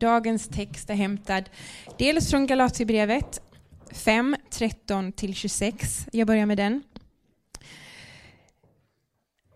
Dagens 0.00 0.48
text 0.48 0.90
är 0.90 0.94
hämtad 0.94 1.50
dels 1.98 2.30
från 2.30 2.46
Galaterbrevet 2.46 3.40
5, 3.92 4.36
13-26. 4.50 6.08
Jag 6.12 6.26
börjar 6.26 6.46
med 6.46 6.56
den. 6.56 6.82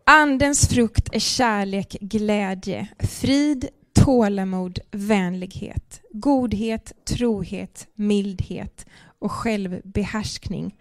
Andens 0.06 0.68
frukt 0.68 1.08
är 1.12 1.18
kärlek, 1.18 1.96
glädje, 2.00 2.88
frid, 2.98 3.68
tålamod, 3.94 4.78
vänlighet, 4.90 6.00
godhet, 6.10 6.93
trohet, 7.04 7.86
mildhet 7.95 8.86
och 9.18 9.32
självbehärskning. 9.32 10.77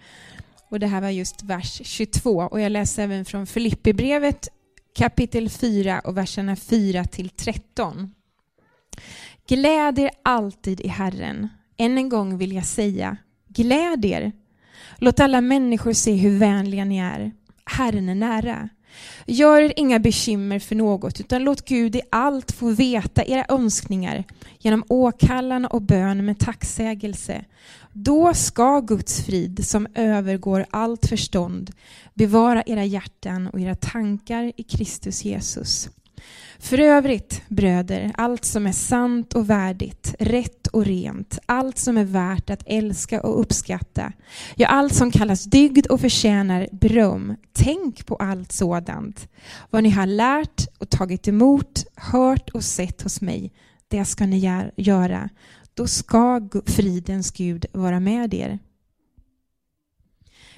Och 0.69 0.79
det 0.79 0.87
här 0.87 1.01
var 1.01 1.09
just 1.09 1.43
vers 1.43 1.81
22 1.83 2.37
och 2.37 2.61
jag 2.61 2.71
läser 2.71 3.03
även 3.03 3.25
från 3.25 3.47
Filippibrevet 3.47 4.47
kapitel 4.95 5.49
4 5.49 5.99
och 5.99 6.17
verserna 6.17 6.55
4 6.55 7.03
till 7.03 7.29
13. 7.29 8.13
Gläd 9.51 9.99
er 9.99 10.11
alltid 10.23 10.81
i 10.81 10.87
Herren. 10.87 11.47
Än 11.77 11.97
en 11.97 12.09
gång 12.09 12.37
vill 12.37 12.51
jag 12.51 12.65
säga, 12.65 13.17
gläd 13.47 14.05
er. 14.05 14.31
Låt 14.97 15.19
alla 15.19 15.41
människor 15.41 15.93
se 15.93 16.13
hur 16.13 16.37
vänliga 16.37 16.85
ni 16.85 16.97
är. 16.97 17.31
Herren 17.65 18.09
är 18.09 18.15
nära. 18.15 18.69
Gör 19.25 19.61
er 19.61 19.73
inga 19.75 19.99
bekymmer 19.99 20.59
för 20.59 20.75
något, 20.75 21.19
utan 21.19 21.43
låt 21.43 21.65
Gud 21.65 21.95
i 21.95 22.01
allt 22.11 22.51
få 22.51 22.69
veta 22.69 23.23
era 23.23 23.45
önskningar 23.49 24.23
genom 24.59 24.83
åkallan 24.87 25.65
och 25.65 25.81
bön 25.81 26.25
med 26.25 26.39
tacksägelse. 26.39 27.45
Då 27.93 28.33
ska 28.33 28.79
Guds 28.79 29.25
frid, 29.25 29.67
som 29.67 29.87
övergår 29.95 30.65
allt 30.69 31.05
förstånd, 31.05 31.71
bevara 32.13 32.63
era 32.65 32.85
hjärtan 32.85 33.47
och 33.47 33.59
era 33.59 33.75
tankar 33.75 34.51
i 34.57 34.63
Kristus 34.63 35.25
Jesus. 35.25 35.89
För 36.59 36.79
övrigt, 36.79 37.41
bröder, 37.47 38.11
allt 38.15 38.45
som 38.45 38.67
är 38.67 38.71
sant 38.71 39.33
och 39.33 39.49
värdigt, 39.49 40.15
rätt 40.19 40.67
och 40.67 40.85
rent, 40.85 41.39
allt 41.45 41.77
som 41.77 41.97
är 41.97 42.03
värt 42.03 42.49
att 42.49 42.63
älska 42.65 43.21
och 43.21 43.39
uppskatta, 43.39 44.13
ja, 44.55 44.67
allt 44.67 44.95
som 44.95 45.11
kallas 45.11 45.43
dygd 45.43 45.87
och 45.87 46.01
förtjänar 46.01 46.67
beröm, 46.71 47.35
tänk 47.53 48.05
på 48.05 48.15
allt 48.15 48.51
sådant. 48.51 49.27
Vad 49.69 49.83
ni 49.83 49.89
har 49.89 50.05
lärt 50.05 50.67
och 50.77 50.89
tagit 50.89 51.27
emot, 51.27 51.85
hört 51.95 52.49
och 52.49 52.63
sett 52.63 53.01
hos 53.01 53.21
mig, 53.21 53.51
det 53.87 54.05
ska 54.05 54.25
ni 54.25 54.69
göra. 54.75 55.29
Då 55.73 55.87
ska 55.87 56.49
fridens 56.65 57.31
Gud 57.31 57.65
vara 57.73 57.99
med 57.99 58.33
er. 58.33 58.59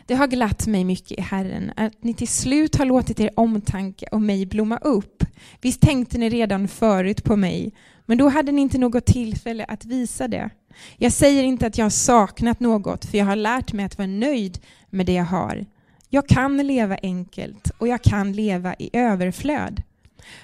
Det 0.06 0.16
har 0.16 0.28
glatt 0.28 0.68
mig 0.68 0.84
mycket 0.84 1.12
i 1.12 1.22
Herren 1.22 1.72
att 1.76 2.04
ni 2.04 2.14
till 2.14 2.28
slut 2.28 2.76
har 2.76 2.86
låtit 2.86 3.20
er 3.20 3.30
omtanke 3.36 4.06
om 4.12 4.26
mig 4.26 4.46
blomma 4.46 4.78
upp. 4.78 5.13
Visst 5.62 5.82
tänkte 5.82 6.18
ni 6.18 6.30
redan 6.30 6.68
förut 6.68 7.24
på 7.24 7.36
mig, 7.36 7.74
men 8.06 8.18
då 8.18 8.30
hade 8.30 8.52
ni 8.52 8.62
inte 8.62 8.78
något 8.78 9.06
tillfälle 9.06 9.66
att 9.66 9.86
visa 9.86 10.28
det. 10.28 10.50
Jag 10.98 11.12
säger 11.12 11.44
inte 11.44 11.68
att 11.68 11.78
jag 11.78 11.86
har 11.86 11.90
saknat 11.90 12.60
något, 12.60 13.06
för 13.06 13.18
jag 13.18 13.26
har 13.26 13.36
lärt 13.36 13.74
mig 13.74 13.86
att 13.86 13.98
vara 13.98 14.08
nöjd 14.08 14.60
med 14.90 15.06
det 15.06 15.14
jag 15.14 15.24
har. 15.24 15.66
Jag 16.10 16.28
kan 16.28 16.58
leva 16.58 16.98
enkelt 17.04 17.72
och 17.78 17.88
jag 17.88 18.02
kan 18.02 18.32
leva 18.32 18.76
i 18.80 18.90
överflöd. 18.94 19.82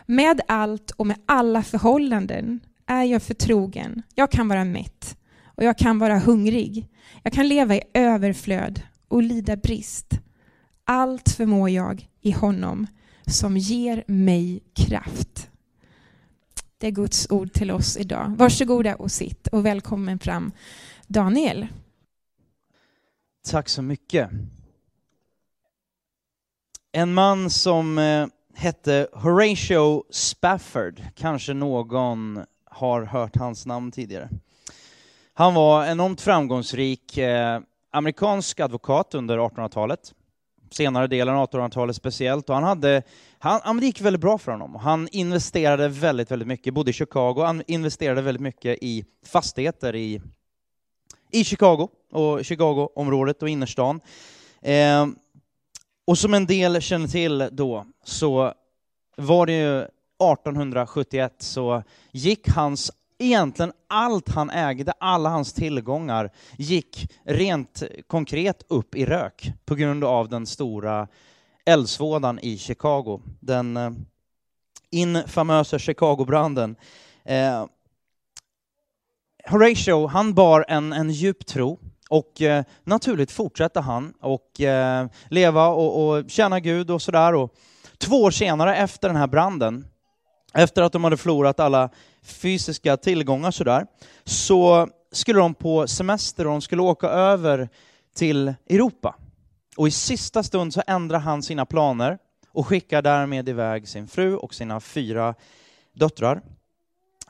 Med 0.05 0.41
allt 0.47 0.91
och 0.91 1.07
med 1.07 1.17
alla 1.25 1.63
förhållanden 1.63 2.59
är 2.87 3.03
jag 3.03 3.23
förtrogen. 3.23 4.01
Jag 4.15 4.31
kan 4.31 4.47
vara 4.47 4.65
mätt 4.65 5.17
och 5.45 5.63
jag 5.63 5.77
kan 5.77 5.99
vara 5.99 6.19
hungrig. 6.19 6.87
Jag 7.23 7.33
kan 7.33 7.47
leva 7.47 7.75
i 7.75 7.81
överflöd 7.93 8.81
och 9.07 9.23
lida 9.23 9.55
brist. 9.55 10.19
Allt 10.83 11.29
förmår 11.29 11.69
jag 11.69 12.07
i 12.21 12.31
honom 12.31 12.87
som 13.30 13.58
ger 13.58 14.03
mig 14.08 14.63
kraft. 14.73 15.49
Det 16.77 16.88
är 16.88 16.91
Guds 16.91 17.27
ord 17.30 17.53
till 17.53 17.71
oss 17.71 17.97
idag. 17.97 18.36
Varsågoda 18.38 18.95
och 18.95 19.11
sitt 19.11 19.47
och 19.47 19.66
välkommen 19.66 20.19
fram 20.19 20.52
Daniel. 21.08 21.67
Tack 23.47 23.69
så 23.69 23.81
mycket. 23.81 24.30
En 26.92 27.14
man 27.14 27.49
som 27.49 27.98
eh, 27.98 28.27
hette 28.53 29.08
Horatio 29.14 30.03
Spafford, 30.09 31.02
kanske 31.15 31.53
någon 31.53 32.45
har 32.65 33.02
hört 33.02 33.36
hans 33.36 33.65
namn 33.65 33.92
tidigare. 33.92 34.30
Han 35.33 35.53
var 35.53 35.86
enormt 35.86 36.21
framgångsrik 36.21 37.17
eh, 37.17 37.61
amerikansk 37.92 38.59
advokat 38.59 39.15
under 39.15 39.37
1800-talet, 39.37 40.14
senare 40.73 41.07
delen 41.07 41.35
av 41.35 41.49
1800-talet 41.49 41.95
speciellt, 41.95 42.49
och 42.49 42.55
han 42.55 42.63
hade, 42.63 43.03
han, 43.39 43.61
han, 43.63 43.77
det 43.77 43.85
gick 43.85 44.02
väldigt 44.02 44.21
bra 44.21 44.37
för 44.37 44.52
honom. 44.52 44.75
Han 44.75 45.07
investerade 45.11 45.87
väldigt, 45.87 46.31
väldigt 46.31 46.47
mycket, 46.47 46.73
bodde 46.73 46.89
i 46.89 46.93
Chicago, 46.93 47.43
han 47.43 47.63
investerade 47.67 48.21
väldigt 48.21 48.41
mycket 48.41 48.77
i 48.81 49.05
fastigheter 49.25 49.95
i, 49.95 50.21
i 51.31 51.43
Chicago, 51.43 51.89
och 52.11 52.45
Chicago-området 52.45 53.43
och 53.43 53.49
innerstan. 53.49 54.02
Eh, 54.61 55.08
och 56.08 56.17
som 56.17 56.33
en 56.33 56.45
del 56.45 56.81
känner 56.81 57.08
till 57.08 57.49
då, 57.52 57.85
så 58.03 58.53
var 59.17 59.45
det 59.45 59.53
ju 59.53 59.79
1871 59.79 61.35
så 61.39 61.83
gick 62.11 62.49
hans 62.49 62.91
egentligen 63.19 63.71
allt 63.87 64.30
han 64.30 64.49
ägde, 64.49 64.93
alla 64.99 65.30
hans 65.30 65.53
tillgångar, 65.53 66.31
gick 66.57 67.11
rent 67.23 67.83
konkret 68.07 68.63
upp 68.67 68.95
i 68.95 69.05
rök 69.05 69.52
på 69.65 69.75
grund 69.75 70.03
av 70.03 70.30
den 70.30 70.45
stora 70.45 71.07
eldsvådan 71.65 72.39
i 72.39 72.58
Chicago. 72.58 73.21
Den 73.39 73.77
eh, 73.77 73.91
infamösa 74.91 75.79
Chicagobranden. 75.79 76.75
Eh, 77.25 77.65
Horatio, 79.49 80.08
han 80.08 80.33
bar 80.33 80.65
en, 80.67 80.93
en 80.93 81.09
djup 81.09 81.45
tro 81.45 81.79
och 82.09 82.41
eh, 82.41 82.63
naturligt 82.83 83.31
fortsatte 83.31 83.79
han 83.79 84.13
och 84.21 84.61
eh, 84.61 85.08
leva 85.29 85.67
och, 85.67 86.09
och 86.09 86.29
tjäna 86.29 86.59
Gud 86.59 86.91
och 86.91 87.02
sådär. 87.02 87.35
Och 87.35 87.55
två 87.97 88.15
år 88.15 88.31
senare 88.31 88.75
efter 88.75 89.08
den 89.08 89.17
här 89.17 89.27
branden 89.27 89.85
efter 90.54 90.82
att 90.82 90.93
de 90.93 91.04
hade 91.04 91.17
förlorat 91.17 91.60
alla 91.60 91.89
fysiska 92.23 92.98
tillgångar 92.98 93.52
sådär, 93.52 93.86
så 94.23 94.87
skulle 95.11 95.39
de 95.39 95.54
på 95.54 95.87
semester 95.87 96.48
och 96.48 96.52
de 96.52 96.61
skulle 96.61 96.82
åka 96.82 97.08
över 97.08 97.70
till 98.15 98.54
Europa. 98.70 99.15
Och 99.77 99.88
i 99.88 99.92
sista 99.92 100.43
stund 100.43 100.73
så 100.73 100.82
ändrar 100.88 101.20
han 101.20 101.43
sina 101.43 101.65
planer 101.65 102.17
och 102.52 102.67
skickar 102.67 103.02
därmed 103.02 103.49
iväg 103.49 103.88
sin 103.88 104.08
fru 104.08 104.36
och 104.36 104.54
sina 104.54 104.80
fyra 104.80 105.36
döttrar 105.93 106.42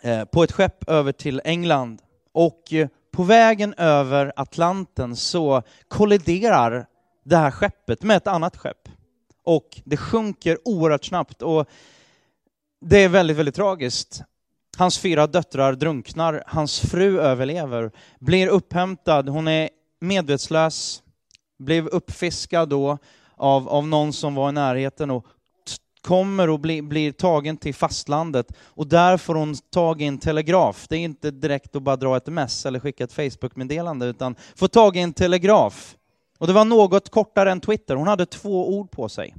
eh, 0.02 0.26
på 0.26 0.44
ett 0.44 0.52
skepp 0.52 0.90
över 0.90 1.12
till 1.12 1.42
England. 1.44 2.02
Och 2.32 2.74
eh, 2.74 2.88
på 3.12 3.24
vägen 3.24 3.74
över 3.78 4.34
Atlanten 4.36 5.16
så 5.16 5.62
kolliderar 5.88 6.86
det 7.24 7.38
här 7.38 7.52
skeppet 7.52 8.04
med 8.04 8.18
ett 8.18 8.28
annat 8.28 8.58
skepp. 8.58 8.90
Och 9.44 9.82
det 9.84 9.98
sjunker 9.98 10.58
oerhört 10.66 11.06
snabbt. 11.06 11.42
Och 11.42 11.70
det 12.82 13.04
är 13.04 13.10
väldigt, 13.10 13.38
väldigt 13.38 13.56
tragiskt. 13.56 14.22
Hans 14.78 14.98
fyra 14.98 15.28
döttrar 15.28 15.74
drunknar, 15.74 16.44
hans 16.48 16.80
fru 16.80 17.20
överlever, 17.20 17.92
blir 18.20 18.48
upphämtad, 18.48 19.30
hon 19.30 19.48
är 19.48 19.70
medvetslös, 20.02 21.04
blev 21.60 21.88
uppfiskad 21.88 22.70
då 22.70 22.98
av, 23.36 23.70
av 23.70 23.88
någon 23.88 24.14
som 24.14 24.36
var 24.36 24.50
i 24.50 24.52
närheten 24.52 25.12
och 25.12 25.26
kommer 26.02 26.50
och 26.50 26.60
bli, 26.60 26.82
blir 26.82 27.12
tagen 27.12 27.58
till 27.58 27.76
fastlandet 27.76 28.52
och 28.62 28.88
där 28.88 29.18
får 29.18 29.36
hon 29.36 29.56
tag 29.56 30.02
i 30.02 30.06
en 30.06 30.18
telegraf. 30.18 30.88
Det 30.90 30.96
är 30.96 31.00
inte 31.00 31.32
direkt 31.32 31.76
att 31.76 31.84
bara 31.84 31.96
dra 31.96 32.18
ett 32.18 32.28
mess 32.28 32.66
eller 32.66 32.80
skicka 32.80 33.04
ett 33.04 33.14
Facebook-meddelande 33.14 34.06
utan 34.06 34.36
få 34.56 34.68
tag 34.68 34.98
i 34.98 35.00
en 35.00 35.14
telegraf. 35.14 35.96
Och 36.38 36.48
det 36.48 36.54
var 36.54 36.66
något 36.66 37.10
kortare 37.10 37.52
än 37.52 37.62
Twitter, 37.62 37.96
hon 37.96 38.08
hade 38.08 38.26
två 38.26 38.70
ord 38.78 38.92
på 38.92 39.10
sig. 39.10 39.36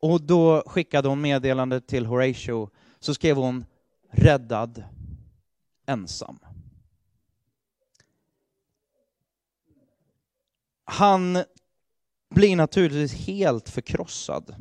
Och 0.00 0.22
då 0.22 0.62
skickade 0.66 1.08
hon 1.08 1.20
meddelande 1.20 1.80
till 1.80 2.06
Horatio, 2.06 2.70
så 3.00 3.14
skrev 3.14 3.36
hon 3.36 3.64
”räddad 4.10 4.84
ensam”. 5.86 6.38
Han 10.84 11.44
blir 12.30 12.56
naturligtvis 12.56 13.14
helt 13.14 13.68
förkrossad. 13.68 14.54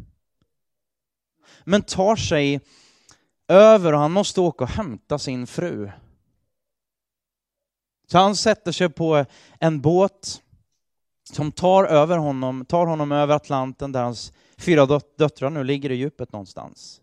Men 1.63 1.81
tar 1.81 2.15
sig 2.15 2.61
över 3.47 3.93
och 3.93 3.99
han 3.99 4.11
måste 4.11 4.41
åka 4.41 4.63
och 4.63 4.69
hämta 4.69 5.19
sin 5.19 5.47
fru. 5.47 5.91
Så 8.07 8.17
han 8.17 8.35
sätter 8.35 8.71
sig 8.71 8.89
på 8.89 9.25
en 9.59 9.81
båt 9.81 10.41
som 11.23 11.51
tar, 11.51 11.83
över 11.83 12.17
honom, 12.17 12.65
tar 12.65 12.85
honom 12.85 13.11
över 13.11 13.35
Atlanten 13.35 13.91
där 13.91 14.03
hans 14.03 14.33
fyra 14.57 14.99
döttrar 15.17 15.49
nu 15.49 15.63
ligger 15.63 15.91
i 15.91 15.95
djupet 15.95 16.31
någonstans. 16.31 17.01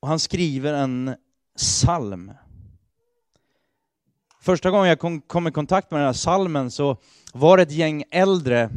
Och 0.00 0.08
han 0.08 0.18
skriver 0.18 0.74
en 0.74 1.14
psalm. 1.56 2.32
Första 4.40 4.70
gången 4.70 4.88
jag 4.88 4.98
kom, 4.98 5.20
kom 5.20 5.46
i 5.46 5.50
kontakt 5.50 5.90
med 5.90 6.00
den 6.00 6.06
här 6.06 6.12
salmen 6.12 6.70
så 6.70 6.96
var 7.32 7.56
det 7.56 7.62
ett 7.62 7.72
gäng 7.72 8.04
äldre, 8.10 8.70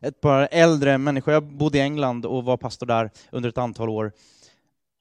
ett 0.00 0.20
par 0.20 0.48
äldre 0.50 0.98
människor. 0.98 1.34
Jag 1.34 1.44
bodde 1.44 1.78
i 1.78 1.80
England 1.80 2.26
och 2.26 2.44
var 2.44 2.56
pastor 2.56 2.86
där 2.86 3.10
under 3.32 3.48
ett 3.48 3.58
antal 3.58 3.88
år. 3.88 4.12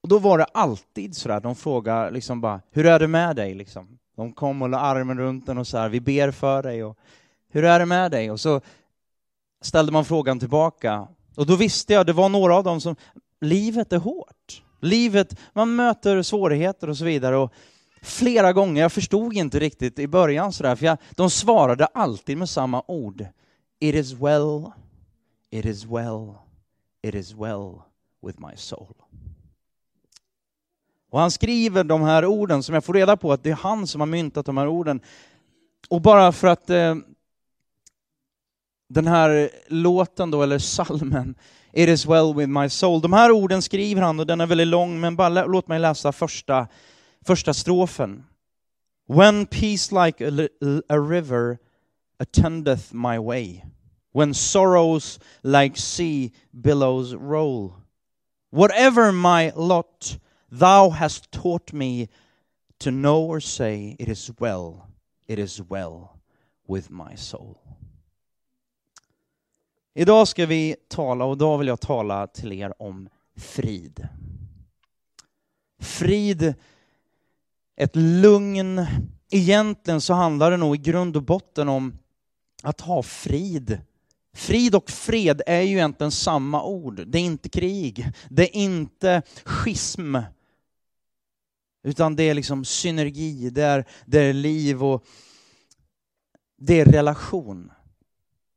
Och 0.01 0.09
då 0.09 0.19
var 0.19 0.37
det 0.37 0.43
alltid 0.43 1.15
sådär, 1.15 1.39
de 1.39 1.55
frågade 1.55 2.11
liksom 2.11 2.41
bara, 2.41 2.61
hur 2.71 2.85
är 2.85 2.99
det 2.99 3.07
med 3.07 3.35
dig? 3.35 3.53
Liksom. 3.53 3.99
De 4.15 4.33
kom 4.33 4.61
och 4.61 4.69
la 4.69 4.79
armen 4.79 5.19
runt 5.19 5.45
den 5.45 5.57
och 5.57 5.67
så 5.67 5.77
här, 5.77 5.89
vi 5.89 5.99
ber 5.99 6.31
för 6.31 6.63
dig. 6.63 6.83
Och, 6.83 6.97
hur 7.49 7.63
är 7.63 7.79
det 7.79 7.85
med 7.85 8.11
dig? 8.11 8.31
Och 8.31 8.39
så 8.39 8.61
ställde 9.61 9.91
man 9.91 10.05
frågan 10.05 10.39
tillbaka. 10.39 11.07
Och 11.35 11.45
då 11.45 11.55
visste 11.55 11.93
jag, 11.93 12.05
det 12.05 12.13
var 12.13 12.29
några 12.29 12.55
av 12.55 12.63
dem 12.63 12.81
som, 12.81 12.95
livet 13.41 13.93
är 13.93 13.97
hårt. 13.97 14.63
Livet, 14.79 15.39
man 15.53 15.75
möter 15.75 16.21
svårigheter 16.21 16.89
och 16.89 16.97
så 16.97 17.05
vidare. 17.05 17.37
Och 17.37 17.53
flera 18.01 18.53
gånger, 18.53 18.81
jag 18.81 18.91
förstod 18.91 19.33
inte 19.33 19.59
riktigt 19.59 19.99
i 19.99 20.07
början 20.07 20.53
sådär, 20.53 20.75
för 20.75 20.85
jag, 20.85 20.97
de 21.11 21.29
svarade 21.29 21.85
alltid 21.85 22.37
med 22.37 22.49
samma 22.49 22.83
ord. 22.87 23.25
It 23.79 23.95
is 23.95 24.13
well, 24.13 24.71
it 25.51 25.65
is 25.65 25.85
well, 25.85 26.33
it 27.01 27.15
is 27.15 27.33
well 27.33 27.81
with 28.21 28.39
my 28.39 28.55
soul. 28.55 28.93
Och 31.09 31.19
han 31.19 31.31
skriver 31.31 31.83
de 31.83 32.01
här 32.01 32.25
orden 32.25 32.63
som 32.63 32.73
jag 32.73 32.83
får 32.83 32.93
reda 32.93 33.17
på 33.17 33.31
att 33.31 33.43
det 33.43 33.49
är 33.49 33.55
han 33.55 33.87
som 33.87 34.01
har 34.01 34.05
myntat 34.05 34.45
de 34.45 34.57
här 34.57 34.67
orden. 34.67 35.01
Och 35.89 36.01
bara 36.01 36.31
för 36.31 36.47
att 36.47 36.69
eh, 36.69 36.95
den 38.89 39.07
här 39.07 39.49
låten 39.67 40.31
då, 40.31 40.43
eller 40.43 40.59
salmen, 40.59 41.35
It 41.73 41.89
is 41.89 42.05
well 42.05 42.33
with 42.33 42.47
my 42.47 42.69
soul. 42.69 43.01
De 43.01 43.13
här 43.13 43.31
orden 43.31 43.61
skriver 43.61 44.01
han 44.01 44.19
och 44.19 44.27
den 44.27 44.41
är 44.41 44.45
väldigt 44.45 44.67
lång, 44.67 44.99
men 44.99 45.15
bara 45.15 45.45
låt 45.45 45.67
mig 45.67 45.79
läsa 45.79 46.11
första, 46.11 46.67
första 47.25 47.53
strofen. 47.53 48.23
When 49.07 49.45
peace 49.45 49.91
like 50.05 50.27
a, 50.27 50.49
a 50.89 50.97
river 50.97 51.57
attendeth 52.19 52.93
my 52.93 53.17
way, 53.17 53.63
when 54.13 54.33
sorrows 54.33 55.19
like 55.43 55.79
sea 55.79 56.31
billows 56.51 57.13
roll, 57.13 57.73
whatever 58.51 59.11
my 59.11 59.51
lot, 59.55 60.19
thou 60.51 60.89
hast 60.89 61.31
taught 61.31 61.73
me 61.73 62.07
to 62.79 62.91
know 62.91 63.25
or 63.25 63.39
say, 63.39 63.95
It 63.99 64.07
is 64.07 64.31
well, 64.39 64.87
it 65.27 65.39
is 65.39 65.61
well 65.69 66.19
with 66.67 66.89
my 66.89 67.15
soul. 67.15 67.78
Idag 69.93 70.27
ska 70.27 70.45
vi 70.45 70.75
tala, 70.87 71.25
och 71.25 71.35
idag 71.35 71.57
vill 71.57 71.67
jag 71.67 71.81
tala 71.81 72.27
till 72.27 72.51
er 72.53 72.81
om 72.81 73.09
frid. 73.37 74.07
Frid, 75.81 76.53
ett 77.75 77.95
lugn. 77.95 78.85
Egentligen 79.31 80.01
så 80.01 80.13
handlar 80.13 80.51
det 80.51 80.57
nog 80.57 80.75
i 80.75 80.79
grund 80.79 81.17
och 81.17 81.23
botten 81.23 81.69
om 81.69 81.97
att 82.63 82.81
ha 82.81 83.03
frid. 83.03 83.81
Frid 84.33 84.75
och 84.75 84.89
fred 84.89 85.41
är 85.47 85.61
ju 85.61 85.75
egentligen 85.75 86.11
samma 86.11 86.63
ord. 86.63 87.07
Det 87.07 87.17
är 87.17 87.23
inte 87.23 87.49
krig, 87.49 88.11
det 88.29 88.43
är 88.43 88.61
inte 88.61 89.21
schism. 89.43 90.15
Utan 91.83 92.15
det 92.15 92.23
är 92.23 92.33
liksom 92.33 92.65
synergi, 92.65 93.49
det 93.49 93.63
är, 93.63 93.85
det 94.05 94.19
är 94.19 94.33
liv 94.33 94.83
och 94.83 95.05
det 96.57 96.79
är 96.79 96.85
relation. 96.85 97.71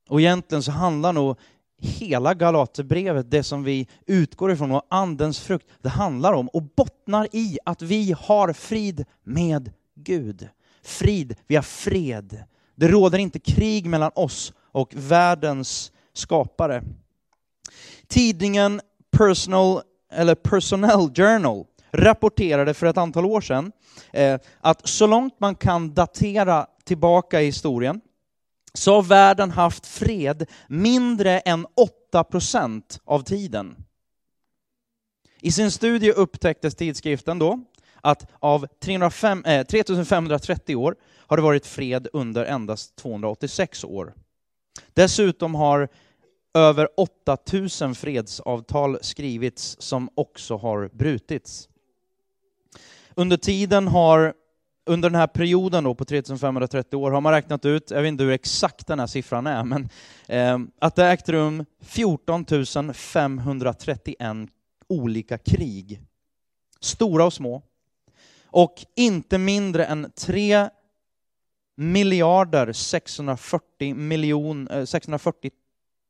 Och 0.08 0.20
egentligen 0.20 0.62
så 0.62 0.72
handlar 0.72 1.12
nog 1.12 1.36
hela 1.82 2.34
Galaterbrevet, 2.34 3.30
det 3.30 3.42
som 3.42 3.64
vi 3.64 3.88
utgår 4.06 4.52
ifrån, 4.52 4.72
och 4.72 4.86
Andens 4.88 5.40
frukt, 5.40 5.66
det 5.82 5.88
handlar 5.88 6.32
om 6.32 6.48
och 6.48 6.62
bottnar 6.62 7.28
i 7.32 7.58
att 7.64 7.82
vi 7.82 8.14
har 8.18 8.52
frid 8.52 9.04
med 9.24 9.72
Gud. 9.94 10.48
Frid, 10.82 11.34
vi 11.46 11.56
har 11.56 11.62
fred. 11.62 12.44
Det 12.74 12.88
råder 12.88 13.18
inte 13.18 13.38
krig 13.38 13.86
mellan 13.86 14.10
oss 14.14 14.52
och 14.72 14.92
världens 14.96 15.92
skapare. 16.12 16.82
Tidningen 18.08 18.80
Personal, 19.10 19.82
eller 20.12 20.34
Personnel 20.34 21.14
Journal 21.14 21.64
rapporterade 21.92 22.74
för 22.74 22.86
ett 22.86 22.96
antal 22.96 23.26
år 23.26 23.40
sedan 23.40 23.72
eh, 24.12 24.40
att 24.60 24.88
så 24.88 25.06
långt 25.06 25.40
man 25.40 25.54
kan 25.54 25.94
datera 25.94 26.66
tillbaka 26.84 27.42
i 27.42 27.44
historien 27.46 28.00
så 28.74 28.94
har 28.94 29.02
världen 29.02 29.50
haft 29.50 29.86
fred 29.86 30.46
mindre 30.68 31.38
än 31.38 31.66
8 31.76 32.24
procent 32.24 33.00
av 33.04 33.22
tiden. 33.22 33.76
I 35.40 35.52
sin 35.52 35.70
studie 35.70 36.12
upptäcktes 36.12 36.74
tidskriften 36.74 37.38
då 37.38 37.60
att 38.00 38.30
av 38.38 38.66
305, 38.80 39.44
eh, 39.44 39.66
3530 39.66 40.76
år 40.76 40.96
har 41.26 41.36
det 41.36 41.42
varit 41.42 41.66
fred 41.66 42.08
under 42.12 42.44
endast 42.44 42.96
286 42.96 43.84
år. 43.84 44.14
Dessutom 44.94 45.54
har 45.54 45.88
över 46.54 46.88
8000 46.96 47.94
fredsavtal 47.94 48.98
skrivits 49.02 49.76
som 49.78 50.08
också 50.14 50.56
har 50.56 50.90
brutits. 50.92 51.68
Under 53.14 53.36
tiden 53.36 53.88
har 53.88 54.34
under 54.84 55.10
den 55.10 55.20
här 55.20 55.26
perioden 55.26 55.84
då 55.84 55.94
på 55.94 56.04
3530 56.04 56.96
år 56.96 57.10
har 57.10 57.20
man 57.20 57.32
räknat 57.32 57.64
ut, 57.64 57.90
jag 57.90 58.02
vet 58.02 58.08
inte 58.08 58.24
hur 58.24 58.32
exakt 58.32 58.86
den 58.86 59.00
här 59.00 59.06
siffran 59.06 59.46
är, 59.46 59.64
men 59.64 59.88
eh, 60.28 60.58
att 60.78 60.96
det 60.96 61.06
ägt 61.06 61.28
rum 61.28 61.64
14 61.80 62.44
531 62.94 64.16
olika 64.88 65.38
krig. 65.38 66.00
Stora 66.80 67.24
och 67.24 67.32
små. 67.32 67.62
Och 68.46 68.74
inte 68.96 69.38
mindre 69.38 69.84
än 69.84 70.12
3 70.16 70.68
miljarder 71.74 72.72
640, 72.72 73.94
miljoner... 73.94 74.84
640 74.84 75.50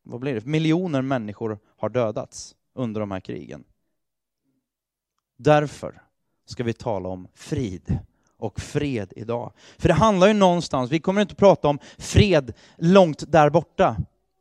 vad 0.03 0.21
blir 0.21 0.35
det, 0.35 0.47
miljoner 0.47 1.03
människor 1.03 1.59
har 1.77 1.89
dödats 1.89 2.57
under 2.75 3.01
de 3.01 3.11
här 3.11 3.21
krigen. 3.21 3.65
Därför 5.37 6.03
ska 6.45 6.65
vi 6.65 6.73
tala 6.73 7.09
om 7.09 7.29
frid 7.35 7.99
och 8.43 8.61
fred 8.61 9.13
idag. 9.17 9.53
För 9.79 9.89
det 9.89 9.95
handlar 9.95 10.27
ju 10.27 10.33
någonstans, 10.33 10.91
vi 10.91 11.01
kommer 11.01 11.21
inte 11.21 11.33
att 11.33 11.39
prata 11.39 11.69
om 11.69 11.79
fred 11.99 12.53
långt 12.79 13.33
där 13.33 13.51
borta. 13.51 13.97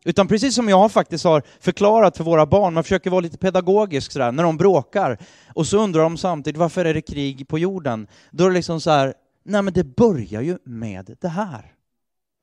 Utan 0.06 0.28
precis 0.28 0.56
som 0.56 0.70
jag 0.70 0.92
faktiskt 0.92 1.24
har 1.24 1.44
förklarat 1.60 2.18
för 2.18 2.24
våra 2.24 2.46
barn, 2.46 2.74
man 2.74 2.84
försöker 2.84 3.10
vara 3.10 3.22
lite 3.22 3.38
pedagogisk 3.38 4.12
sådär, 4.12 4.32
när 4.32 4.44
de 4.44 4.58
bråkar, 4.58 5.18
och 5.54 5.68
så 5.68 5.78
undrar 5.78 6.02
de 6.02 6.18
samtidigt 6.18 6.60
varför 6.60 6.86
är 6.86 6.94
det 6.94 7.02
krig 7.02 7.48
på 7.48 7.60
jorden? 7.60 8.08
Då 8.32 8.44
är 8.44 8.50
det 8.50 8.54
liksom 8.54 8.82
så 8.82 8.92
här, 8.92 9.14
nej 9.44 9.62
men 9.62 9.74
det 9.74 9.84
börjar 9.84 10.42
ju 10.42 10.58
med 10.64 11.16
det 11.22 11.28
här. 11.28 11.74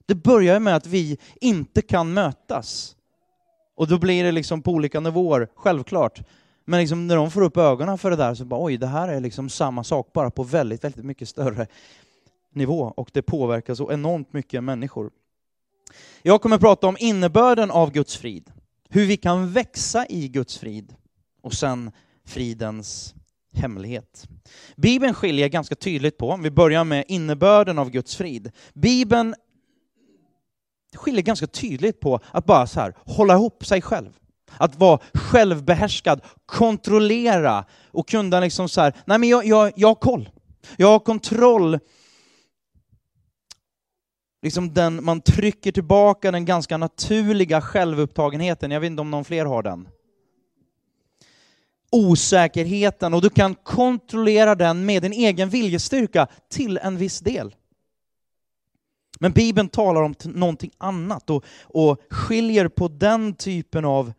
Det 0.06 0.14
börjar 0.14 0.54
ju 0.54 0.60
med 0.60 0.76
att 0.76 0.86
vi 0.86 1.18
inte 1.40 1.82
kan 1.82 2.14
mötas. 2.14 2.96
Och 3.76 3.88
då 3.88 3.98
blir 3.98 4.24
det 4.24 4.32
liksom 4.32 4.62
på 4.62 4.70
olika 4.70 5.00
nivåer, 5.00 5.48
självklart. 5.54 6.20
Men 6.68 6.80
liksom 6.80 7.06
när 7.06 7.16
de 7.16 7.30
får 7.30 7.42
upp 7.42 7.56
ögonen 7.56 7.98
för 7.98 8.10
det 8.10 8.16
där 8.16 8.34
så 8.34 8.44
bara 8.44 8.64
oj, 8.64 8.76
det 8.76 8.86
här 8.86 9.08
är 9.08 9.20
liksom 9.20 9.48
samma 9.48 9.84
sak 9.84 10.12
bara 10.12 10.30
på 10.30 10.42
väldigt, 10.42 10.84
väldigt 10.84 11.04
mycket 11.04 11.28
större 11.28 11.66
nivå 12.52 12.92
och 12.96 13.10
det 13.12 13.22
påverkar 13.22 13.74
så 13.74 13.92
enormt 13.92 14.32
mycket 14.32 14.64
människor. 14.64 15.10
Jag 16.22 16.42
kommer 16.42 16.58
prata 16.58 16.86
om 16.86 16.96
innebörden 17.00 17.70
av 17.70 17.92
Guds 17.92 18.16
frid, 18.16 18.52
hur 18.88 19.06
vi 19.06 19.16
kan 19.16 19.52
växa 19.52 20.06
i 20.08 20.28
Guds 20.28 20.58
frid 20.58 20.94
och 21.42 21.52
sen 21.52 21.90
fridens 22.24 23.14
hemlighet. 23.52 24.28
Bibeln 24.76 25.14
skiljer 25.14 25.48
ganska 25.48 25.74
tydligt 25.74 26.18
på, 26.18 26.30
om 26.30 26.42
vi 26.42 26.50
börjar 26.50 26.84
med 26.84 27.04
innebörden 27.08 27.78
av 27.78 27.90
Guds 27.90 28.16
frid. 28.16 28.52
Bibeln 28.74 29.34
skiljer 30.94 31.22
ganska 31.22 31.46
tydligt 31.46 32.00
på 32.00 32.20
att 32.30 32.46
bara 32.46 32.66
så 32.66 32.80
här 32.80 32.94
hålla 33.04 33.34
ihop 33.34 33.66
sig 33.66 33.82
själv. 33.82 34.18
Att 34.58 34.76
vara 34.76 35.00
självbehärskad, 35.14 36.20
kontrollera 36.46 37.64
och 37.90 38.08
kunna 38.08 38.40
liksom 38.40 38.68
så 38.68 38.80
här, 38.80 38.92
nej 39.04 39.18
men 39.18 39.28
jag, 39.28 39.46
jag, 39.46 39.72
jag 39.76 39.88
har 39.88 39.94
koll. 39.94 40.28
Jag 40.76 40.88
har 40.88 40.98
kontroll. 40.98 41.78
Liksom 44.42 44.74
den, 44.74 45.04
man 45.04 45.20
trycker 45.20 45.72
tillbaka 45.72 46.30
den 46.30 46.44
ganska 46.44 46.76
naturliga 46.76 47.60
självupptagenheten, 47.60 48.70
jag 48.70 48.80
vet 48.80 48.90
inte 48.90 49.00
om 49.00 49.10
någon 49.10 49.24
fler 49.24 49.44
har 49.44 49.62
den. 49.62 49.88
Osäkerheten, 51.90 53.14
och 53.14 53.22
du 53.22 53.30
kan 53.30 53.54
kontrollera 53.54 54.54
den 54.54 54.86
med 54.86 55.02
din 55.02 55.12
egen 55.12 55.48
viljestyrka 55.48 56.26
till 56.50 56.78
en 56.82 56.96
viss 56.96 57.20
del. 57.20 57.54
Men 59.20 59.32
Bibeln 59.32 59.68
talar 59.68 60.02
om 60.02 60.14
någonting 60.24 60.70
annat 60.78 61.30
och, 61.30 61.44
och 61.62 61.98
skiljer 62.10 62.68
på 62.68 62.88
den 62.88 63.34
typen 63.34 63.84
av 63.84 64.12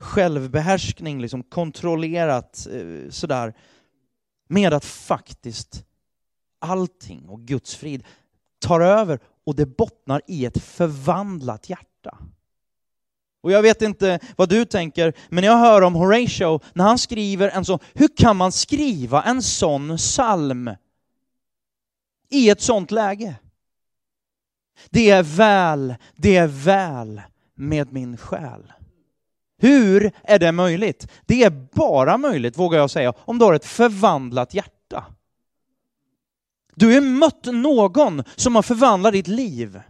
självbehärskning, 0.00 1.20
liksom 1.20 1.42
kontrollerat 1.42 2.66
eh, 2.72 3.10
sådär, 3.10 3.54
med 4.48 4.72
att 4.72 4.84
faktiskt 4.84 5.84
allting 6.58 7.28
och 7.28 7.40
Guds 7.40 7.76
frid 7.76 8.04
tar 8.58 8.80
över 8.80 9.20
och 9.46 9.56
det 9.56 9.66
bottnar 9.66 10.22
i 10.26 10.44
ett 10.44 10.62
förvandlat 10.62 11.70
hjärta. 11.70 12.18
Och 13.42 13.52
jag 13.52 13.62
vet 13.62 13.82
inte 13.82 14.20
vad 14.36 14.48
du 14.48 14.64
tänker, 14.64 15.12
men 15.28 15.44
jag 15.44 15.56
hör 15.56 15.82
om 15.82 15.94
Horatio 15.94 16.60
när 16.72 16.84
han 16.84 16.98
skriver 16.98 17.48
en 17.48 17.64
sån, 17.64 17.78
hur 17.94 18.08
kan 18.16 18.36
man 18.36 18.52
skriva 18.52 19.22
en 19.22 19.42
sån 19.42 19.96
psalm 19.96 20.70
i 22.30 22.50
ett 22.50 22.60
sånt 22.60 22.90
läge? 22.90 23.34
Det 24.90 25.10
är 25.10 25.22
väl, 25.22 25.94
det 26.16 26.36
är 26.36 26.46
väl 26.46 27.22
med 27.54 27.92
min 27.92 28.16
själ. 28.16 28.72
Hur 29.60 30.12
är 30.24 30.38
det 30.38 30.52
möjligt? 30.52 31.08
Det 31.26 31.44
är 31.44 31.50
bara 31.74 32.18
möjligt, 32.18 32.58
vågar 32.58 32.78
jag 32.78 32.90
säga, 32.90 33.12
om 33.18 33.38
du 33.38 33.44
har 33.44 33.54
ett 33.54 33.64
förvandlat 33.64 34.54
hjärta. 34.54 35.04
Du 36.74 36.94
har 36.94 37.00
mött 37.00 37.44
någon 37.44 38.22
som 38.36 38.54
har 38.54 38.62
förvandlat 38.62 39.12
ditt 39.12 39.28
liv. 39.28 39.80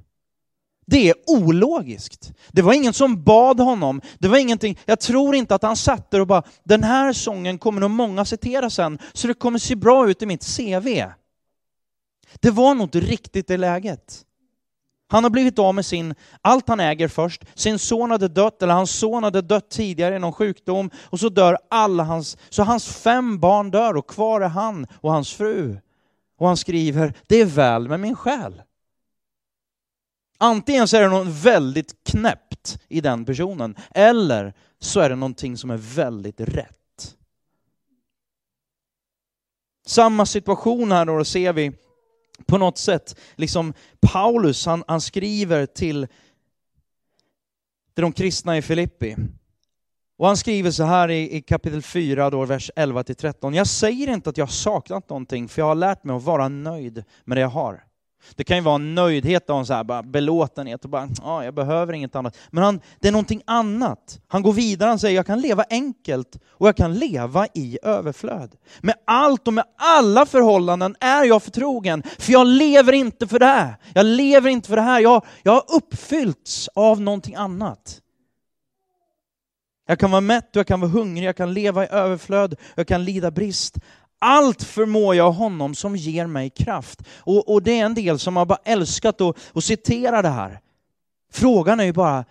Det 0.87 1.09
är 1.09 1.15
ologiskt. 1.27 2.33
Det 2.49 2.63
var 2.63 2.73
ingen 2.73 2.93
som 2.93 3.25
bad 3.25 3.61
honom. 3.61 4.01
Det 4.19 4.29
var 4.29 4.39
ingenting, 4.39 4.79
jag 4.85 5.01
tror 5.01 5.35
inte 5.35 5.55
att 5.55 5.63
han 5.63 5.77
satt 5.77 6.11
där 6.11 6.21
och 6.21 6.27
bara, 6.27 6.43
den 6.65 6.85
här 6.85 7.13
sången 7.13 7.59
kommer 7.59 7.81
nog 7.81 7.91
många 7.91 8.25
citera 8.25 8.71
sen, 8.71 8.99
så 9.13 9.27
det 9.29 9.35
kommer 9.35 9.59
se 9.59 9.77
bra 9.77 10.11
ut 10.11 10.23
i 10.23 10.27
mitt 10.27 10.57
CV. 10.57 11.05
Det 12.41 12.51
var 12.51 12.75
nog 12.75 12.85
inte 12.85 13.01
riktigt 13.01 13.49
det 13.49 13.57
läget. 13.57 14.25
Han 15.11 15.25
har 15.25 15.31
blivit 15.31 15.59
av 15.59 15.75
med 15.75 15.87
sin, 15.87 16.15
allt 16.43 16.69
han 16.69 16.81
äger 16.81 17.09
först, 17.09 17.45
sin 17.55 17.79
son 17.79 18.11
hade 18.11 18.29
dött, 18.29 18.63
eller 18.63 18.75
hans 18.75 18.91
son 18.91 19.25
hade 19.25 19.43
dött 19.43 19.71
tidigare 19.71 20.17
i 20.17 20.19
någon 20.19 20.33
sjukdom, 20.33 20.91
och 21.03 21.21
så 21.21 21.29
dör 21.29 21.59
alla 21.71 22.03
hans, 22.03 22.37
så 22.49 22.63
hans 22.63 22.87
fem 22.87 23.41
barn 23.41 23.71
dör 23.71 23.97
och 23.97 24.07
kvar 24.07 24.41
är 24.41 24.49
han 24.49 24.87
och 25.01 25.13
hans 25.13 25.33
fru. 25.33 25.79
Och 26.39 26.47
han 26.47 26.57
skriver, 26.57 27.15
det 27.27 27.37
är 27.37 27.45
väl 27.45 27.89
med 27.89 28.01
min 28.01 28.17
själ. 28.17 28.63
Antingen 30.39 30.89
så 30.89 30.97
är 30.97 31.03
det 31.03 31.09
något 31.09 31.45
väldigt 31.45 32.05
knäppt 32.05 32.79
i 32.89 33.01
den 33.01 33.25
personen, 33.25 33.77
eller 33.91 34.55
så 34.79 35.01
är 35.01 35.09
det 35.09 35.17
någonting 35.17 35.57
som 35.57 35.71
är 35.71 35.77
väldigt 35.77 36.41
rätt. 36.41 37.17
Samma 39.87 40.27
situation 40.27 40.93
här 40.93 41.07
då 41.07 41.25
ser 41.25 41.53
vi 41.53 41.73
på 42.47 42.59
något 42.59 42.79
sätt, 42.79 43.19
liksom 43.37 43.73
Paulus, 44.01 44.67
han, 44.67 44.85
han 44.87 45.01
skriver 45.01 45.67
till, 45.67 46.07
till 47.95 48.03
de 48.03 48.13
kristna 48.13 48.57
i 48.57 48.63
Filippi. 48.63 49.17
Och 50.19 50.27
han 50.27 50.37
skriver 50.37 50.71
så 50.71 50.85
här 50.85 51.11
i, 51.11 51.37
i 51.37 51.43
kapitel 51.43 51.83
4, 51.83 52.31
då, 52.31 52.45
vers 52.45 52.71
11-13. 52.77 53.55
Jag 53.55 53.67
säger 53.67 54.09
inte 54.09 54.31
att 54.31 54.37
jag 54.37 54.47
har 54.47 54.53
saknat 54.53 55.09
någonting, 55.09 55.49
för 55.49 55.63
jag 55.63 55.67
har 55.67 55.75
lärt 55.75 56.05
mig 56.05 56.17
att 56.17 56.23
vara 56.23 56.49
nöjd 56.49 57.05
med 57.25 57.37
det 57.37 57.41
jag 57.41 57.49
har. 57.49 57.85
Det 58.35 58.45
kan 58.45 58.57
ju 58.57 58.63
vara 58.63 58.75
en 58.75 58.95
nöjdhet 58.95 59.51
och 59.51 59.59
en 59.59 59.67
så 59.67 59.75
här, 59.75 59.85
bara 59.85 60.03
belåtenhet 60.03 60.85
och 60.85 60.91
bara, 60.91 61.09
ja, 61.23 61.45
jag 61.45 61.55
behöver 61.55 61.93
inget 61.93 62.17
annat. 62.17 62.37
Men 62.51 62.65
han, 62.65 62.81
det 63.01 63.09
är 63.09 63.13
någonting 63.13 63.43
annat. 63.45 64.21
Han 64.29 64.43
går 64.43 64.53
vidare, 64.53 64.89
han 64.89 64.99
säger, 64.99 65.17
jag 65.17 65.27
kan 65.27 65.41
leva 65.41 65.65
enkelt 65.71 66.39
och 66.49 66.69
jag 66.69 66.77
kan 66.77 66.95
leva 66.95 67.47
i 67.55 67.79
överflöd. 67.83 68.55
Med 68.81 68.95
allt 69.05 69.49
och 69.49 69.55
med 69.55 69.65
alla 69.79 70.27
förhållanden 70.27 70.97
är 71.01 71.25
jag 71.25 71.43
förtrogen, 71.43 72.03
för 72.19 72.33
jag 72.33 72.47
lever 72.47 72.93
inte 72.93 73.27
för 73.27 73.39
det 73.39 73.47
här. 73.47 73.77
Jag 73.95 74.07
lever 74.07 74.51
inte 74.51 74.69
för 74.69 74.77
det 74.77 74.83
här, 74.83 75.01
jag, 75.01 75.25
jag 75.43 75.53
har 75.53 75.65
uppfyllts 75.77 76.69
av 76.75 77.01
någonting 77.01 77.35
annat. 77.35 78.01
Jag 79.91 79.99
kan 79.99 80.11
vara 80.11 80.21
mätt, 80.21 80.57
och 80.57 80.57
jag 80.57 80.67
kan 80.67 80.81
vara 80.81 80.91
hungrig, 80.91 81.29
jag 81.29 81.37
kan 81.37 81.55
leva 81.55 81.85
i 81.85 81.89
överflöd, 81.91 82.55
jag 82.75 82.87
kan 82.87 83.05
lida 83.05 83.31
brist. 83.31 83.77
Allt 84.23 84.63
förmår 84.63 85.15
jag 85.15 85.33
honom 85.33 85.75
som 85.75 85.97
ger 85.97 86.27
mig 86.27 86.51
kraft. 86.51 87.03
Och, 87.19 87.49
och 87.49 87.63
det 87.63 87.81
är 87.81 87.85
en 87.85 87.95
del 87.95 88.19
som 88.19 88.37
har 88.37 88.47
bara 88.47 88.59
älskat 88.65 89.21
att, 89.21 89.37
att 89.55 89.65
citera 89.65 90.23
det 90.23 90.29
här. 90.29 90.61
Frågan 91.33 91.81
är 91.81 91.85
ju 91.85 91.93
bara, 91.93 92.25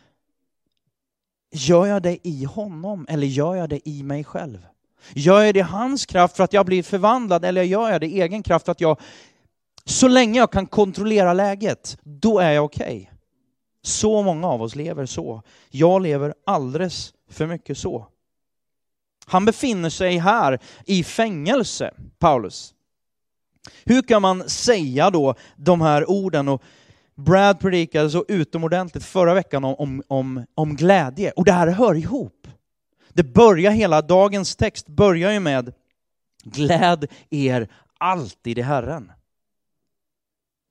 gör 1.51 1.85
jag 1.85 2.03
det 2.03 2.27
i 2.27 2.43
honom 2.43 3.05
eller 3.09 3.27
gör 3.27 3.55
jag 3.55 3.69
det 3.69 3.89
i 3.89 4.03
mig 4.03 4.23
själv? 4.23 4.65
Gör 5.13 5.41
jag 5.41 5.53
det 5.53 5.59
i 5.59 5.63
hans 5.63 6.05
kraft 6.05 6.35
för 6.35 6.43
att 6.43 6.53
jag 6.53 6.65
blir 6.65 6.83
förvandlad 6.83 7.45
eller 7.45 7.63
gör 7.63 7.89
jag 7.89 8.01
det 8.01 8.07
i 8.07 8.21
egen 8.21 8.43
kraft 8.43 8.65
för 8.65 8.71
att 8.71 8.81
jag, 8.81 8.99
så 9.85 10.07
länge 10.07 10.39
jag 10.39 10.51
kan 10.51 10.67
kontrollera 10.67 11.33
läget, 11.33 11.97
då 12.03 12.39
är 12.39 12.51
jag 12.51 12.65
okej. 12.65 12.85
Okay. 12.85 13.05
Så 13.81 14.21
många 14.21 14.47
av 14.47 14.61
oss 14.61 14.75
lever 14.75 15.05
så. 15.05 15.41
Jag 15.69 16.01
lever 16.01 16.33
alldeles 16.45 17.13
för 17.29 17.47
mycket 17.47 17.77
så. 17.77 18.07
Han 19.29 19.45
befinner 19.45 19.89
sig 19.89 20.17
här 20.17 20.59
i 20.85 21.03
fängelse, 21.03 21.91
Paulus. 22.19 22.73
Hur 23.85 24.01
kan 24.01 24.21
man 24.21 24.49
säga 24.49 25.09
då 25.09 25.35
de 25.55 25.81
här 25.81 26.09
orden? 26.09 26.47
Och 26.47 26.63
Brad 27.15 27.59
predikade 27.59 28.09
så 28.09 28.25
utomordentligt 28.27 29.03
förra 29.03 29.33
veckan 29.33 29.63
om, 29.63 29.75
om, 29.75 30.03
om, 30.07 30.45
om 30.55 30.75
glädje, 30.75 31.31
och 31.31 31.45
det 31.45 31.51
här 31.51 31.67
hör 31.67 31.95
ihop. 31.95 32.47
Det 33.13 33.23
börjar, 33.23 33.71
hela 33.71 34.01
dagens 34.01 34.55
text 34.55 34.87
börjar 34.87 35.31
ju 35.31 35.39
med 35.39 35.73
Gläd 36.43 37.07
er 37.29 37.67
alltid 37.97 38.57
i 38.57 38.61
Herren. 38.61 39.11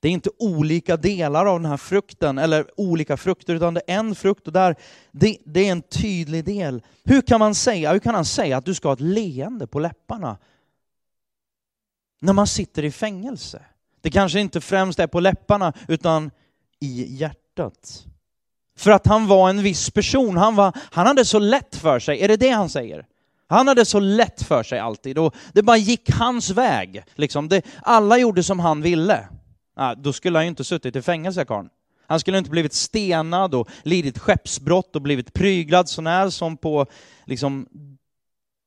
Det 0.00 0.08
är 0.08 0.12
inte 0.12 0.30
olika 0.38 0.96
delar 0.96 1.46
av 1.46 1.60
den 1.60 1.70
här 1.70 1.76
frukten, 1.76 2.38
eller 2.38 2.80
olika 2.80 3.16
frukter, 3.16 3.54
utan 3.54 3.74
det 3.74 3.82
är 3.86 3.98
en 3.98 4.14
frukt 4.14 4.46
och 4.46 4.52
där, 4.52 4.76
det, 5.12 5.38
det, 5.44 5.68
är 5.68 5.72
en 5.72 5.82
tydlig 5.82 6.44
del. 6.44 6.82
Hur 7.04 7.22
kan 7.22 7.40
man 7.40 7.54
säga, 7.54 7.92
hur 7.92 7.98
kan 7.98 8.14
han 8.14 8.24
säga 8.24 8.56
att 8.56 8.64
du 8.64 8.74
ska 8.74 8.88
ha 8.88 8.92
ett 8.92 9.00
leende 9.00 9.66
på 9.66 9.78
läpparna 9.78 10.38
när 12.20 12.32
man 12.32 12.46
sitter 12.46 12.84
i 12.84 12.90
fängelse? 12.90 13.62
Det 14.00 14.10
kanske 14.10 14.40
inte 14.40 14.60
främst 14.60 14.98
är 14.98 15.06
på 15.06 15.20
läpparna, 15.20 15.72
utan 15.88 16.30
i 16.80 17.16
hjärtat. 17.16 18.04
För 18.76 18.90
att 18.90 19.06
han 19.06 19.26
var 19.26 19.50
en 19.50 19.62
viss 19.62 19.90
person, 19.90 20.36
han, 20.36 20.56
var, 20.56 20.72
han 20.90 21.06
hade 21.06 21.24
så 21.24 21.38
lätt 21.38 21.76
för 21.76 21.98
sig, 21.98 22.20
är 22.20 22.28
det 22.28 22.36
det 22.36 22.50
han 22.50 22.68
säger? 22.68 23.06
Han 23.46 23.68
hade 23.68 23.84
så 23.84 24.00
lätt 24.00 24.42
för 24.42 24.62
sig 24.62 24.78
alltid 24.78 25.18
och 25.18 25.34
det 25.52 25.62
bara 25.62 25.76
gick 25.76 26.10
hans 26.10 26.50
väg. 26.50 27.04
Liksom. 27.14 27.48
Det, 27.48 27.62
alla 27.82 28.18
gjorde 28.18 28.42
som 28.42 28.60
han 28.60 28.82
ville. 28.82 29.28
Ah, 29.80 29.94
då 29.94 30.12
skulle 30.12 30.38
han 30.38 30.44
ju 30.44 30.48
inte 30.48 30.64
suttit 30.64 30.96
i 30.96 31.02
fängelse, 31.02 31.44
karln. 31.44 31.70
Han 32.06 32.20
skulle 32.20 32.38
inte 32.38 32.50
blivit 32.50 32.72
stenad 32.72 33.54
och 33.54 33.68
lidit 33.82 34.18
skeppsbrott 34.18 34.96
och 34.96 35.02
blivit 35.02 35.32
pryglad 35.32 35.88
sånär 35.88 36.30
som 36.30 36.56
på 36.56 36.86
liksom, 37.24 37.68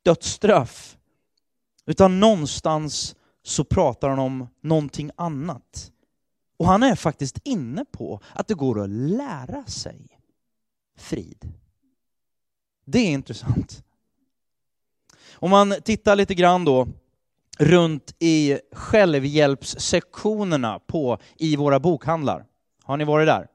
dödsstraff. 0.03 0.97
Utan 1.85 2.19
någonstans 2.19 3.15
så 3.43 3.63
pratar 3.63 4.09
han 4.09 4.19
om 4.19 4.47
någonting 4.61 5.11
annat. 5.15 5.91
Och 6.57 6.67
han 6.67 6.83
är 6.83 6.95
faktiskt 6.95 7.39
inne 7.43 7.85
på 7.91 8.21
att 8.33 8.47
det 8.47 8.53
går 8.53 8.81
att 8.83 8.89
lära 8.89 9.65
sig 9.65 10.07
frid. 10.97 11.53
Det 12.85 12.99
är 12.99 13.11
intressant. 13.11 13.83
Om 15.33 15.49
man 15.49 15.75
tittar 15.83 16.15
lite 16.15 16.35
grann 16.35 16.65
då 16.65 16.87
runt 17.59 18.15
i 18.19 18.57
självhjälpssektionerna 18.71 20.79
på, 20.79 21.17
i 21.37 21.55
våra 21.55 21.79
bokhandlar. 21.79 22.45
Har 22.83 22.97
ni 22.97 23.03
varit 23.03 23.27
där? 23.27 23.47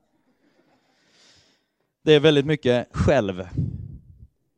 Det 2.04 2.14
är 2.14 2.20
väldigt 2.20 2.46
mycket 2.46 2.88
själv. 2.92 3.48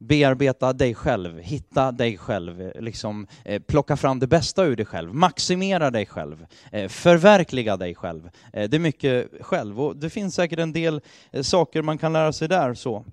Bearbeta 0.00 0.73
dig 0.73 0.95
själv, 0.95 1.38
hitta 1.38 1.92
dig 1.92 2.18
själv, 2.18 2.73
liksom, 2.80 3.26
eh, 3.45 3.62
plocka 3.62 3.97
fram 3.97 4.18
det 4.18 4.26
bästa 4.26 4.64
ur 4.64 4.76
dig 4.76 4.87
själv, 4.87 5.14
maximera 5.14 5.90
dig 5.90 6.07
själv, 6.07 6.47
eh, 6.73 6.88
förverkliga 6.88 7.76
dig 7.76 7.95
själv. 7.95 8.30
Eh, 8.52 8.71
det 8.71 8.76
är 8.76 8.80
mycket 8.80 9.30
själv 9.40 9.80
och 9.80 9.97
det 9.97 10.11
finns 10.11 10.35
säkert 10.35 10.59
en 10.59 10.73
del 10.73 11.00
eh, 11.30 11.42
saker 11.42 11.83
man 11.83 11.99
kan 11.99 12.12
lära 12.12 12.33
sig 12.33 12.49
där. 12.49 12.75
så. 12.75 13.04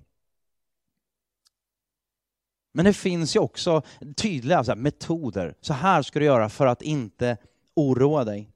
Men 2.76 2.84
det 2.84 2.92
finns 2.92 3.36
ju 3.36 3.40
också 3.40 3.82
tydliga 4.16 4.64
så 4.64 4.70
här, 4.70 4.76
metoder. 4.76 5.54
Så 5.60 5.72
här 5.72 6.02
ska 6.02 6.18
du 6.18 6.24
göra 6.24 6.48
för 6.48 6.66
att 6.66 6.82
inte 6.82 7.36
oroa 7.74 8.24
dig. 8.24 8.50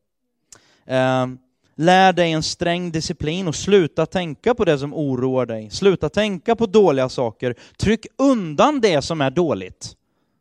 Eh, 0.84 1.26
lär 1.74 2.12
dig 2.12 2.32
en 2.32 2.42
sträng 2.42 2.92
disciplin 2.92 3.48
och 3.48 3.54
sluta 3.54 4.06
tänka 4.06 4.54
på 4.54 4.64
det 4.64 4.78
som 4.78 4.94
oroar 4.94 5.46
dig. 5.46 5.70
Sluta 5.70 6.08
tänka 6.08 6.56
på 6.56 6.66
dåliga 6.66 7.08
saker. 7.08 7.54
Tryck 7.76 8.06
undan 8.18 8.80
det 8.80 9.02
som 9.02 9.20
är 9.20 9.30
dåligt. 9.30 9.96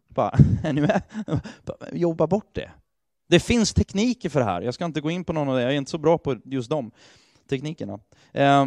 Bara, 0.08 0.38
är 0.64 0.74
ni 0.74 0.82
med? 0.82 1.02
Jobba 1.92 2.28
bort 2.28 2.50
det. 2.56 2.72
Det 3.28 3.40
finns 3.40 3.74
tekniker 3.74 4.30
för 4.30 4.40
det 4.40 4.46
här. 4.46 4.62
Jag 4.62 4.74
ska 4.74 4.86
inte 4.86 5.02
gå 5.02 5.12
in 5.12 5.24
på 5.24 5.34
någon 5.34 5.50
av 5.50 5.56
det. 5.56 5.62
Jag 5.62 5.74
är 5.74 5.78
inte 5.78 5.92
så 5.92 5.98
bra 5.98 6.18
på 6.18 6.38
just 6.44 6.70
de 6.70 6.92
teknikerna. 7.50 8.00
Eh, 8.32 8.66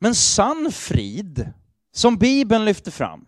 men 0.00 0.14
sann 0.14 0.72
frid 0.72 1.52
som 1.94 2.16
Bibeln 2.16 2.64
lyfter 2.64 2.90
fram, 2.90 3.26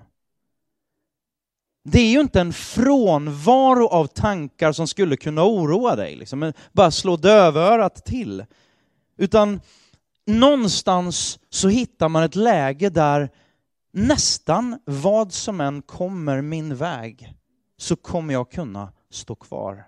det 1.84 2.00
är 2.00 2.10
ju 2.10 2.20
inte 2.20 2.40
en 2.40 2.52
frånvaro 2.52 3.86
av 3.86 4.06
tankar 4.06 4.72
som 4.72 4.86
skulle 4.86 5.16
kunna 5.16 5.44
oroa 5.44 5.96
dig, 5.96 6.16
liksom, 6.16 6.52
bara 6.72 6.90
slå 6.90 7.16
dövörat 7.16 8.04
till. 8.04 8.44
Utan 9.16 9.60
någonstans 10.26 11.38
så 11.50 11.68
hittar 11.68 12.08
man 12.08 12.22
ett 12.22 12.34
läge 12.34 12.90
där 12.90 13.30
nästan 13.92 14.78
vad 14.84 15.32
som 15.32 15.60
än 15.60 15.82
kommer 15.82 16.40
min 16.40 16.76
väg 16.76 17.34
så 17.76 17.96
kommer 17.96 18.34
jag 18.34 18.50
kunna 18.50 18.92
stå 19.10 19.34
kvar. 19.34 19.84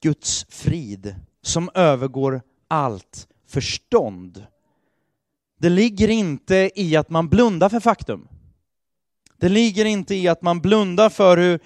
Guds 0.00 0.46
frid 0.48 1.14
som 1.42 1.70
övergår 1.74 2.42
allt 2.68 3.28
förstånd. 3.48 4.46
Det 5.60 5.68
ligger 5.68 6.08
inte 6.08 6.70
i 6.74 6.96
att 6.96 7.10
man 7.10 7.28
blundar 7.28 7.68
för 7.68 7.80
faktum. 7.80 8.28
Det 9.36 9.48
ligger 9.48 9.84
inte 9.84 10.14
i 10.14 10.28
att 10.28 10.42
man 10.42 10.60
blundar 10.60 11.08
för 11.08 11.36
hur 11.36 11.60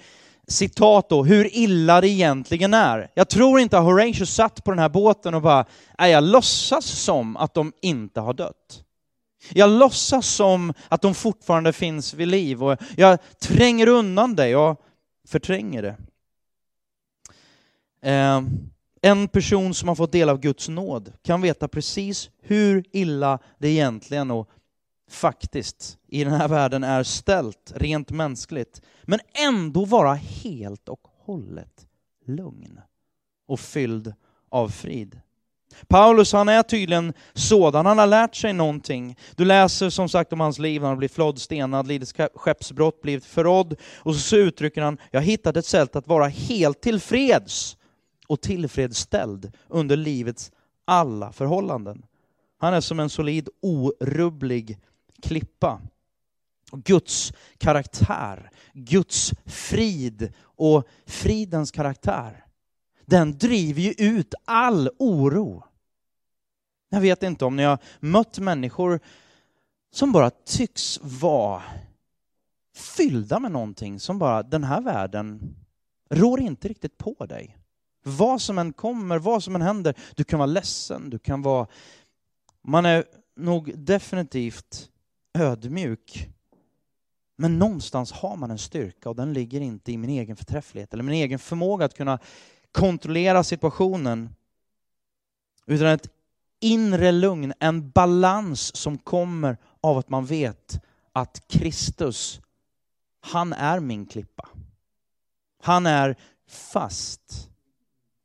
citat 0.47 1.09
då, 1.09 1.23
hur 1.23 1.55
illa 1.55 2.01
det 2.01 2.09
egentligen 2.09 2.73
är. 2.73 3.11
Jag 3.13 3.29
tror 3.29 3.59
inte 3.59 3.77
att 3.77 3.83
Horatio 3.83 4.25
satt 4.25 4.63
på 4.63 4.71
den 4.71 4.79
här 4.79 4.89
båten 4.89 5.33
och 5.33 5.41
bara, 5.41 5.65
nej 5.99 6.11
jag 6.11 6.23
låtsas 6.23 6.85
som 6.85 7.37
att 7.37 7.53
de 7.53 7.73
inte 7.81 8.19
har 8.19 8.33
dött. 8.33 8.83
Jag 9.53 9.69
låtsas 9.69 10.27
som 10.27 10.73
att 10.87 11.01
de 11.01 11.15
fortfarande 11.15 11.73
finns 11.73 12.13
vid 12.13 12.27
liv 12.27 12.63
och 12.63 12.77
jag 12.97 13.19
tränger 13.39 13.87
undan 13.87 14.35
det, 14.35 14.49
jag 14.49 14.77
förtränger 15.27 15.81
det. 15.81 15.95
Eh, 18.01 18.41
en 19.01 19.27
person 19.27 19.73
som 19.73 19.87
har 19.87 19.95
fått 19.95 20.11
del 20.11 20.29
av 20.29 20.39
Guds 20.39 20.69
nåd 20.69 21.13
kan 21.23 21.41
veta 21.41 21.67
precis 21.67 22.29
hur 22.41 22.83
illa 22.91 23.39
det 23.57 23.69
egentligen 23.69 24.31
och 24.31 24.49
faktiskt 25.09 25.97
i 26.07 26.23
den 26.23 26.33
här 26.33 26.47
världen 26.47 26.83
är 26.83 27.03
ställt 27.03 27.73
rent 27.75 28.11
mänskligt, 28.11 28.81
men 29.03 29.19
ändå 29.47 29.85
vara 29.85 30.13
helt 30.13 30.89
och 30.89 31.07
hållet 31.25 31.87
lugn 32.25 32.79
och 33.47 33.59
fylld 33.59 34.13
av 34.49 34.69
frid. 34.69 35.21
Paulus 35.87 36.33
han 36.33 36.49
är 36.49 36.63
tydligen 36.63 37.13
sådan, 37.33 37.85
han 37.85 37.97
har 37.97 38.07
lärt 38.07 38.35
sig 38.35 38.53
någonting. 38.53 39.17
Du 39.35 39.45
läser 39.45 39.89
som 39.89 40.09
sagt 40.09 40.33
om 40.33 40.39
hans 40.39 40.59
liv, 40.59 40.81
han 40.81 40.89
har 40.89 40.97
blivit 40.97 41.15
flodd, 41.15 41.41
stenad, 41.41 41.87
lidit 41.87 42.13
skeppsbrott, 42.35 43.01
blivit 43.01 43.25
förrådd. 43.25 43.75
Och 43.97 44.15
så 44.15 44.35
uttrycker 44.35 44.81
han, 44.81 44.97
jag 45.11 45.19
har 45.19 45.25
hittat 45.25 45.57
ett 45.57 45.65
sätt 45.65 45.95
att 45.95 46.07
vara 46.07 46.27
helt 46.27 46.81
tillfreds 46.81 47.77
och 48.27 48.41
tillfredsställd 48.41 49.51
under 49.67 49.97
livets 49.97 50.51
alla 50.85 51.31
förhållanden. 51.31 52.05
Han 52.57 52.73
är 52.73 52.81
som 52.81 52.99
en 52.99 53.09
solid, 53.09 53.49
orubblig 53.61 54.79
klippa. 55.21 55.81
Guds 56.71 57.33
karaktär, 57.57 58.51
Guds 58.73 59.33
frid 59.45 60.33
och 60.41 60.87
fridens 61.05 61.71
karaktär, 61.71 62.45
den 63.05 63.37
driver 63.37 63.81
ju 63.81 63.93
ut 63.97 64.33
all 64.45 64.89
oro. 64.99 65.63
Jag 66.89 67.01
vet 67.01 67.23
inte 67.23 67.45
om 67.45 67.55
ni 67.55 67.63
har 67.63 67.79
mött 67.99 68.39
människor 68.39 68.99
som 69.91 70.11
bara 70.11 70.29
tycks 70.29 70.99
vara 71.01 71.63
fyllda 72.75 73.39
med 73.39 73.51
någonting 73.51 73.99
som 73.99 74.19
bara, 74.19 74.43
den 74.43 74.63
här 74.63 74.81
världen 74.81 75.55
rår 76.09 76.39
inte 76.39 76.67
riktigt 76.67 76.97
på 76.97 77.25
dig. 77.25 77.57
Vad 78.07 78.41
som 78.41 78.57
än 78.57 78.73
kommer, 78.73 79.19
vad 79.19 79.43
som 79.43 79.55
än 79.55 79.61
händer, 79.61 79.95
du 80.15 80.23
kan 80.23 80.39
vara 80.39 80.47
ledsen, 80.47 81.09
du 81.09 81.19
kan 81.19 81.41
vara... 81.41 81.67
Man 82.61 82.85
är 82.85 83.05
nog 83.35 83.79
definitivt 83.79 84.89
ödmjuk. 85.33 86.29
Men 87.35 87.59
någonstans 87.59 88.11
har 88.11 88.35
man 88.35 88.51
en 88.51 88.57
styrka 88.57 89.09
och 89.09 89.15
den 89.15 89.33
ligger 89.33 89.61
inte 89.61 89.91
i 89.91 89.97
min 89.97 90.09
egen 90.09 90.35
förträfflighet 90.35 90.93
eller 90.93 91.03
min 91.03 91.15
egen 91.15 91.39
förmåga 91.39 91.85
att 91.85 91.97
kunna 91.97 92.19
kontrollera 92.71 93.43
situationen. 93.43 94.29
Utan 95.65 95.87
ett 95.87 96.09
inre 96.59 97.11
lugn, 97.11 97.53
en 97.59 97.89
balans 97.89 98.75
som 98.75 98.97
kommer 98.97 99.57
av 99.81 99.97
att 99.97 100.09
man 100.09 100.25
vet 100.25 100.83
att 101.11 101.47
Kristus, 101.47 102.41
han 103.19 103.53
är 103.53 103.79
min 103.79 104.05
klippa. 104.05 104.49
Han 105.61 105.85
är 105.85 106.15
fast. 106.47 107.49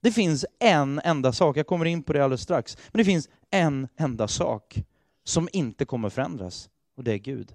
Det 0.01 0.13
finns 0.13 0.47
en 0.59 1.01
enda 1.05 1.33
sak, 1.33 1.57
jag 1.57 1.67
kommer 1.67 1.85
in 1.85 2.03
på 2.03 2.13
det 2.13 2.25
alldeles 2.25 2.41
strax, 2.41 2.77
men 2.93 2.99
det 2.99 3.05
finns 3.05 3.29
en 3.51 3.89
enda 3.97 4.29
sak 4.29 4.85
som 5.25 5.49
inte 5.53 5.85
kommer 5.85 6.11
förändras 6.11 6.71
och 6.97 7.05
det 7.05 7.13
är 7.13 7.19
Gud. 7.19 7.53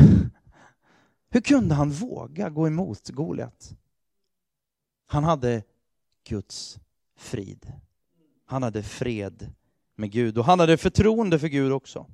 Hur 1.30 1.41
kunde 1.41 1.75
han 1.75 1.91
våga 1.91 2.49
gå 2.49 2.67
emot 2.67 3.10
Goliat? 3.10 3.73
Han 5.08 5.23
hade 5.23 5.63
Guds 6.27 6.80
frid. 7.17 7.71
Han 8.45 8.63
hade 8.63 8.84
fred 8.84 9.53
med 9.95 10.12
Gud 10.12 10.38
och 10.38 10.45
han 10.45 10.60
hade 10.60 10.77
förtroende 10.77 11.39
för 11.39 11.47
Gud 11.47 11.71
också. 11.71 12.06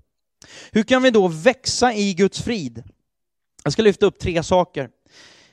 Hur 0.72 0.84
kan 0.84 1.04
vi 1.04 1.12
då 1.12 1.28
växa 1.28 1.94
i 1.94 2.14
Guds 2.14 2.42
frid? 2.42 2.84
Jag 3.64 3.74
ska 3.74 3.82
lyfta 3.82 4.06
upp 4.06 4.20
tre 4.20 4.44
saker. 4.44 4.90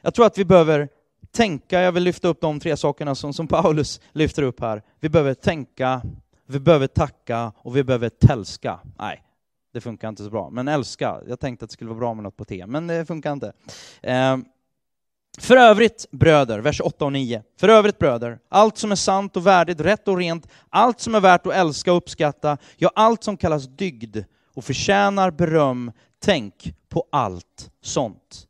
Jag 0.01 0.15
tror 0.15 0.27
att 0.27 0.39
vi 0.39 0.45
behöver 0.45 0.89
tänka, 1.31 1.81
jag 1.81 1.93
vill 1.93 2.03
lyfta 2.03 2.29
upp 2.29 2.41
de 2.41 2.61
tre 2.61 2.77
sakerna 2.77 3.15
som, 3.15 3.33
som 3.33 3.49
Paulus 3.49 4.01
lyfter 4.13 4.43
upp 4.43 4.61
här. 4.61 4.83
Vi 5.01 5.09
behöver 5.09 5.35
tänka, 5.35 6.03
vi 6.51 6.61
behöver 6.61 6.87
tacka 6.87 7.53
och 7.57 7.77
vi 7.77 7.85
behöver 7.85 8.09
tälska. 8.09 8.81
Nej, 8.99 9.23
det 9.73 9.81
funkar 9.81 10.09
inte 10.09 10.25
så 10.25 10.31
bra. 10.31 10.51
Men 10.51 10.69
älska, 10.69 11.21
jag 11.29 11.41
tänkte 11.41 11.65
att 11.65 11.71
det 11.71 11.73
skulle 11.73 11.91
vara 11.91 11.99
bra 11.99 12.15
med 12.15 12.25
något 12.25 12.37
på 12.37 12.45
T, 12.45 12.67
men 12.67 12.87
det 12.87 13.07
funkar 13.07 13.33
inte. 13.33 13.53
Eh, 14.03 14.37
för 15.39 15.57
övrigt 15.57 16.07
bröder, 16.11 16.59
vers 16.59 16.81
8 16.81 17.05
och 17.05 17.13
9. 17.13 17.43
För 17.61 17.69
övrigt 17.69 17.99
bröder, 17.99 18.39
allt 18.49 18.79
som 18.79 18.93
är 18.93 18.97
sant 18.97 19.37
och 19.37 19.47
värdigt, 19.47 19.81
rätt 19.81 20.09
och 20.09 20.17
rent, 20.17 20.49
allt 20.69 21.01
som 21.01 21.15
är 21.15 21.21
värt 21.21 21.47
att 21.47 21.53
älska 21.53 21.93
och 21.93 21.97
uppskatta, 21.97 22.59
ja, 22.77 22.91
allt 22.95 23.25
som 23.25 23.37
kallas 23.37 23.67
dygd 23.67 24.17
och 24.55 24.65
förtjänar 24.65 25.31
beröm, 25.31 25.93
tänk 26.19 26.75
på 26.89 27.05
allt 27.13 27.71
sånt. 27.83 28.47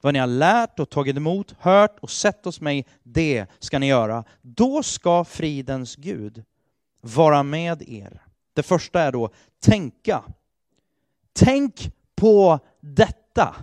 Vad 0.00 0.12
ni 0.12 0.18
har 0.18 0.26
lärt 0.26 0.80
och 0.80 0.90
tagit 0.90 1.16
emot, 1.16 1.54
hört 1.58 1.98
och 2.00 2.10
sett 2.10 2.44
hos 2.44 2.60
mig, 2.60 2.86
det 3.02 3.46
ska 3.58 3.78
ni 3.78 3.86
göra. 3.86 4.24
Då 4.42 4.82
ska 4.82 5.24
fridens 5.24 5.96
Gud 5.96 6.44
vara 7.04 7.42
med 7.42 7.88
er. 7.88 8.22
Det 8.54 8.62
första 8.62 9.00
är 9.00 9.12
då 9.12 9.30
tänka. 9.62 10.24
Tänk 11.32 11.90
på 12.16 12.58
detta. 12.80 13.56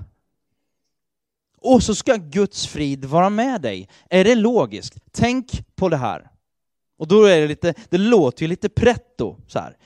Och 1.58 1.84
så 1.84 1.95
ska 1.95 2.15
Guds 2.15 2.67
frid 2.67 3.06
vara 3.06 3.30
med 3.30 3.62
dig. 3.62 3.89
Är 4.10 4.23
det 4.23 4.36
logiskt? 4.36 4.97
Tänk 5.12 5.75
på 5.75 5.89
det 5.89 5.97
här. 5.97 6.30
Och 6.97 7.08
då 7.08 7.25
är 7.25 7.41
det 7.41 7.47
lite, 7.47 7.73
det 7.89 7.97
låter 7.97 8.41
ju 8.41 8.47
lite 8.47 8.69
pretto 8.69 9.38
så 9.47 9.60
här. 9.60 9.77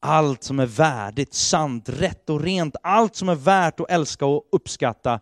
Allt 0.00 0.42
som 0.42 0.60
är 0.60 0.66
värdigt, 0.66 1.34
sant, 1.34 1.88
rätt 1.88 2.30
och 2.30 2.40
rent, 2.40 2.76
allt 2.82 3.16
som 3.16 3.28
är 3.28 3.34
värt 3.34 3.80
att 3.80 3.90
älska 3.90 4.26
och 4.26 4.48
uppskatta, 4.52 5.20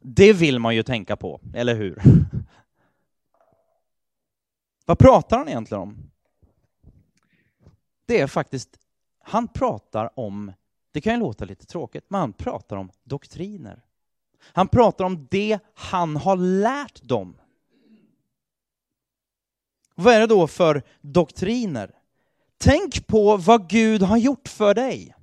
det 0.00 0.32
vill 0.32 0.58
man 0.58 0.74
ju 0.74 0.82
tänka 0.82 1.16
på, 1.16 1.40
eller 1.54 1.74
hur? 1.74 2.02
Vad 4.86 4.98
pratar 4.98 5.38
han 5.38 5.48
egentligen 5.48 5.82
om? 5.82 6.11
Det 8.06 8.20
är 8.20 8.26
faktiskt, 8.26 8.78
han 9.22 9.48
pratar 9.48 10.18
om, 10.18 10.52
det 10.92 11.00
kan 11.00 11.14
ju 11.14 11.20
låta 11.20 11.44
lite 11.44 11.66
tråkigt, 11.66 12.04
men 12.08 12.20
han 12.20 12.32
pratar 12.32 12.76
om 12.76 12.90
doktriner. 13.04 13.84
Han 14.52 14.68
pratar 14.68 15.04
om 15.04 15.26
det 15.30 15.58
han 15.74 16.16
har 16.16 16.36
lärt 16.36 17.02
dem. 17.02 17.36
Vad 19.94 20.14
är 20.14 20.20
det 20.20 20.26
då 20.26 20.46
för 20.46 20.82
doktriner? 21.00 21.94
Tänk 22.58 23.06
på 23.06 23.36
vad 23.36 23.68
Gud 23.68 24.02
har 24.02 24.16
gjort 24.16 24.48
för 24.48 24.74
dig. 24.74 25.14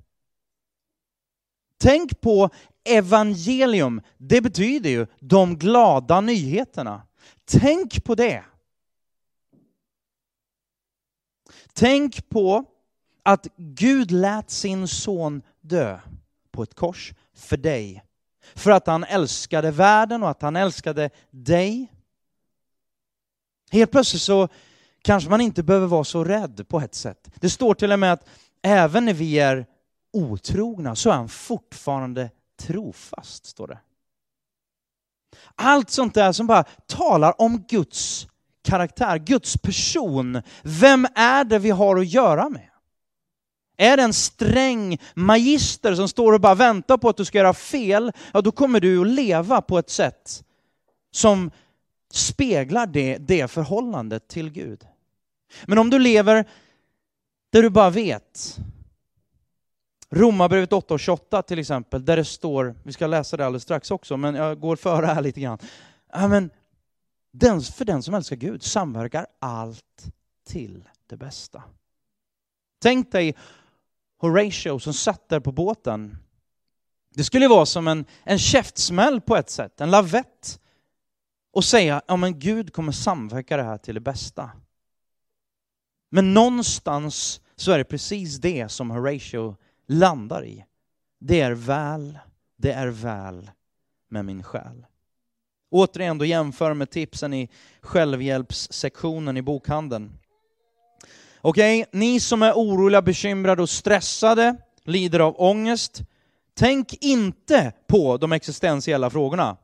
Tänk 1.78 2.20
på 2.20 2.50
evangelium. 2.84 4.02
Det 4.18 4.40
betyder 4.40 4.90
ju 4.90 5.06
de 5.18 5.56
glada 5.56 6.20
nyheterna. 6.20 7.02
Tänk 7.44 8.04
på 8.04 8.14
det. 8.14 8.44
Tänk 11.72 12.28
på 12.28 12.64
att 13.22 13.46
Gud 13.56 14.10
lät 14.10 14.50
sin 14.50 14.88
son 14.88 15.42
dö 15.60 16.00
på 16.50 16.62
ett 16.62 16.74
kors 16.74 17.14
för 17.34 17.56
dig. 17.56 18.04
För 18.54 18.70
att 18.70 18.86
han 18.86 19.04
älskade 19.04 19.70
världen 19.70 20.22
och 20.22 20.30
att 20.30 20.42
han 20.42 20.56
älskade 20.56 21.10
dig. 21.30 21.92
Helt 23.70 23.90
plötsligt 23.90 24.22
så 24.22 24.48
kanske 25.02 25.30
man 25.30 25.40
inte 25.40 25.62
behöver 25.62 25.86
vara 25.86 26.04
så 26.04 26.24
rädd 26.24 26.68
på 26.68 26.80
ett 26.80 26.94
sätt. 26.94 27.30
Det 27.34 27.50
står 27.50 27.74
till 27.74 27.92
och 27.92 27.98
med 27.98 28.12
att 28.12 28.28
även 28.62 29.04
när 29.04 29.14
vi 29.14 29.38
är 29.38 29.66
otrogna 30.12 30.96
så 30.96 31.10
är 31.10 31.14
han 31.14 31.28
fortfarande 31.28 32.30
trofast, 32.58 33.46
står 33.46 33.66
det. 33.66 33.78
Allt 35.54 35.90
sånt 35.90 36.14
där 36.14 36.32
som 36.32 36.46
bara 36.46 36.64
talar 36.86 37.40
om 37.40 37.64
Guds 37.68 38.28
karaktär, 38.70 39.18
Guds 39.18 39.56
person. 39.56 40.42
Vem 40.62 41.06
är 41.14 41.44
det 41.44 41.58
vi 41.58 41.70
har 41.70 41.96
att 41.96 42.08
göra 42.08 42.48
med? 42.48 42.70
Är 43.76 43.96
det 43.96 44.02
en 44.02 44.12
sträng 44.12 44.98
magister 45.14 45.94
som 45.94 46.08
står 46.08 46.32
och 46.32 46.40
bara 46.40 46.54
väntar 46.54 46.98
på 46.98 47.08
att 47.08 47.16
du 47.16 47.24
ska 47.24 47.38
göra 47.38 47.54
fel, 47.54 48.12
ja 48.32 48.40
då 48.40 48.52
kommer 48.52 48.80
du 48.80 49.00
att 49.00 49.06
leva 49.06 49.60
på 49.60 49.78
ett 49.78 49.90
sätt 49.90 50.44
som 51.10 51.50
speglar 52.12 52.86
det, 52.86 53.18
det 53.18 53.50
förhållandet 53.50 54.28
till 54.28 54.50
Gud. 54.50 54.86
Men 55.66 55.78
om 55.78 55.90
du 55.90 55.98
lever 55.98 56.44
där 57.52 57.62
du 57.62 57.70
bara 57.70 57.90
vet, 57.90 58.58
Romarbrevet 60.10 60.72
8 60.72 60.94
och 60.94 61.00
28 61.00 61.42
till 61.42 61.58
exempel, 61.58 62.04
där 62.04 62.16
det 62.16 62.24
står, 62.24 62.74
vi 62.82 62.92
ska 62.92 63.06
läsa 63.06 63.36
det 63.36 63.46
alldeles 63.46 63.62
strax 63.62 63.90
också, 63.90 64.16
men 64.16 64.34
jag 64.34 64.60
går 64.60 64.76
före 64.76 65.06
här 65.06 65.22
lite 65.22 65.40
grann. 65.40 65.58
Ja, 66.12 66.28
men 66.28 66.50
den, 67.32 67.60
för 67.60 67.84
den 67.84 68.02
som 68.02 68.14
älskar 68.14 68.36
Gud 68.36 68.62
samverkar 68.62 69.26
allt 69.38 70.12
till 70.44 70.88
det 71.06 71.16
bästa. 71.16 71.62
Tänk 72.82 73.12
dig 73.12 73.36
Horatio 74.18 74.78
som 74.78 74.94
satt 74.94 75.28
där 75.28 75.40
på 75.40 75.52
båten. 75.52 76.16
Det 77.14 77.24
skulle 77.24 77.48
vara 77.48 77.66
som 77.66 77.88
en, 77.88 78.04
en 78.24 78.38
käftsmäll 78.38 79.20
på 79.20 79.36
ett 79.36 79.50
sätt, 79.50 79.80
en 79.80 79.90
lavett. 79.90 80.60
Och 81.52 81.64
säga, 81.64 82.02
ja 82.06 82.16
men 82.16 82.38
Gud 82.38 82.72
kommer 82.72 82.92
samverka 82.92 83.56
det 83.56 83.62
här 83.62 83.78
till 83.78 83.94
det 83.94 84.00
bästa. 84.00 84.50
Men 86.10 86.34
någonstans 86.34 87.40
så 87.56 87.72
är 87.72 87.78
det 87.78 87.84
precis 87.84 88.36
det 88.36 88.68
som 88.68 88.90
Horatio 88.90 89.56
landar 89.86 90.44
i. 90.44 90.64
Det 91.20 91.40
är 91.40 91.52
väl, 91.52 92.18
det 92.56 92.72
är 92.72 92.88
väl 92.88 93.50
med 94.08 94.24
min 94.24 94.42
själ. 94.42 94.86
Återigen 95.70 96.18
då 96.18 96.24
jämför 96.24 96.74
med 96.74 96.90
tipsen 96.90 97.34
i 97.34 97.48
självhjälpssektionen 97.80 99.36
i 99.36 99.42
bokhandeln. 99.42 100.12
Okej, 101.40 101.82
okay, 101.82 102.00
ni 102.00 102.20
som 102.20 102.42
är 102.42 102.52
oroliga, 102.52 103.02
bekymrade 103.02 103.62
och 103.62 103.70
stressade, 103.70 104.56
lider 104.84 105.20
av 105.20 105.40
ångest, 105.40 106.02
tänk 106.54 107.04
inte 107.04 107.72
på 107.86 108.16
de 108.16 108.32
existentiella 108.32 109.10
frågorna. 109.10 109.56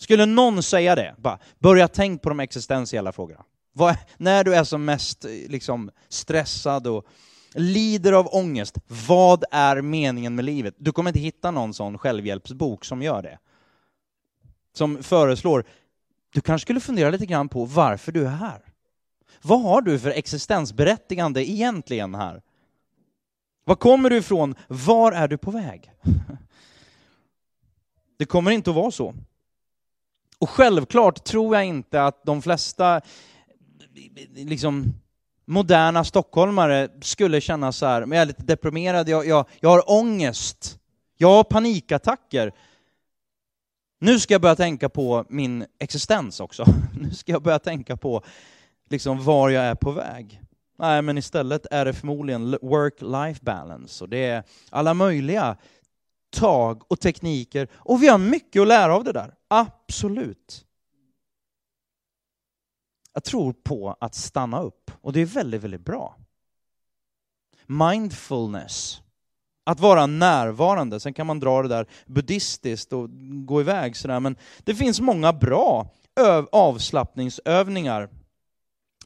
Skulle 0.00 0.26
någon 0.26 0.62
säga 0.62 0.94
det, 0.94 1.14
bara, 1.18 1.38
börja 1.58 1.88
tänk 1.88 2.22
på 2.22 2.28
de 2.28 2.40
existentiella 2.40 3.12
frågorna. 3.12 3.44
Vad, 3.72 3.96
när 4.16 4.44
du 4.44 4.54
är 4.54 4.64
som 4.64 4.84
mest 4.84 5.24
liksom, 5.48 5.90
stressad 6.08 6.86
och 6.86 7.06
lider 7.54 8.12
av 8.12 8.28
ångest, 8.34 8.78
vad 9.06 9.44
är 9.50 9.82
meningen 9.82 10.34
med 10.34 10.44
livet? 10.44 10.74
Du 10.78 10.92
kommer 10.92 11.10
inte 11.10 11.20
hitta 11.20 11.50
någon 11.50 11.74
sån 11.74 11.98
självhjälpsbok 11.98 12.84
som 12.84 13.02
gör 13.02 13.22
det. 13.22 13.38
Som 14.78 15.02
föreslår, 15.02 15.64
du 16.32 16.40
kanske 16.40 16.64
skulle 16.64 16.80
fundera 16.80 17.10
lite 17.10 17.26
grann 17.26 17.48
på 17.48 17.64
varför 17.64 18.12
du 18.12 18.26
är 18.26 18.30
här. 18.30 18.62
Vad 19.42 19.62
har 19.62 19.82
du 19.82 19.98
för 19.98 20.10
existensberättigande 20.10 21.50
egentligen 21.50 22.14
här? 22.14 22.42
Var 23.64 23.74
kommer 23.74 24.10
du 24.10 24.16
ifrån? 24.16 24.54
Var 24.68 25.12
är 25.12 25.28
du 25.28 25.38
på 25.38 25.50
väg? 25.50 25.92
Det 28.18 28.24
kommer 28.24 28.50
inte 28.50 28.70
att 28.70 28.76
vara 28.76 28.90
så. 28.90 29.14
Och 30.38 30.50
självklart 30.50 31.24
tror 31.24 31.56
jag 31.56 31.64
inte 31.64 32.04
att 32.04 32.24
de 32.24 32.42
flesta 32.42 33.00
liksom, 34.34 34.94
moderna 35.44 36.04
stockholmare 36.04 36.88
skulle 37.00 37.40
känna 37.40 37.72
så 37.72 37.86
här, 37.86 38.06
men 38.06 38.16
jag 38.16 38.22
är 38.22 38.26
lite 38.26 38.42
deprimerad, 38.42 39.08
jag, 39.08 39.26
jag, 39.26 39.46
jag 39.60 39.70
har 39.70 39.90
ångest, 39.90 40.78
jag 41.16 41.28
har 41.28 41.44
panikattacker. 41.44 42.52
Nu 43.98 44.20
ska 44.20 44.34
jag 44.34 44.40
börja 44.40 44.56
tänka 44.56 44.88
på 44.88 45.24
min 45.28 45.66
existens 45.78 46.40
också. 46.40 46.64
Nu 47.00 47.10
ska 47.10 47.32
jag 47.32 47.42
börja 47.42 47.58
tänka 47.58 47.96
på 47.96 48.22
liksom 48.90 49.24
var 49.24 49.50
jag 49.50 49.64
är 49.64 49.74
på 49.74 49.90
väg. 49.90 50.42
Nej, 50.78 51.02
men 51.02 51.18
istället 51.18 51.66
är 51.70 51.84
det 51.84 51.92
förmodligen 51.92 52.54
work-life 52.54 53.44
balance 53.44 54.04
och 54.04 54.10
det 54.10 54.24
är 54.24 54.42
alla 54.70 54.94
möjliga 54.94 55.56
tag 56.30 56.92
och 56.92 57.00
tekniker 57.00 57.68
och 57.74 58.02
vi 58.02 58.08
har 58.08 58.18
mycket 58.18 58.62
att 58.62 58.68
lära 58.68 58.94
av 58.94 59.04
det 59.04 59.12
där. 59.12 59.34
Absolut. 59.48 60.64
Jag 63.12 63.24
tror 63.24 63.52
på 63.52 63.96
att 64.00 64.14
stanna 64.14 64.62
upp 64.62 64.90
och 65.00 65.12
det 65.12 65.20
är 65.20 65.26
väldigt, 65.26 65.62
väldigt 65.62 65.84
bra. 65.84 66.16
Mindfulness. 67.66 69.02
Att 69.68 69.80
vara 69.80 70.06
närvarande. 70.06 71.00
Sen 71.00 71.14
kan 71.14 71.26
man 71.26 71.40
dra 71.40 71.62
det 71.62 71.68
där 71.68 71.86
buddhistiskt 72.06 72.92
och 72.92 73.08
gå 73.46 73.60
iväg 73.60 73.96
sådär, 73.96 74.20
men 74.20 74.36
det 74.58 74.74
finns 74.74 75.00
många 75.00 75.32
bra 75.32 75.90
avslappningsövningar 76.52 78.08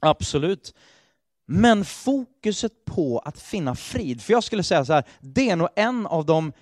Absolut. 0.04 0.74
Men 1.46 1.84
fokuset 1.84 2.84
på 2.84 3.18
att 3.18 3.40
finna 3.40 3.74
frid, 3.74 4.22
för 4.22 4.32
jag 4.32 4.44
skulle 4.44 4.62
säga 4.62 4.84
så 4.84 4.92
här, 4.92 5.04
det 5.20 5.50
är 5.50 5.56
nog 5.56 5.68
en 5.76 6.06
av 6.06 6.26
de 6.26 6.52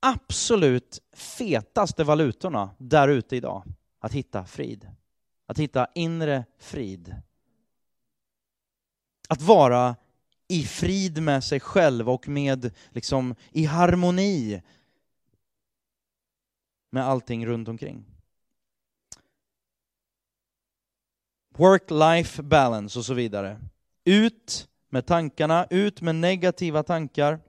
absolut 0.00 0.98
fetaste 1.12 2.04
valutorna 2.04 2.70
där 2.78 3.08
ute 3.08 3.36
idag. 3.36 3.64
Att 4.00 4.12
hitta 4.12 4.44
frid. 4.44 4.88
Att 5.46 5.58
hitta 5.58 5.86
inre 5.94 6.44
frid. 6.58 7.14
Att 9.28 9.42
vara 9.42 9.96
i 10.50 10.64
frid 10.64 11.22
med 11.22 11.44
sig 11.44 11.60
själv 11.60 12.10
och 12.10 12.28
med, 12.28 12.70
liksom, 12.90 13.34
i 13.52 13.64
harmoni 13.64 14.62
med 16.90 17.04
allting 17.04 17.46
runt 17.46 17.68
omkring. 17.68 18.04
work-life 21.60 22.42
balance 22.42 22.98
och 22.98 23.04
så 23.04 23.14
vidare. 23.14 23.60
Ut 24.04 24.68
med 24.88 25.06
tankarna, 25.06 25.66
ut 25.70 26.00
med 26.00 26.14
negativa 26.14 26.82
tankar. 26.82 27.40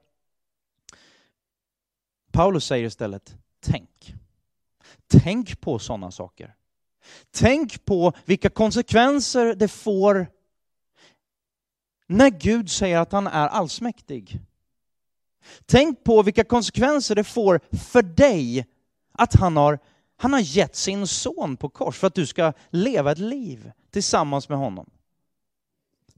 Paulus 2.32 2.64
säger 2.64 2.86
istället, 2.86 3.36
tänk. 3.60 4.14
Tänk 5.06 5.60
på 5.60 5.78
sådana 5.78 6.10
saker. 6.10 6.54
Tänk 7.30 7.84
på 7.84 8.12
vilka 8.24 8.50
konsekvenser 8.50 9.54
det 9.54 9.68
får 9.68 10.26
när 12.06 12.30
Gud 12.30 12.70
säger 12.70 12.98
att 12.98 13.12
han 13.12 13.26
är 13.26 13.48
allsmäktig. 13.48 14.40
Tänk 15.66 16.04
på 16.04 16.22
vilka 16.22 16.44
konsekvenser 16.44 17.14
det 17.14 17.24
får 17.24 17.60
för 17.92 18.02
dig 18.02 18.66
att 19.12 19.34
han 19.34 19.56
har 19.56 19.78
han 20.16 20.32
har 20.32 20.40
gett 20.40 20.76
sin 20.76 21.06
son 21.06 21.56
på 21.56 21.68
kors 21.68 21.98
för 21.98 22.06
att 22.06 22.14
du 22.14 22.26
ska 22.26 22.52
leva 22.70 23.12
ett 23.12 23.18
liv 23.18 23.72
tillsammans 23.92 24.48
med 24.48 24.58
honom. 24.58 24.90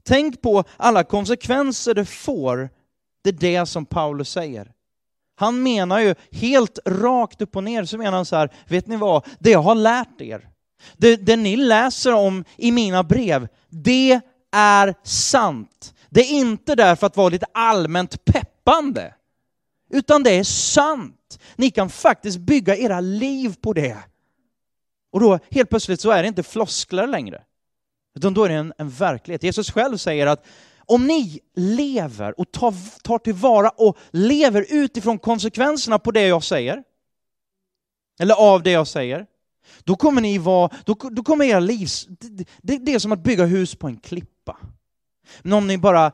Tänk 0.03 0.41
på 0.41 0.63
alla 0.77 1.03
konsekvenser 1.03 1.93
det 1.93 2.05
får. 2.05 2.69
Det 3.21 3.29
är 3.29 3.33
det 3.33 3.65
som 3.65 3.85
Paulus 3.85 4.29
säger. 4.29 4.71
Han 5.35 5.63
menar 5.63 5.99
ju 5.99 6.15
helt 6.31 6.79
rakt 6.85 7.41
upp 7.41 7.55
och 7.55 7.63
ner, 7.63 7.85
så 7.85 7.97
menar 7.97 8.11
han 8.11 8.25
så 8.25 8.35
här, 8.35 8.49
vet 8.67 8.87
ni 8.87 8.95
vad, 8.97 9.25
det 9.39 9.51
jag 9.51 9.61
har 9.61 9.75
lärt 9.75 10.21
er, 10.21 10.49
det, 10.97 11.15
det 11.15 11.35
ni 11.35 11.55
läser 11.55 12.13
om 12.13 12.43
i 12.57 12.71
mina 12.71 13.03
brev, 13.03 13.47
det 13.69 14.21
är 14.55 14.95
sant. 15.03 15.93
Det 16.09 16.21
är 16.21 16.33
inte 16.33 16.75
där 16.75 16.95
för 16.95 17.07
att 17.07 17.17
vara 17.17 17.29
lite 17.29 17.45
allmänt 17.53 18.25
peppande, 18.25 19.13
utan 19.89 20.23
det 20.23 20.31
är 20.31 20.43
sant. 20.43 21.39
Ni 21.55 21.71
kan 21.71 21.89
faktiskt 21.89 22.37
bygga 22.37 22.77
era 22.77 22.99
liv 22.99 23.55
på 23.61 23.73
det. 23.73 23.97
Och 25.11 25.19
då 25.19 25.39
helt 25.51 25.69
plötsligt 25.69 26.01
så 26.01 26.11
är 26.11 26.21
det 26.21 26.27
inte 26.27 26.43
floskler 26.43 27.07
längre. 27.07 27.43
Utan 28.15 28.33
då 28.33 28.43
är 28.43 28.49
det 28.49 28.55
en, 28.55 28.73
en 28.77 28.89
verklighet. 28.89 29.43
Jesus 29.43 29.71
själv 29.71 29.97
säger 29.97 30.27
att 30.27 30.45
om 30.85 31.07
ni 31.07 31.39
lever 31.55 32.39
och 32.39 32.51
tar, 32.51 33.01
tar 33.01 33.19
tillvara 33.19 33.69
och 33.69 33.97
lever 34.11 34.65
utifrån 34.69 35.19
konsekvenserna 35.19 35.99
på 35.99 36.11
det 36.11 36.27
jag 36.27 36.43
säger, 36.43 36.83
eller 38.19 38.35
av 38.35 38.63
det 38.63 38.71
jag 38.71 38.87
säger, 38.87 39.25
då 39.83 39.95
kommer 39.95 40.21
ni 40.21 40.37
vara, 40.37 40.69
då, 40.85 40.93
då 40.93 41.23
kommer 41.23 41.45
era 41.45 41.59
liv, 41.59 41.89
det, 42.07 42.47
det, 42.61 42.77
det 42.77 42.93
är 42.93 42.99
som 42.99 43.11
att 43.11 43.23
bygga 43.23 43.45
hus 43.45 43.75
på 43.75 43.87
en 43.87 43.97
allihopa. 44.51 44.57
Men 45.41 45.53
om 45.53 45.67
ni 45.67 45.77
bara 45.77 46.11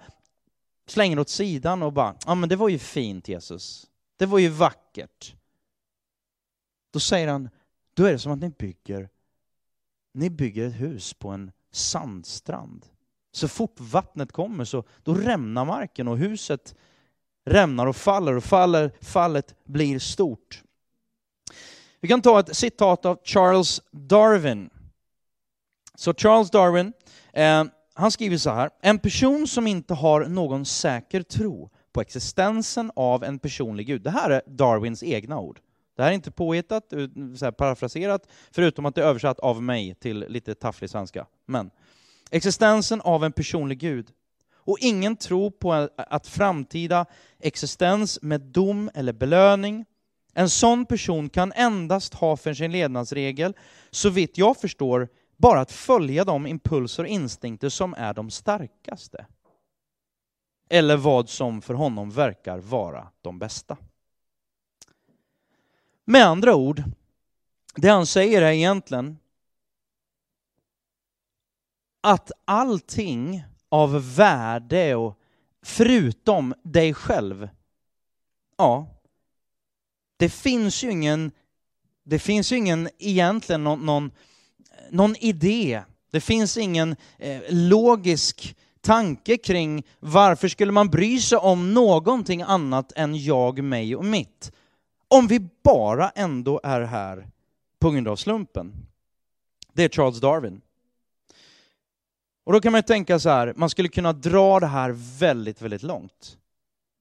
slänger 0.85 1.19
åt 1.19 1.29
sidan 1.29 1.83
och 1.83 1.93
bara, 1.93 2.15
ja 2.25 2.35
men 2.35 2.49
det 2.49 2.55
var 2.55 2.69
ju 2.69 2.79
fint 2.79 3.27
Jesus, 3.27 3.87
det 4.17 4.25
var 4.25 4.39
ju 4.39 4.49
vackert. 4.49 5.35
Då 6.93 6.99
säger 6.99 7.27
han, 7.27 7.49
då 7.93 8.05
är 8.05 8.11
det 8.11 8.19
som 8.19 8.31
att 8.31 8.39
ni 8.39 8.49
bygger 8.49 9.09
ni 10.13 10.29
bygger 10.29 10.67
ett 10.67 10.79
hus 10.79 11.13
på 11.13 11.29
en 11.29 11.51
sandstrand. 11.71 12.85
Så 13.31 13.47
fort 13.47 13.75
vattnet 13.79 14.31
kommer 14.31 14.65
så 14.65 14.83
då 15.03 15.13
rämnar 15.13 15.65
marken 15.65 16.07
och 16.07 16.17
huset 16.17 16.75
rämnar 17.45 17.87
och 17.87 17.95
faller 17.95 18.35
och 18.35 18.43
faller, 18.43 18.91
fallet 19.01 19.55
blir 19.63 19.99
stort. 19.99 20.63
Vi 21.99 22.07
kan 22.07 22.21
ta 22.21 22.39
ett 22.39 22.55
citat 22.55 23.05
av 23.05 23.19
Charles 23.23 23.81
Darwin. 23.91 24.69
Så 25.95 26.13
Charles 26.13 26.51
Darwin, 26.51 26.93
eh, 27.33 27.63
han 27.93 28.11
skriver 28.11 28.37
så 28.37 28.49
här. 28.49 28.69
En 28.81 28.99
person 28.99 29.47
som 29.47 29.67
inte 29.67 29.93
har 29.93 30.25
någon 30.25 30.65
säker 30.65 31.21
tro 31.21 31.69
på 31.93 32.01
existensen 32.01 32.91
av 32.95 33.23
en 33.23 33.39
personlig 33.39 33.87
gud. 33.87 34.01
Det 34.01 34.09
här 34.09 34.29
är 34.29 34.41
Darwins 34.47 35.03
egna 35.03 35.39
ord. 35.39 35.59
Det 35.95 36.03
här 36.03 36.09
är 36.09 36.15
inte 36.15 36.31
påhittat, 36.31 36.93
eh, 36.93 36.99
så 37.35 37.45
här 37.45 37.51
parafraserat, 37.51 38.27
förutom 38.51 38.85
att 38.85 38.95
det 38.95 39.01
är 39.01 39.05
översatt 39.05 39.39
av 39.39 39.63
mig 39.63 39.95
till 39.95 40.25
lite 40.29 40.55
tafflig 40.55 40.89
svenska. 40.89 41.25
Men 41.45 41.71
existensen 42.31 43.01
av 43.01 43.23
en 43.23 43.31
personlig 43.31 43.79
gud. 43.79 44.07
Och 44.63 44.77
ingen 44.79 45.15
tro 45.15 45.51
på 45.51 45.89
att 45.97 46.27
framtida 46.27 47.05
existens 47.39 48.19
med 48.21 48.41
dom 48.41 48.89
eller 48.93 49.13
belöning, 49.13 49.85
en 50.33 50.49
sån 50.49 50.85
person 50.85 51.29
kan 51.29 51.51
endast 51.51 52.13
ha 52.13 52.37
för 52.37 52.53
sin 52.53 52.71
levnadsregel, 52.71 53.53
så 53.91 54.09
vitt 54.09 54.37
jag 54.37 54.57
förstår, 54.57 55.07
bara 55.41 55.61
att 55.61 55.71
följa 55.71 56.25
de 56.25 56.47
impulser 56.47 57.03
och 57.03 57.09
instinkter 57.09 57.69
som 57.69 57.93
är 57.93 58.13
de 58.13 58.29
starkaste. 58.29 59.25
Eller 60.69 60.97
vad 60.97 61.29
som 61.29 61.61
för 61.61 61.73
honom 61.73 62.11
verkar 62.11 62.59
vara 62.59 63.07
de 63.21 63.39
bästa. 63.39 63.77
Med 66.05 66.25
andra 66.25 66.55
ord, 66.55 66.83
det 67.75 67.87
han 67.87 68.05
säger 68.05 68.41
är 68.41 68.51
egentligen 68.51 69.17
att 72.01 72.31
allting 72.45 73.43
av 73.69 74.15
värde 74.15 74.95
och 74.95 75.19
förutom 75.61 76.53
dig 76.63 76.93
själv, 76.93 77.49
ja, 78.57 78.87
det 80.17 80.29
finns 80.29 80.83
ju 80.83 80.91
ingen, 80.91 81.31
det 82.03 82.19
finns 82.19 82.51
ju 82.51 82.57
ingen 82.57 82.89
egentligen 82.97 83.63
någon, 83.63 83.85
någon, 83.85 84.11
någon 84.91 85.15
idé, 85.15 85.83
det 86.11 86.21
finns 86.21 86.57
ingen 86.57 86.95
eh, 87.17 87.41
logisk 87.49 88.55
tanke 88.81 89.37
kring 89.37 89.83
varför 89.99 90.47
skulle 90.47 90.71
man 90.71 90.89
bry 90.89 91.19
sig 91.19 91.37
om 91.37 91.73
någonting 91.73 92.41
annat 92.41 92.91
än 92.95 93.23
jag, 93.23 93.63
mig 93.63 93.95
och 93.95 94.05
mitt? 94.05 94.51
Om 95.07 95.27
vi 95.27 95.39
bara 95.63 96.09
ändå 96.09 96.59
är 96.63 96.81
här 96.81 97.27
på 97.79 97.91
grund 97.91 98.07
av 98.07 98.15
slumpen. 98.15 98.73
Det 99.73 99.83
är 99.83 99.89
Charles 99.89 100.19
Darwin. 100.19 100.61
Och 102.43 102.53
då 102.53 102.61
kan 102.61 102.71
man 102.71 102.83
tänka 102.83 103.19
så 103.19 103.29
här, 103.29 103.53
man 103.55 103.69
skulle 103.69 103.89
kunna 103.89 104.13
dra 104.13 104.59
det 104.59 104.67
här 104.67 104.91
väldigt, 105.19 105.61
väldigt 105.61 105.83
långt. 105.83 106.37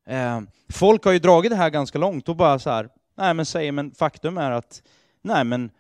Eh, 0.06 0.40
folk 0.68 1.04
har 1.04 1.12
ju 1.12 1.18
dragit 1.18 1.50
det 1.50 1.56
här 1.56 1.70
ganska 1.70 1.98
långt 1.98 2.28
och 2.28 2.36
bara 2.36 2.58
så 2.58 2.70
här, 2.70 2.88
nej 3.16 3.34
men 3.34 3.46
säger, 3.46 3.72
men 3.72 3.90
faktum 3.90 4.38
är 4.38 4.50
att, 4.50 4.82
nej 5.22 5.44
men 5.44 5.70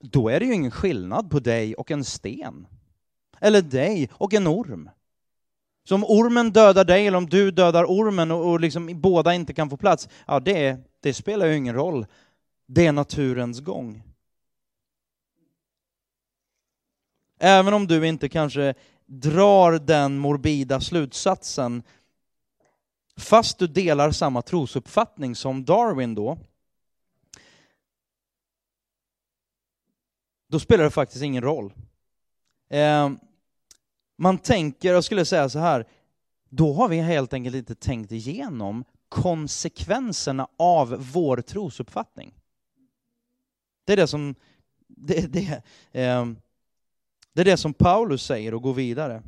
då 0.00 0.28
är 0.28 0.40
det 0.40 0.46
ju 0.46 0.54
ingen 0.54 0.70
skillnad 0.70 1.30
på 1.30 1.40
dig 1.40 1.74
och 1.74 1.90
en 1.90 2.04
sten. 2.04 2.66
Eller 3.40 3.62
dig 3.62 4.10
och 4.12 4.34
en 4.34 4.48
orm. 4.48 4.90
Så 5.88 5.94
om 5.94 6.04
ormen 6.04 6.50
dödar 6.50 6.84
dig 6.84 7.06
eller 7.06 7.18
om 7.18 7.28
du 7.28 7.50
dödar 7.50 7.84
ormen 7.84 8.30
och, 8.30 8.50
och 8.50 8.60
liksom 8.60 9.00
båda 9.00 9.34
inte 9.34 9.54
kan 9.54 9.70
få 9.70 9.76
plats, 9.76 10.08
ja 10.26 10.40
det, 10.40 10.78
det 11.00 11.14
spelar 11.14 11.46
ju 11.46 11.56
ingen 11.56 11.74
roll. 11.74 12.06
Det 12.66 12.86
är 12.86 12.92
naturens 12.92 13.60
gång. 13.60 14.02
Även 17.40 17.74
om 17.74 17.86
du 17.86 18.06
inte 18.08 18.28
kanske 18.28 18.74
drar 19.06 19.72
den 19.72 20.18
morbida 20.18 20.80
slutsatsen, 20.80 21.82
fast 23.16 23.58
du 23.58 23.66
delar 23.66 24.10
samma 24.10 24.42
trosuppfattning 24.42 25.34
som 25.34 25.64
Darwin 25.64 26.14
då, 26.14 26.38
då 30.48 30.60
spelar 30.60 30.84
det 30.84 30.90
faktiskt 30.90 31.22
ingen 31.22 31.42
roll. 31.42 31.72
Eh, 32.70 33.10
man 34.16 34.38
tänker, 34.38 34.92
jag 34.92 35.04
skulle 35.04 35.24
säga 35.24 35.48
så 35.48 35.58
här, 35.58 35.86
då 36.48 36.72
har 36.72 36.88
vi 36.88 36.96
helt 36.96 37.32
enkelt 37.32 37.56
inte 37.56 37.74
tänkt 37.74 38.12
igenom 38.12 38.84
konsekvenserna 39.08 40.48
av 40.56 41.10
vår 41.12 41.36
trosuppfattning. 41.36 42.34
Det 43.84 43.92
är 43.92 43.96
det 43.96 44.06
som, 44.06 44.34
det, 44.86 45.32
det, 45.32 45.62
eh, 45.92 46.26
det 47.32 47.40
är 47.40 47.44
det 47.44 47.56
som 47.56 47.74
Paulus 47.74 48.22
säger 48.22 48.54
och 48.54 48.62
går 48.62 48.74
vidare. 48.74 49.22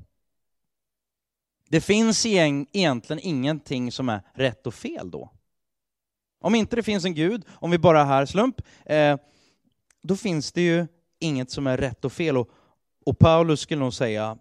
Det 1.68 1.80
finns 1.80 2.26
egentligen 2.26 3.20
ingenting 3.22 3.92
som 3.92 4.09
är 4.09 4.22
rätt 4.35 4.66
och 4.66 4.74
fel 4.74 5.11
då. 5.11 5.30
Om 6.40 6.54
inte 6.54 6.76
det 6.76 6.83
finns 6.83 7.04
en 7.04 7.14
gud, 7.14 7.44
om 7.50 7.70
vi 7.70 7.78
bara 7.78 8.00
är 8.00 8.04
här 8.04 8.26
slump, 8.26 8.62
eh, 8.85 9.16
då 10.02 10.16
finns 10.16 10.52
det 10.52 10.61
ju 10.61 10.87
inget 11.20 11.50
som 11.50 11.66
är 11.66 11.76
rätt 11.76 12.04
och 12.04 12.12
fel. 12.12 12.37
Och, 12.37 12.50
och 13.06 13.18
Paulus 13.18 13.61
skulle 13.61 13.80
nog 13.80 13.94
säga, 13.94 14.38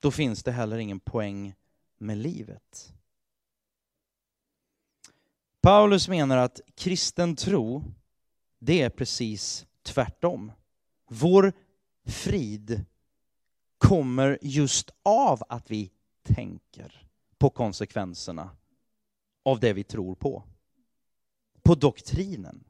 då 0.00 0.10
finns 0.10 0.42
det 0.42 0.52
heller 0.52 0.78
ingen 0.78 1.00
poäng 1.00 1.54
med 1.98 2.18
livet. 2.18 2.94
Paulus 5.60 6.08
menar 6.08 6.36
att 6.36 6.60
kristen 6.74 7.36
tro, 7.36 7.84
det 8.58 8.82
är 8.82 8.90
precis 8.90 9.66
tvärtom. 9.82 10.52
Vår 11.08 11.52
frid 12.04 12.84
kommer 13.78 14.38
just 14.42 14.90
av 15.02 15.42
att 15.48 15.70
vi 15.70 15.90
tänker 16.22 17.08
på 17.38 17.50
konsekvenserna 17.50 18.50
av 19.42 19.60
det 19.60 19.72
vi 19.72 19.84
tror 19.84 20.14
på. 20.14 20.42
På 21.62 21.74
doktrinen. 21.74 22.64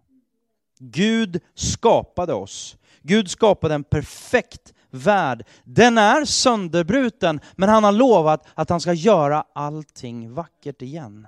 Gud 0.85 1.41
skapade 1.55 2.35
oss. 2.35 2.77
Gud 3.03 3.31
skapade 3.31 3.75
en 3.75 3.85
perfekt 3.85 4.75
värld. 4.91 5.47
Den 5.65 5.99
är 5.99 6.25
sönderbruten, 6.25 7.41
men 7.57 7.69
han 7.69 7.85
har 7.85 7.93
lovat 7.93 8.47
att 8.55 8.71
han 8.71 8.81
ska 8.81 8.93
göra 8.93 9.45
allting 9.55 10.35
vackert 10.35 10.83
igen. 10.83 11.27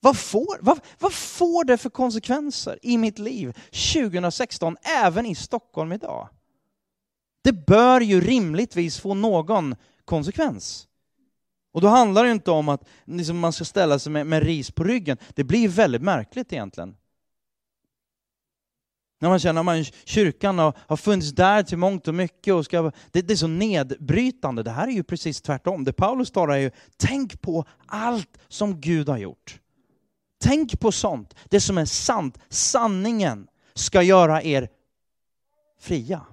Vad 0.00 0.16
får, 0.16 0.58
vad, 0.60 0.80
vad 0.98 1.12
får 1.12 1.64
det 1.64 1.78
för 1.78 1.90
konsekvenser 1.90 2.78
i 2.82 2.98
mitt 2.98 3.18
liv 3.18 3.58
2016, 3.92 4.76
även 5.02 5.26
i 5.26 5.34
Stockholm 5.34 5.92
idag? 5.92 6.28
Det 7.42 7.52
bör 7.66 8.00
ju 8.00 8.20
rimligtvis 8.20 8.98
få 9.00 9.14
någon 9.14 9.76
konsekvens. 10.04 10.86
Och 11.72 11.80
då 11.80 11.88
handlar 11.88 12.24
det 12.24 12.30
inte 12.30 12.50
om 12.50 12.68
att 12.68 12.88
liksom, 13.04 13.38
man 13.38 13.52
ska 13.52 13.64
ställa 13.64 13.98
sig 13.98 14.12
med, 14.12 14.26
med 14.26 14.42
ris 14.42 14.70
på 14.70 14.84
ryggen. 14.84 15.16
Det 15.34 15.44
blir 15.44 15.68
väldigt 15.68 16.02
märkligt 16.02 16.52
egentligen. 16.52 16.96
När 19.22 19.28
man 19.28 19.38
känner 19.38 19.80
att 19.80 19.94
kyrkan 20.04 20.58
har, 20.58 20.74
har 20.86 20.96
funnits 20.96 21.32
där 21.32 21.62
till 21.62 21.78
mångt 21.78 22.08
och 22.08 22.14
mycket 22.14 22.54
och 22.54 22.64
ska, 22.64 22.82
det, 23.10 23.22
det, 23.22 23.32
är 23.32 23.36
så 23.36 23.46
nedbrytande. 23.46 24.62
Det 24.62 24.70
här 24.70 24.88
är 24.88 24.92
ju 24.92 25.02
precis 25.02 25.42
tvärtom. 25.42 25.84
Det 25.84 25.92
Paulus 25.92 26.30
talar 26.30 26.54
är 26.54 26.58
ju, 26.58 26.70
tänk 26.96 27.40
på 27.40 27.64
allt 27.86 28.38
som 28.48 28.80
Gud 28.80 29.08
har 29.08 29.18
gjort. 29.18 29.60
Tänk 30.42 30.80
på 30.80 30.92
sånt, 30.92 31.34
det 31.48 31.60
som 31.60 31.78
är 31.78 31.84
sant. 31.84 32.38
Sanningen 32.48 33.48
ska 33.74 34.02
göra 34.02 34.42
er 34.42 34.68
fria. 35.78 36.26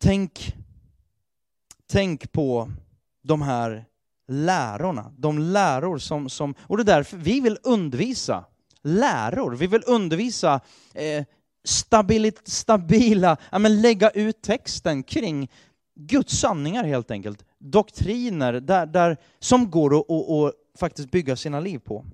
Tänk, 0.00 0.56
tänk 1.86 2.32
på 2.32 2.70
de 3.22 3.42
här 3.42 3.87
lärorna, 4.28 5.12
de 5.16 5.38
läror 5.38 5.98
som, 5.98 6.28
som... 6.28 6.54
Och 6.60 6.76
det 6.76 6.82
är 6.82 6.96
därför 6.96 7.16
vi 7.16 7.40
vill 7.40 7.58
undervisa 7.62 8.44
läror, 8.82 9.56
vi 9.56 9.66
vill 9.66 9.82
undervisa 9.86 10.60
eh, 10.94 11.24
stabilit, 11.64 12.48
stabila, 12.48 13.36
ja, 13.50 13.58
men 13.58 13.80
lägga 13.82 14.10
ut 14.10 14.42
texten 14.42 15.02
kring 15.02 15.50
Guds 15.94 16.38
sanningar 16.38 16.84
helt 16.84 17.10
enkelt. 17.10 17.44
Doktriner 17.58 18.52
där, 18.52 18.86
där, 18.86 19.16
som 19.38 19.70
går 19.70 19.98
att 19.98 20.06
och, 20.08 20.38
och 20.38 20.52
faktiskt 20.78 21.10
bygga 21.10 21.36
sina 21.36 21.60
liv 21.60 21.78
på. 21.78 22.04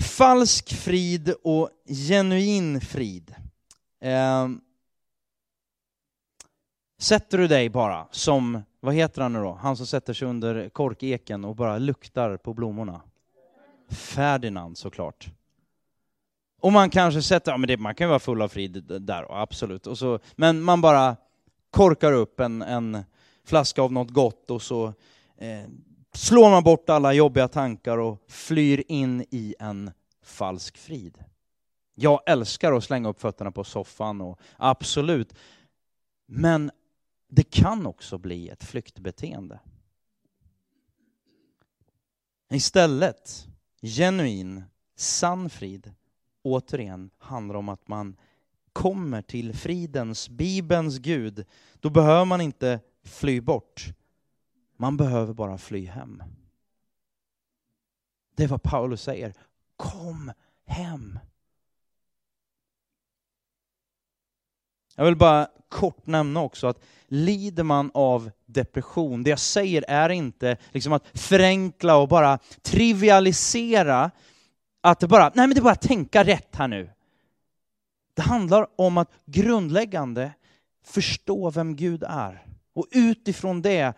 Falsk 0.00 0.74
frid 0.74 1.34
och 1.42 1.70
genuin 2.08 2.80
frid. 2.80 3.34
Eh, 4.00 4.48
sätter 7.00 7.38
du 7.38 7.48
dig 7.48 7.68
bara 7.68 8.06
som 8.10 8.62
vad 8.80 8.94
heter 8.94 9.22
han 9.22 9.32
nu 9.32 9.38
då? 9.38 9.52
Han 9.52 9.76
som 9.76 9.86
sätter 9.86 10.12
sig 10.12 10.28
under 10.28 10.68
korkeken 10.68 11.44
och 11.44 11.56
bara 11.56 11.78
luktar 11.78 12.36
på 12.36 12.54
blommorna. 12.54 13.00
Ferdinand 13.90 14.78
såklart. 14.78 15.30
Och 16.60 16.72
man 16.72 16.90
kanske 16.90 17.22
sätter, 17.22 17.52
ja 17.52 17.58
men 17.58 17.68
det, 17.68 17.76
man 17.76 17.94
kan 17.94 18.04
ju 18.04 18.08
vara 18.08 18.18
full 18.18 18.42
av 18.42 18.48
frid 18.48 18.84
där, 19.00 19.42
absolut. 19.42 19.86
Och 19.86 19.98
så, 19.98 20.18
men 20.36 20.62
man 20.62 20.80
bara 20.80 21.16
korkar 21.70 22.12
upp 22.12 22.40
en, 22.40 22.62
en 22.62 23.04
flaska 23.44 23.82
av 23.82 23.92
något 23.92 24.10
gott 24.10 24.50
och 24.50 24.62
så 24.62 24.86
eh, 25.38 25.70
slår 26.12 26.50
man 26.50 26.62
bort 26.62 26.90
alla 26.90 27.12
jobbiga 27.12 27.48
tankar 27.48 27.98
och 27.98 28.24
flyr 28.28 28.84
in 28.88 29.24
i 29.30 29.54
en 29.58 29.90
falsk 30.24 30.76
frid. 30.76 31.24
Jag 31.94 32.20
älskar 32.26 32.72
att 32.72 32.84
slänga 32.84 33.08
upp 33.08 33.20
fötterna 33.20 33.50
på 33.50 33.64
soffan, 33.64 34.20
och 34.20 34.40
absolut. 34.56 35.34
Men 36.26 36.70
det 37.30 37.42
kan 37.42 37.86
också 37.86 38.18
bli 38.18 38.48
ett 38.48 38.64
flyktbeteende. 38.64 39.60
Istället, 42.50 43.48
genuin, 43.82 44.64
sann 44.96 45.50
frid, 45.50 45.94
återigen, 46.42 47.10
handlar 47.18 47.54
om 47.54 47.68
att 47.68 47.88
man 47.88 48.16
kommer 48.72 49.22
till 49.22 49.54
fridens, 49.54 50.28
Bibelns 50.28 50.98
Gud. 50.98 51.46
Då 51.80 51.90
behöver 51.90 52.24
man 52.24 52.40
inte 52.40 52.80
fly 53.02 53.40
bort. 53.40 53.86
Man 54.76 54.96
behöver 54.96 55.34
bara 55.34 55.58
fly 55.58 55.86
hem. 55.86 56.22
Det 58.34 58.44
är 58.44 58.48
vad 58.48 58.62
Paulus 58.62 59.02
säger. 59.02 59.34
Kom 59.76 60.32
hem. 60.64 61.18
Jag 65.00 65.04
vill 65.04 65.16
bara 65.16 65.48
kort 65.68 66.06
nämna 66.06 66.42
också 66.42 66.66
att 66.66 66.80
lider 67.08 67.62
man 67.62 67.90
av 67.94 68.30
depression, 68.46 69.22
det 69.22 69.30
jag 69.30 69.38
säger 69.38 69.84
är 69.88 70.08
inte 70.08 70.56
liksom 70.70 70.92
att 70.92 71.18
förenkla 71.18 71.96
och 71.96 72.08
bara 72.08 72.38
trivialisera, 72.62 74.10
att 74.80 75.00
det 75.00 75.08
bara, 75.08 75.32
nej 75.34 75.46
men 75.46 75.50
det 75.50 75.60
är 75.60 75.62
bara 75.62 75.72
att 75.72 75.80
tänka 75.80 76.24
rätt 76.24 76.56
här 76.56 76.68
nu. 76.68 76.90
Det 78.14 78.22
handlar 78.22 78.66
om 78.76 78.98
att 78.98 79.10
grundläggande 79.24 80.32
förstå 80.84 81.50
vem 81.50 81.76
Gud 81.76 82.04
är 82.08 82.46
och 82.74 82.86
utifrån 82.90 83.62
det 83.62 83.92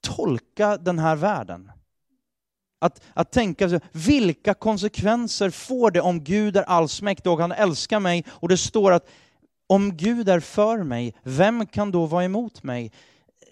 tolka 0.00 0.76
den 0.76 0.98
här 0.98 1.16
världen. 1.16 1.72
Att, 2.78 3.02
att 3.14 3.32
tänka, 3.32 3.80
vilka 3.92 4.54
konsekvenser 4.54 5.50
får 5.50 5.90
det 5.90 6.00
om 6.00 6.24
Gud 6.24 6.56
är 6.56 6.62
allsmäktig 6.62 7.32
och 7.32 7.40
han 7.40 7.52
älskar 7.52 8.00
mig 8.00 8.24
och 8.28 8.48
det 8.48 8.56
står 8.56 8.92
att 8.92 9.08
om 9.66 9.96
Gud 9.96 10.28
är 10.28 10.40
för 10.40 10.82
mig, 10.82 11.14
vem 11.22 11.66
kan 11.66 11.90
då 11.90 12.06
vara 12.06 12.24
emot 12.24 12.62
mig? 12.62 12.92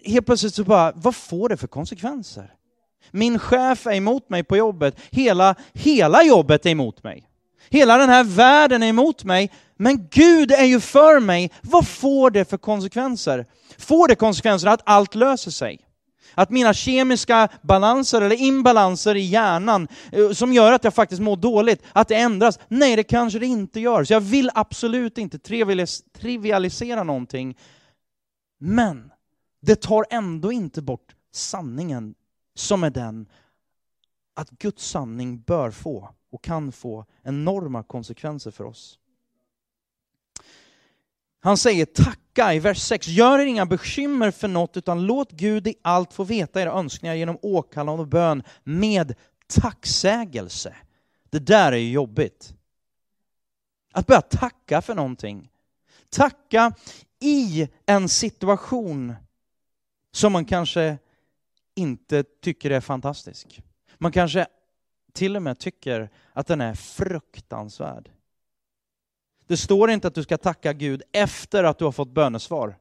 Helt 0.05 0.25
plötsligt 0.25 0.55
så 0.55 0.63
bara, 0.63 0.91
vad 0.95 1.15
får 1.15 1.49
det 1.49 1.57
för 1.57 1.67
konsekvenser? 1.67 2.53
Min 3.11 3.39
chef 3.39 3.87
är 3.87 3.93
emot 3.93 4.29
mig 4.29 4.43
på 4.43 4.57
jobbet, 4.57 4.95
hela, 5.11 5.55
hela 5.73 6.23
jobbet 6.23 6.65
är 6.65 6.69
emot 6.69 7.03
mig. 7.03 7.29
Hela 7.69 7.97
den 7.97 8.09
här 8.09 8.23
världen 8.23 8.83
är 8.83 8.87
emot 8.87 9.23
mig, 9.23 9.51
men 9.77 10.07
Gud 10.11 10.51
är 10.51 10.63
ju 10.63 10.79
för 10.79 11.19
mig. 11.19 11.51
Vad 11.61 11.87
får 11.87 12.31
det 12.31 12.45
för 12.45 12.57
konsekvenser? 12.57 13.45
Får 13.77 14.07
det 14.07 14.15
konsekvenser 14.15 14.67
att 14.67 14.81
allt 14.83 15.15
löser 15.15 15.51
sig? 15.51 15.84
Att 16.35 16.49
mina 16.49 16.73
kemiska 16.73 17.49
balanser 17.61 18.21
eller 18.21 18.35
imbalanser 18.35 19.15
i 19.15 19.21
hjärnan 19.21 19.87
eh, 20.11 20.31
som 20.31 20.53
gör 20.53 20.71
att 20.71 20.83
jag 20.83 20.93
faktiskt 20.93 21.21
mår 21.21 21.37
dåligt, 21.37 21.83
att 21.93 22.07
det 22.07 22.15
ändras. 22.15 22.59
Nej, 22.67 22.95
det 22.95 23.03
kanske 23.03 23.39
det 23.39 23.45
inte 23.45 23.79
gör. 23.79 24.03
Så 24.03 24.13
jag 24.13 24.21
vill 24.21 24.49
absolut 24.53 25.17
inte 25.17 25.39
trivialisera 26.19 27.03
någonting. 27.03 27.57
Men 28.59 29.11
det 29.61 29.75
tar 29.75 30.05
ändå 30.09 30.51
inte 30.51 30.81
bort 30.81 31.15
sanningen 31.31 32.15
som 32.55 32.83
är 32.83 32.89
den 32.89 33.27
att 34.33 34.49
Guds 34.49 34.89
sanning 34.89 35.39
bör 35.39 35.71
få 35.71 36.09
och 36.31 36.43
kan 36.43 36.71
få 36.71 37.05
enorma 37.23 37.83
konsekvenser 37.83 38.51
för 38.51 38.63
oss. 38.63 38.99
Han 41.45 41.57
säger 41.57 41.85
tacka 41.85 42.53
i 42.53 42.59
vers 42.59 42.81
6. 42.81 43.07
Gör 43.07 43.39
er 43.39 43.45
inga 43.45 43.65
bekymmer 43.65 44.31
för 44.31 44.47
något, 44.47 44.77
utan 44.77 45.05
låt 45.05 45.31
Gud 45.31 45.67
i 45.67 45.75
allt 45.81 46.13
få 46.13 46.23
veta 46.23 46.61
era 46.61 46.71
önskningar 46.71 47.15
genom 47.15 47.37
åkallan 47.41 47.99
och 47.99 48.07
bön 48.07 48.43
med 48.63 49.15
tacksägelse. 49.47 50.75
Det 51.29 51.39
där 51.39 51.71
är 51.71 51.77
ju 51.77 51.91
jobbigt. 51.91 52.53
Att 53.93 54.07
börja 54.07 54.21
tacka 54.21 54.81
för 54.81 54.95
någonting. 54.95 55.49
Tacka 56.09 56.73
i 57.19 57.69
en 57.85 58.09
situation 58.09 59.15
som 60.11 60.31
man 60.31 60.45
kanske 60.45 60.97
inte 61.75 62.23
tycker 62.23 62.71
är 62.71 62.81
fantastisk. 62.81 63.61
Man 63.97 64.11
kanske 64.11 64.47
till 65.13 65.35
och 65.35 65.43
med 65.43 65.59
tycker 65.59 66.09
att 66.33 66.47
den 66.47 66.61
är 66.61 66.73
fruktansvärd. 66.73 68.09
Det 69.47 69.57
står 69.57 69.89
inte 69.89 70.07
att 70.07 70.15
du 70.15 70.23
ska 70.23 70.37
tacka 70.37 70.73
Gud 70.73 71.01
efter 71.11 71.63
att 71.63 71.79
du 71.79 71.85
har 71.85 71.91
fått 71.91 72.09
bönesvar. 72.09 72.77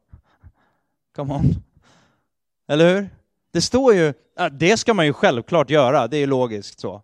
Come 1.17 1.35
on. 1.35 1.55
Eller 2.69 2.95
hur? 2.95 3.09
Det 3.53 3.61
står 3.61 3.95
ju, 3.95 4.15
det 4.53 4.77
ska 4.77 4.95
man 4.95 5.07
ju 5.07 5.13
självklart 5.13 5.71
göra, 5.71 6.09
det 6.09 6.17
är 6.17 6.27
logiskt 6.27 6.81
så. 6.81 7.03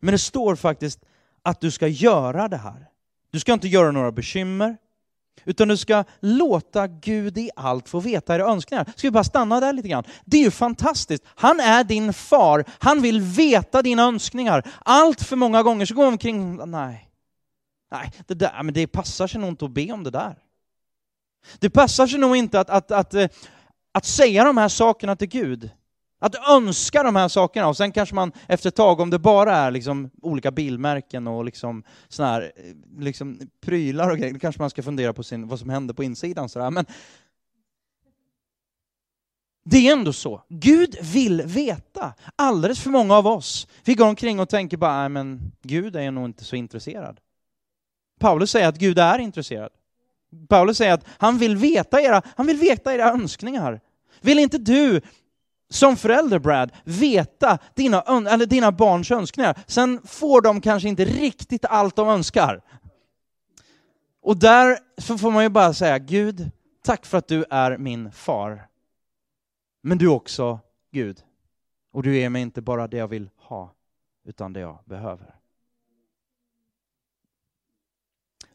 Men 0.00 0.12
det 0.12 0.18
står 0.18 0.56
faktiskt 0.56 1.00
att 1.42 1.60
du 1.60 1.70
ska 1.70 1.88
göra 1.88 2.48
det 2.48 2.56
här. 2.56 2.88
Du 3.30 3.40
ska 3.40 3.52
inte 3.52 3.68
göra 3.68 3.90
några 3.90 4.12
bekymmer, 4.12 4.76
utan 5.44 5.68
du 5.68 5.76
ska 5.76 6.04
låta 6.20 6.86
Gud 6.86 7.38
i 7.38 7.50
allt 7.56 7.88
få 7.88 8.00
veta 8.00 8.34
era 8.34 8.44
önskningar. 8.44 8.92
Ska 8.96 9.06
vi 9.06 9.10
bara 9.10 9.24
stanna 9.24 9.60
där 9.60 9.72
lite 9.72 9.88
grann? 9.88 10.04
Det 10.24 10.36
är 10.36 10.42
ju 10.42 10.50
fantastiskt. 10.50 11.24
Han 11.26 11.60
är 11.60 11.84
din 11.84 12.12
far. 12.12 12.64
Han 12.78 13.02
vill 13.02 13.20
veta 13.20 13.82
dina 13.82 14.02
önskningar. 14.02 14.68
Allt 14.78 15.22
för 15.22 15.36
många 15.36 15.62
gånger 15.62 15.86
så 15.86 15.94
går 15.94 16.02
vi 16.02 16.08
omkring, 16.08 16.70
nej, 16.70 17.07
Nej, 17.90 18.12
det, 18.26 18.34
där, 18.34 18.62
men 18.62 18.74
det 18.74 18.86
passar 18.86 19.26
sig 19.26 19.40
nog 19.40 19.50
inte 19.50 19.64
att 19.64 19.70
be 19.70 19.92
om 19.92 20.04
det 20.04 20.10
där. 20.10 20.38
Det 21.58 21.70
passar 21.70 22.06
sig 22.06 22.18
nog 22.18 22.36
inte 22.36 22.60
att, 22.60 22.70
att, 22.70 22.90
att, 22.90 23.14
att, 23.14 23.36
att 23.92 24.04
säga 24.04 24.44
de 24.44 24.56
här 24.56 24.68
sakerna 24.68 25.16
till 25.16 25.28
Gud. 25.28 25.70
Att 26.20 26.48
önska 26.48 27.02
de 27.02 27.16
här 27.16 27.28
sakerna 27.28 27.68
och 27.68 27.76
sen 27.76 27.92
kanske 27.92 28.14
man 28.14 28.32
efter 28.46 28.68
ett 28.68 28.76
tag, 28.76 29.00
om 29.00 29.10
det 29.10 29.18
bara 29.18 29.56
är 29.56 29.70
liksom 29.70 30.10
olika 30.22 30.50
bilmärken 30.50 31.26
och 31.26 31.44
liksom 31.44 31.82
såna 32.08 32.28
här, 32.28 32.52
eh, 32.56 33.02
liksom 33.02 33.40
prylar 33.60 34.10
och 34.10 34.18
grejer, 34.18 34.32
då 34.32 34.40
kanske 34.40 34.62
man 34.62 34.70
ska 34.70 34.82
fundera 34.82 35.12
på 35.12 35.22
sin, 35.22 35.48
vad 35.48 35.58
som 35.58 35.70
händer 35.70 35.94
på 35.94 36.04
insidan. 36.04 36.48
Sådär. 36.48 36.70
Men 36.70 36.86
det 39.64 39.88
är 39.88 39.92
ändå 39.92 40.12
så. 40.12 40.42
Gud 40.48 40.96
vill 41.02 41.42
veta. 41.42 42.14
Alldeles 42.36 42.80
för 42.80 42.90
många 42.90 43.14
av 43.14 43.26
oss, 43.26 43.68
vi 43.84 43.94
går 43.94 44.06
omkring 44.08 44.40
och 44.40 44.48
tänker 44.48 44.76
bara, 44.76 44.98
nej 44.98 45.08
men 45.08 45.52
Gud 45.62 45.96
är 45.96 46.10
nog 46.10 46.24
inte 46.24 46.44
så 46.44 46.56
intresserad. 46.56 47.20
Paulus 48.18 48.50
säger 48.50 48.68
att 48.68 48.78
Gud 48.78 48.98
är 48.98 49.18
intresserad. 49.18 49.70
Paulus 50.48 50.78
säger 50.78 50.92
att 50.92 51.06
han 51.18 51.38
vill 51.38 51.56
veta 51.56 52.00
era, 52.00 52.22
han 52.36 52.46
vill 52.46 52.56
veta 52.56 52.94
era 52.94 53.10
önskningar. 53.10 53.80
Vill 54.20 54.38
inte 54.38 54.58
du 54.58 55.00
som 55.70 55.96
förälder 55.96 56.38
Brad, 56.38 56.72
veta 56.84 57.58
dina, 57.74 58.02
eller 58.02 58.46
dina 58.46 58.72
barns 58.72 59.10
önskningar. 59.10 59.58
Sen 59.66 60.00
får 60.04 60.40
de 60.40 60.60
kanske 60.60 60.88
inte 60.88 61.04
riktigt 61.04 61.64
allt 61.64 61.96
de 61.96 62.08
önskar. 62.08 62.62
Och 64.22 64.36
där 64.36 64.78
får 65.18 65.30
man 65.30 65.42
ju 65.42 65.48
bara 65.48 65.74
säga, 65.74 65.98
Gud, 65.98 66.50
tack 66.84 67.06
för 67.06 67.18
att 67.18 67.28
du 67.28 67.44
är 67.50 67.78
min 67.78 68.12
far. 68.12 68.68
Men 69.82 69.98
du 69.98 70.06
är 70.06 70.12
också 70.12 70.60
Gud. 70.92 71.22
Och 71.92 72.02
du 72.02 72.16
ger 72.16 72.28
mig 72.28 72.42
inte 72.42 72.62
bara 72.62 72.88
det 72.88 72.96
jag 72.96 73.08
vill 73.08 73.30
ha, 73.36 73.74
utan 74.24 74.52
det 74.52 74.60
jag 74.60 74.78
behöver. 74.84 75.37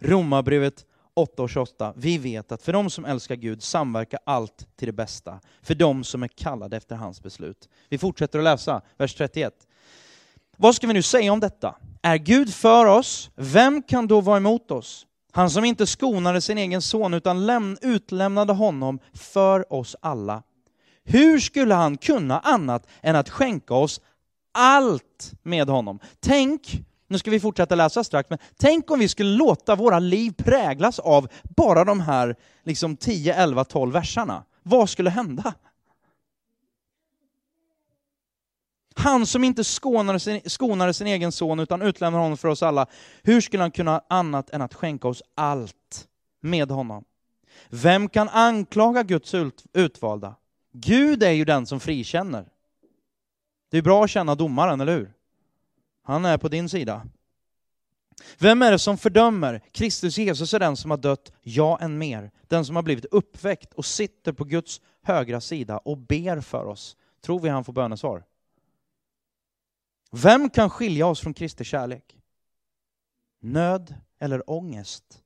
Romarbrevet 0.04 0.86
8 1.14 1.44
och 1.44 1.50
28. 1.50 1.94
Vi 1.96 2.18
vet 2.18 2.52
att 2.52 2.62
för 2.62 2.74
de 2.74 2.90
som 2.90 3.06
älskar 3.06 3.36
Gud 3.36 3.64
samverkar 3.64 4.20
allt 4.26 4.68
till 4.76 4.86
det 4.86 4.94
bästa, 4.94 5.40
för 5.62 5.76
de 5.76 6.04
som 6.04 6.24
är 6.24 6.28
kallade 6.28 6.78
efter 6.78 6.96
hans 6.96 7.24
beslut. 7.24 7.70
Vi 7.90 7.98
fortsätter 7.98 8.40
att 8.40 8.44
läsa, 8.44 8.82
vers 8.98 9.16
31. 9.16 9.54
Vad 10.58 10.76
ska 10.76 10.88
vi 10.88 10.94
nu 10.94 11.02
säga 11.02 11.34
om 11.34 11.40
detta? 11.40 11.76
Är 12.02 12.18
Gud 12.18 12.54
för 12.54 12.86
oss? 12.86 13.30
Vem 13.36 13.84
kan 13.84 14.08
då 14.08 14.22
vara 14.22 14.38
emot 14.38 14.72
oss? 14.72 15.06
Han 15.32 15.50
som 15.50 15.66
inte 15.66 15.88
skonade 15.88 16.42
sin 16.42 16.58
egen 16.58 16.82
son 16.82 17.14
utan 17.14 17.78
utlämnade 17.82 18.54
honom 18.54 19.00
för 19.14 19.74
oss 19.74 19.96
alla. 20.02 20.44
Hur 21.04 21.40
skulle 21.40 21.74
han 21.74 21.98
kunna 21.98 22.40
annat 22.40 22.88
än 23.02 23.16
att 23.16 23.30
skänka 23.30 23.74
oss 23.74 24.02
allt 24.52 25.34
med 25.44 25.70
honom? 25.70 26.00
Tänk 26.20 26.84
nu 27.14 27.20
ska 27.20 27.32
vi 27.32 27.40
fortsätta 27.40 27.76
läsa 27.76 28.04
strax, 28.04 28.30
men 28.30 28.40
tänk 28.58 28.92
om 28.92 29.00
vi 29.00 29.08
skulle 29.08 29.38
låta 29.38 29.76
våra 29.76 30.00
liv 30.00 30.34
präglas 30.38 31.00
av 31.00 31.28
bara 31.44 31.84
de 31.84 32.00
här 32.00 32.36
liksom 32.64 32.98
10, 32.98 33.34
11, 33.34 33.64
12 33.64 33.94
verserna. 33.94 34.44
Vad 34.64 34.90
skulle 34.90 35.10
hända? 35.10 35.54
Han 38.96 39.26
som 39.26 39.44
inte 39.44 39.64
skonade 39.64 40.20
sin, 40.20 40.42
skonade 40.46 40.94
sin 40.94 41.08
egen 41.08 41.32
son 41.32 41.60
utan 41.60 41.82
utlämnade 41.82 42.24
honom 42.24 42.38
för 42.38 42.48
oss 42.48 42.64
alla, 42.64 42.86
hur 43.24 43.42
skulle 43.42 43.64
han 43.64 43.72
kunna 43.72 44.02
annat 44.08 44.50
än 44.50 44.62
att 44.62 44.74
skänka 44.74 45.08
oss 45.08 45.24
allt 45.36 46.08
med 46.42 46.72
honom? 46.72 47.04
Vem 47.70 48.10
kan 48.10 48.30
anklaga 48.30 49.04
Guds 49.04 49.34
utvalda? 49.74 50.36
Gud 50.72 51.24
är 51.24 51.32
ju 51.32 51.46
den 51.46 51.66
som 51.66 51.80
frikänner. 51.80 52.46
Det 53.72 53.78
är 53.78 53.82
bra 53.82 54.04
att 54.04 54.10
känna 54.10 54.36
domaren, 54.36 54.82
eller 54.82 54.98
hur? 54.98 55.14
Han 56.04 56.26
är 56.26 56.38
på 56.38 56.48
din 56.48 56.70
sida. 56.70 57.08
Vem 58.38 58.62
är 58.62 58.72
det 58.72 58.80
som 58.80 58.98
fördömer? 58.98 59.62
Kristus 59.72 60.18
Jesus 60.18 60.54
är 60.54 60.60
den 60.60 60.78
som 60.78 60.92
har 60.92 60.98
dött, 60.98 61.32
ja 61.42 61.80
än 61.82 61.98
mer. 61.98 62.32
Den 62.48 62.66
som 62.66 62.76
har 62.76 62.84
blivit 62.84 63.06
uppväckt 63.06 63.74
och 63.74 63.86
sitter 63.86 64.34
på 64.34 64.44
Guds 64.44 64.82
högra 65.02 65.42
sida 65.42 65.78
och 65.78 65.98
ber 65.98 66.42
för 66.42 66.66
oss. 66.66 66.98
Tror 67.22 67.40
vi 67.40 67.50
han 67.50 67.64
får 67.64 67.74
bönesvar? 67.74 68.24
Vem 70.12 70.50
kan 70.50 70.70
skilja 70.70 71.08
oss 71.08 71.20
från 71.20 71.34
Kristi 71.34 71.64
kärlek? 71.64 72.18
nöd 73.44 73.96
eller 74.20 74.50
ångest, 74.50 75.24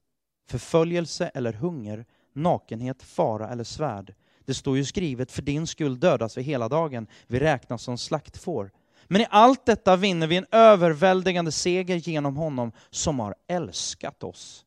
förföljelse 0.47 1.31
eller 1.33 1.53
hunger, 1.53 2.05
nakenhet, 2.33 3.03
fara 3.03 3.49
eller 3.49 3.63
svärd. 3.63 4.13
Det 4.45 4.53
står 4.53 4.77
ju 4.77 4.85
skrivet, 4.85 5.31
för 5.31 5.41
din 5.41 5.67
skull 5.67 5.99
dödas 5.99 6.37
vi 6.37 6.41
hela 6.41 6.69
dagen, 6.69 7.07
vi 7.27 7.39
räknas 7.39 7.83
som 7.83 7.97
slaktfår. 7.97 8.71
Men 9.07 9.21
i 9.21 9.27
allt 9.29 9.65
detta 9.65 9.95
vinner 9.95 10.27
vi 10.27 10.35
en 10.35 10.45
överväldigande 10.51 11.51
seger 11.51 11.95
genom 11.95 12.37
honom 12.37 12.71
som 12.89 13.19
har 13.19 13.35
älskat 13.47 14.23
oss. 14.23 14.65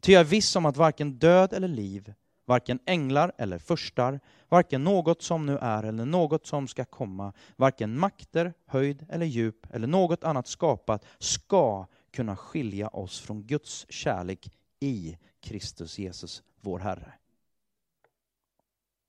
Ty 0.00 0.12
jag 0.12 0.20
är 0.20 0.24
viss 0.24 0.56
om 0.56 0.66
att 0.66 0.76
varken 0.76 1.12
död 1.18 1.52
eller 1.52 1.68
liv, 1.68 2.14
varken 2.44 2.78
änglar 2.86 3.32
eller 3.38 3.58
förstar, 3.58 4.20
varken 4.48 4.84
något 4.84 5.22
som 5.22 5.46
nu 5.46 5.58
är 5.58 5.82
eller 5.82 6.04
något 6.04 6.46
som 6.46 6.68
ska 6.68 6.84
komma, 6.84 7.32
varken 7.56 7.98
makter, 7.98 8.54
höjd 8.66 9.06
eller 9.08 9.26
djup 9.26 9.66
eller 9.70 9.86
något 9.86 10.24
annat 10.24 10.46
skapat 10.46 11.04
ska 11.18 11.86
kunna 12.10 12.36
skilja 12.36 12.88
oss 12.88 13.20
från 13.20 13.46
Guds 13.46 13.86
kärlek 13.88 14.50
i 14.80 15.18
Kristus 15.40 15.98
Jesus, 15.98 16.42
vår 16.60 16.78
Herre. 16.78 17.12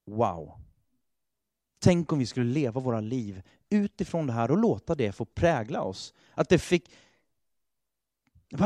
Wow! 0.05 0.51
Tänk 1.79 2.11
om 2.11 2.19
vi 2.19 2.25
skulle 2.25 2.53
leva 2.53 2.81
våra 2.81 2.99
liv 2.99 3.41
utifrån 3.73 4.27
det 4.27 4.33
här 4.33 4.51
och 4.51 4.57
låta 4.57 4.95
det 4.95 5.11
få 5.11 5.25
prägla 5.25 5.81
oss. 5.81 6.13
Att 6.33 6.49
det 6.49 6.59
fick... 6.59 6.91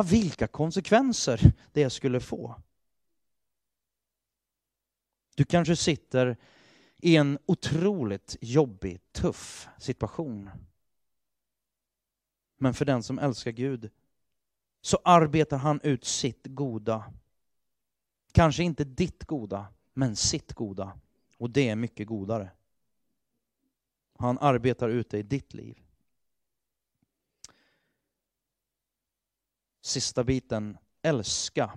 Vilka 0.03 0.47
konsekvenser 0.47 1.53
det 1.73 1.89
skulle 1.89 2.19
få. 2.19 2.61
Du 5.35 5.43
kanske 5.43 5.75
sitter 5.75 6.37
i 6.97 7.15
en 7.15 7.39
otroligt 7.45 8.37
jobbig, 8.41 8.99
tuff 9.11 9.67
situation. 9.77 10.49
Men 12.57 12.73
för 12.73 12.85
den 12.85 13.03
som 13.03 13.19
älskar 13.19 13.51
Gud 13.51 13.89
så 14.81 14.99
arbetar 15.03 15.57
han 15.57 15.81
ut 15.81 16.05
sitt 16.05 16.47
goda. 16.47 17.13
Kanske 18.31 18.63
inte 18.63 18.83
ditt 18.83 19.23
goda, 19.23 19.67
men 19.93 20.15
sitt 20.15 20.53
goda. 20.53 20.99
Och 21.37 21.49
det 21.49 21.69
är 21.69 21.75
mycket 21.75 22.07
godare. 22.07 22.51
Han 24.19 24.37
arbetar 24.37 24.89
ut 24.89 25.09
det 25.09 25.17
i 25.17 25.23
ditt 25.23 25.53
liv. 25.53 25.81
Sista 29.81 30.23
biten, 30.23 30.77
älska. 31.01 31.73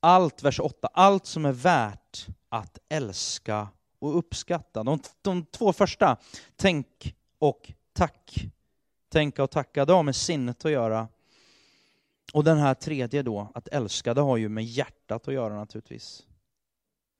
Allt, 0.00 0.42
vers 0.42 0.60
8, 0.60 0.88
allt 0.92 1.26
som 1.26 1.44
är 1.44 1.52
värt 1.52 2.26
att 2.48 2.78
älska 2.88 3.68
och 3.98 4.18
uppskatta. 4.18 4.82
De, 4.82 5.00
de 5.22 5.44
två 5.46 5.72
första, 5.72 6.16
tänk 6.56 7.16
och 7.38 7.72
tack. 7.92 8.46
Tänka 9.08 9.42
och 9.42 9.50
tacka, 9.50 9.84
det 9.84 9.92
har 9.92 10.02
med 10.02 10.16
sinnet 10.16 10.64
att 10.64 10.70
göra. 10.70 11.08
Och 12.32 12.44
den 12.44 12.58
här 12.58 12.74
tredje 12.74 13.22
då, 13.22 13.50
att 13.54 13.68
älska, 13.68 14.14
det 14.14 14.20
har 14.20 14.36
ju 14.36 14.48
med 14.48 14.64
hjärtat 14.64 15.28
att 15.28 15.34
göra 15.34 15.54
naturligtvis. 15.54 16.26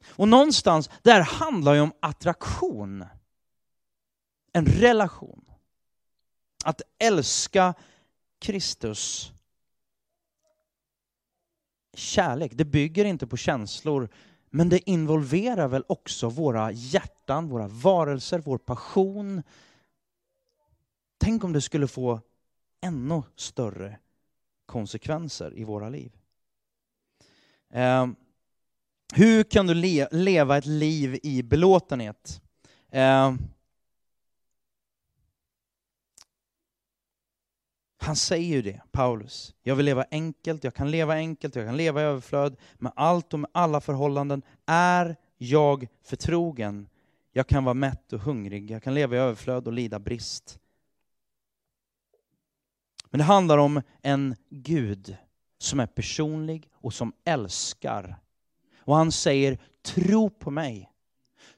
Och 0.09 0.28
någonstans, 0.28 0.90
det 1.03 1.12
här 1.12 1.22
handlar 1.22 1.74
ju 1.74 1.80
om 1.80 1.92
attraktion. 2.01 3.05
En 4.53 4.66
relation. 4.66 5.44
Att 6.64 6.82
älska 6.99 7.74
Kristus. 8.38 9.32
Kärlek, 11.94 12.53
det 12.55 12.64
bygger 12.64 13.05
inte 13.05 13.26
på 13.26 13.36
känslor, 13.36 14.09
men 14.51 14.68
det 14.68 14.90
involverar 14.90 15.68
väl 15.68 15.84
också 15.88 16.28
våra 16.28 16.72
hjärtan, 16.72 17.49
våra 17.49 17.68
varelser, 17.68 18.38
vår 18.38 18.59
passion. 18.59 19.42
Tänk 21.18 21.44
om 21.44 21.53
det 21.53 21.61
skulle 21.61 21.88
få 21.88 22.20
ännu 22.80 23.22
större 23.36 23.99
konsekvenser 24.66 25.59
i 25.59 25.64
våra 25.64 25.88
liv. 25.88 26.12
Eh, 27.70 28.07
hur 29.14 29.44
kan 29.44 29.66
du 29.66 29.74
le 29.74 30.09
leva 30.11 30.59
ett 30.59 30.66
liv 30.66 31.18
i 31.22 31.42
belåtenhet? 31.42 32.42
Eh, 32.90 33.34
han 37.99 38.16
säger 38.16 38.49
ju 38.49 38.62
det, 38.62 38.80
Paulus. 38.90 39.55
Jag 39.62 39.76
vill 39.76 39.86
leva 39.86 40.05
enkelt, 40.11 40.64
jag 40.64 40.74
kan 40.74 40.90
leva 40.90 41.14
enkelt, 41.14 41.57
jag 41.57 41.66
kan 41.66 41.76
leva 41.76 42.01
i 42.01 42.05
överflöd. 42.05 42.57
Med 42.78 42.92
allt 42.96 43.34
och 43.34 43.40
med 43.40 43.51
alla 43.55 43.80
förhållanden 43.80 44.42
är 44.66 45.16
jag 45.38 45.88
förtrogen. 46.03 46.88
Jag 47.32 47.46
kan 47.46 47.64
vara 47.64 47.74
mätt 47.74 48.12
och 48.12 48.20
hungrig, 48.20 48.70
jag 48.70 48.82
kan 48.82 48.94
leva 48.94 49.16
i 49.16 49.18
överflöd 49.18 49.66
och 49.66 49.72
lida 49.72 49.99
brist. 49.99 50.59
Men 53.11 53.18
det 53.18 53.24
handlar 53.24 53.59
om 53.59 53.82
en 54.03 54.36
Gud 54.51 55.16
som 55.59 55.80
är 55.80 55.86
personlig 55.86 56.70
och 56.72 56.94
som 56.94 57.12
älskar. 57.24 58.16
Och 58.78 58.96
han 58.96 59.12
säger, 59.12 59.59
tro 59.82 60.30
på 60.30 60.51
mig. 60.51 60.90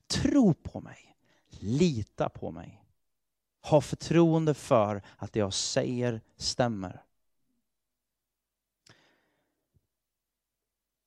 Tro 0.07 0.55
på 0.55 0.80
mig. 0.80 1.16
Lita 1.51 2.28
på 2.28 2.51
mig. 2.51 2.80
Ha 3.63 3.81
förtroende 3.81 4.55
för 4.55 5.03
att 5.17 5.33
det 5.33 5.39
jag 5.39 5.55
säger 5.55 6.21
stämmer. 6.37 7.03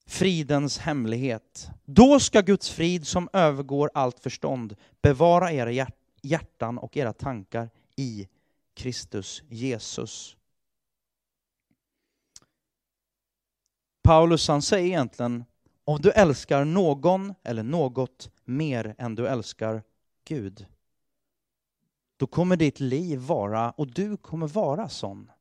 Fridens 0.05 0.77
hemlighet. 0.77 1.69
Då 1.85 2.19
ska 2.19 2.41
Guds 2.41 2.69
frid 2.69 3.07
som 3.07 3.29
övergår 3.33 3.91
allt 3.93 4.19
förstånd 4.19 4.75
bevara 5.01 5.51
era 5.51 5.87
hjärtan 6.21 6.77
och 6.77 6.97
era 6.97 7.13
tankar 7.13 7.69
i 7.95 8.27
Kristus 8.73 9.43
Jesus. 9.49 10.37
Paulus 14.03 14.47
han 14.47 14.61
säger 14.61 14.87
egentligen, 14.87 15.45
om 15.83 16.01
du 16.01 16.11
älskar 16.11 16.65
någon 16.65 17.33
eller 17.43 17.63
något 17.63 18.31
mer 18.45 18.95
än 18.97 19.15
du 19.15 19.27
älskar 19.27 19.83
Gud, 20.25 20.65
då 22.17 22.27
kommer 22.27 22.55
ditt 22.55 22.79
liv 22.79 23.19
vara, 23.19 23.71
och 23.71 23.87
du 23.87 24.17
kommer 24.17 24.47
vara 24.47 24.89
sån. 24.89 25.31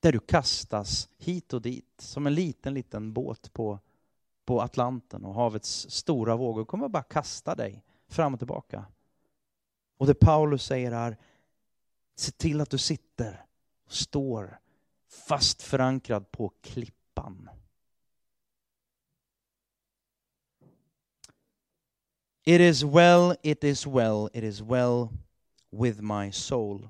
Där 0.00 0.12
du 0.12 0.18
kastas 0.18 1.08
hit 1.18 1.52
och 1.52 1.62
dit, 1.62 1.94
som 1.98 2.26
en 2.26 2.34
liten, 2.34 2.74
liten 2.74 3.12
båt 3.12 3.52
på, 3.52 3.78
på 4.44 4.60
Atlanten 4.60 5.24
och 5.24 5.34
havets 5.34 5.90
stora 5.90 6.36
vågor 6.36 6.64
kommer 6.64 6.88
bara 6.88 7.02
kasta 7.02 7.54
dig 7.54 7.84
fram 8.08 8.34
och 8.34 8.40
tillbaka. 8.40 8.84
Och 9.96 10.06
det 10.06 10.14
Paulus 10.14 10.64
säger 10.64 10.92
är, 10.92 11.16
se 12.16 12.32
till 12.32 12.60
att 12.60 12.70
du 12.70 12.78
sitter 12.78 13.46
och 13.86 13.92
står 13.92 14.58
fast 15.08 15.62
förankrad 15.62 16.30
på 16.30 16.52
klippan. 16.60 17.50
It 22.46 22.60
is 22.60 22.84
well, 22.84 23.36
it 23.42 23.64
is 23.64 23.86
well, 23.86 24.28
it 24.32 24.44
is 24.44 24.60
well 24.60 25.08
with 25.70 26.00
my 26.00 26.32
soul. 26.32 26.88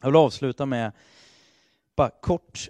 Jag 0.00 0.08
vill 0.08 0.16
avsluta 0.16 0.66
med 0.66 0.92
bara 1.96 2.10
kort 2.10 2.68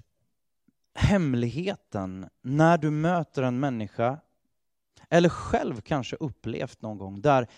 hemligheten 0.94 2.28
när 2.42 2.78
du 2.78 2.90
möter 2.90 3.42
en 3.42 3.60
människa 3.60 4.20
eller 5.08 5.28
själv 5.28 5.80
kanske 5.80 6.16
upplevt 6.16 6.82
någon 6.82 6.98
gång 6.98 7.20
där 7.20 7.48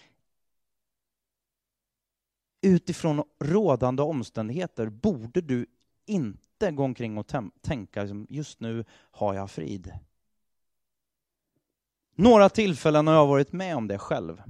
utifrån 2.60 3.24
rådande 3.40 4.02
omständigheter 4.02 4.88
borde 4.88 5.40
du 5.40 5.66
inte 6.06 6.70
gå 6.70 6.84
omkring 6.84 7.18
och 7.18 7.32
tänka 7.60 8.02
liksom, 8.02 8.26
just 8.30 8.60
nu 8.60 8.84
har 9.10 9.34
jag 9.34 9.50
frid. 9.50 9.92
Några 12.22 12.48
tillfällen 12.48 13.06
har 13.06 13.14
jag 13.14 13.26
varit 13.26 13.52
med 13.52 13.76
om 13.76 13.88
det 13.88 13.98
själv. 13.98 14.42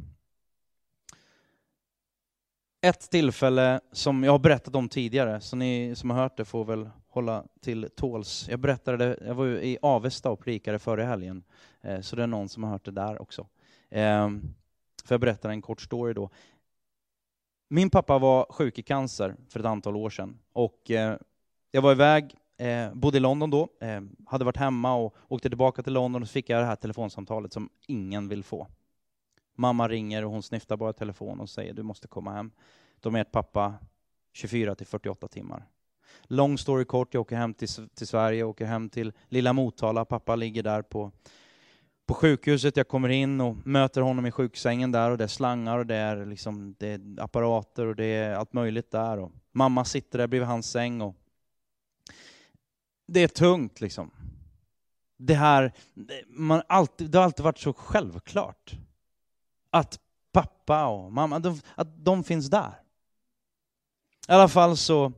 Ett 2.81 3.11
tillfälle 3.11 3.81
som 3.93 4.25
jag 4.25 4.33
har 4.33 4.39
berättat 4.39 4.75
om 4.75 4.89
tidigare, 4.89 5.41
så 5.41 5.57
ni 5.57 5.95
som 5.97 6.11
har 6.11 6.17
hört 6.17 6.37
det 6.37 6.45
får 6.45 6.65
väl 6.65 6.91
hålla 7.09 7.45
till 7.61 7.89
tåls. 7.97 8.49
Jag 8.49 8.61
berättade 8.61 8.97
det, 8.97 9.27
jag 9.27 9.35
var 9.35 9.47
i 9.47 9.79
Avesta 9.83 10.31
och 10.31 10.41
predikade 10.41 10.79
förra 10.79 11.05
helgen, 11.05 11.45
eh, 11.81 12.01
så 12.01 12.17
det 12.17 12.23
är 12.23 12.27
någon 12.27 12.49
som 12.49 12.65
har 12.65 12.71
hört 12.71 12.85
det 12.85 12.91
där 12.91 13.23
också. 13.23 13.47
Ehm, 13.91 14.55
för 15.05 15.15
jag 15.15 15.21
berättar 15.21 15.51
en 15.51 15.63
kort 15.63 15.81
story 15.81 16.13
då. 16.13 16.31
Min 17.69 17.91
pappa 17.91 18.19
var 18.19 18.47
sjuk 18.51 18.79
i 18.79 18.83
cancer 18.83 19.37
för 19.49 19.61
ett 19.61 19.67
antal 19.67 19.97
år 19.97 20.11
sedan 20.11 20.39
och 20.53 20.91
eh, 20.91 21.17
jag 21.71 21.83
var 21.83 21.93
iväg, 21.93 22.37
eh, 22.57 22.95
bodde 22.95 23.17
i 23.17 23.21
London 23.21 23.51
då, 23.51 23.69
eh, 23.81 24.01
hade 24.27 24.45
varit 24.45 24.57
hemma 24.57 24.95
och 24.95 25.15
åkte 25.29 25.49
tillbaka 25.49 25.83
till 25.83 25.93
London 25.93 26.23
och 26.23 26.29
så 26.29 26.33
fick 26.33 26.51
jag 26.51 26.63
det 26.63 26.67
här 26.67 26.77
telefonsamtalet 26.77 27.53
som 27.53 27.69
ingen 27.87 28.29
vill 28.29 28.45
få. 28.45 28.67
Mamma 29.57 29.89
ringer 29.89 30.25
och 30.25 30.31
hon 30.31 30.43
snyftar 30.43 30.77
bara 30.77 30.93
telefon 30.93 31.41
och 31.41 31.51
säger 31.51 31.75
du 31.75 31.83
måste 31.83 32.09
komma 32.09 32.33
hem. 32.33 32.51
De 33.01 33.15
är 33.15 33.21
ett 33.21 33.33
pappa 33.33 33.75
24 34.33 34.75
till 34.75 34.87
48 34.87 35.29
timmar. 35.29 35.67
Long 36.23 36.59
story 36.59 36.85
kort, 36.85 37.15
jag 37.15 37.21
åker 37.21 37.37
hem 37.37 37.55
till, 37.55 37.69
till 37.69 38.07
Sverige, 38.07 38.45
åker 38.45 38.67
hem 38.67 38.89
till 38.89 39.13
lilla 39.29 39.53
Motala. 39.53 40.05
Pappa 40.05 40.37
ligger 40.37 40.63
där 40.63 40.83
på, 40.83 41.13
på 42.07 42.15
sjukhuset. 42.15 42.77
Jag 42.77 42.89
kommer 42.89 43.09
in 43.09 43.41
och 43.41 43.67
möter 43.67 44.01
honom 44.01 44.27
i 44.27 44.31
sjuksängen 44.31 44.93
där 44.93 45.11
och 45.11 45.19
det 45.19 45.25
är 45.25 45.29
slangar 45.29 45.79
och 45.79 45.87
det 45.87 45.97
är, 45.97 46.27
liksom, 46.27 46.75
det 46.79 46.89
är 46.89 47.01
apparater 47.21 47.87
och 47.87 47.97
det 47.97 48.05
är 48.05 48.35
allt 48.35 48.53
möjligt 48.53 48.91
där. 48.91 49.19
Och 49.19 49.33
mamma 49.53 49.85
sitter 49.85 50.19
där 50.19 50.27
bredvid 50.27 50.49
hans 50.49 50.71
säng 50.71 51.01
och 51.01 51.17
det 53.07 53.21
är 53.21 53.29
tungt 53.29 53.81
liksom. 53.81 54.11
Det 55.17 55.35
här, 55.35 55.73
man 56.27 56.63
alltid, 56.69 57.11
det 57.11 57.19
har 57.19 57.25
alltid 57.25 57.45
varit 57.45 57.59
så 57.59 57.73
självklart 57.73 58.77
att 59.71 60.01
pappa 60.33 60.87
och 60.87 61.13
mamma, 61.13 61.39
de, 61.39 61.61
att 61.75 62.05
de 62.05 62.25
finns 62.25 62.51
där. 62.51 62.83
I 64.29 64.33
alla 64.33 64.49
fall 64.49 64.77
så, 64.77 65.13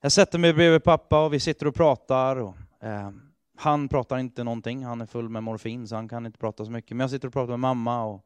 jag 0.00 0.12
sätter 0.12 0.38
mig 0.38 0.52
bredvid 0.52 0.84
pappa 0.84 1.24
och 1.24 1.32
vi 1.32 1.40
sitter 1.40 1.66
och 1.66 1.74
pratar. 1.74 2.36
Och, 2.36 2.54
eh, 2.80 3.10
han 3.56 3.88
pratar 3.88 4.18
inte 4.18 4.44
någonting, 4.44 4.84
han 4.84 5.00
är 5.00 5.06
full 5.06 5.28
med 5.28 5.42
morfin 5.42 5.88
så 5.88 5.94
han 5.94 6.08
kan 6.08 6.26
inte 6.26 6.38
prata 6.38 6.64
så 6.64 6.70
mycket. 6.70 6.90
Men 6.90 7.00
jag 7.00 7.10
sitter 7.10 7.28
och 7.28 7.34
pratar 7.34 7.50
med 7.50 7.60
mamma. 7.60 8.04
Och 8.04 8.24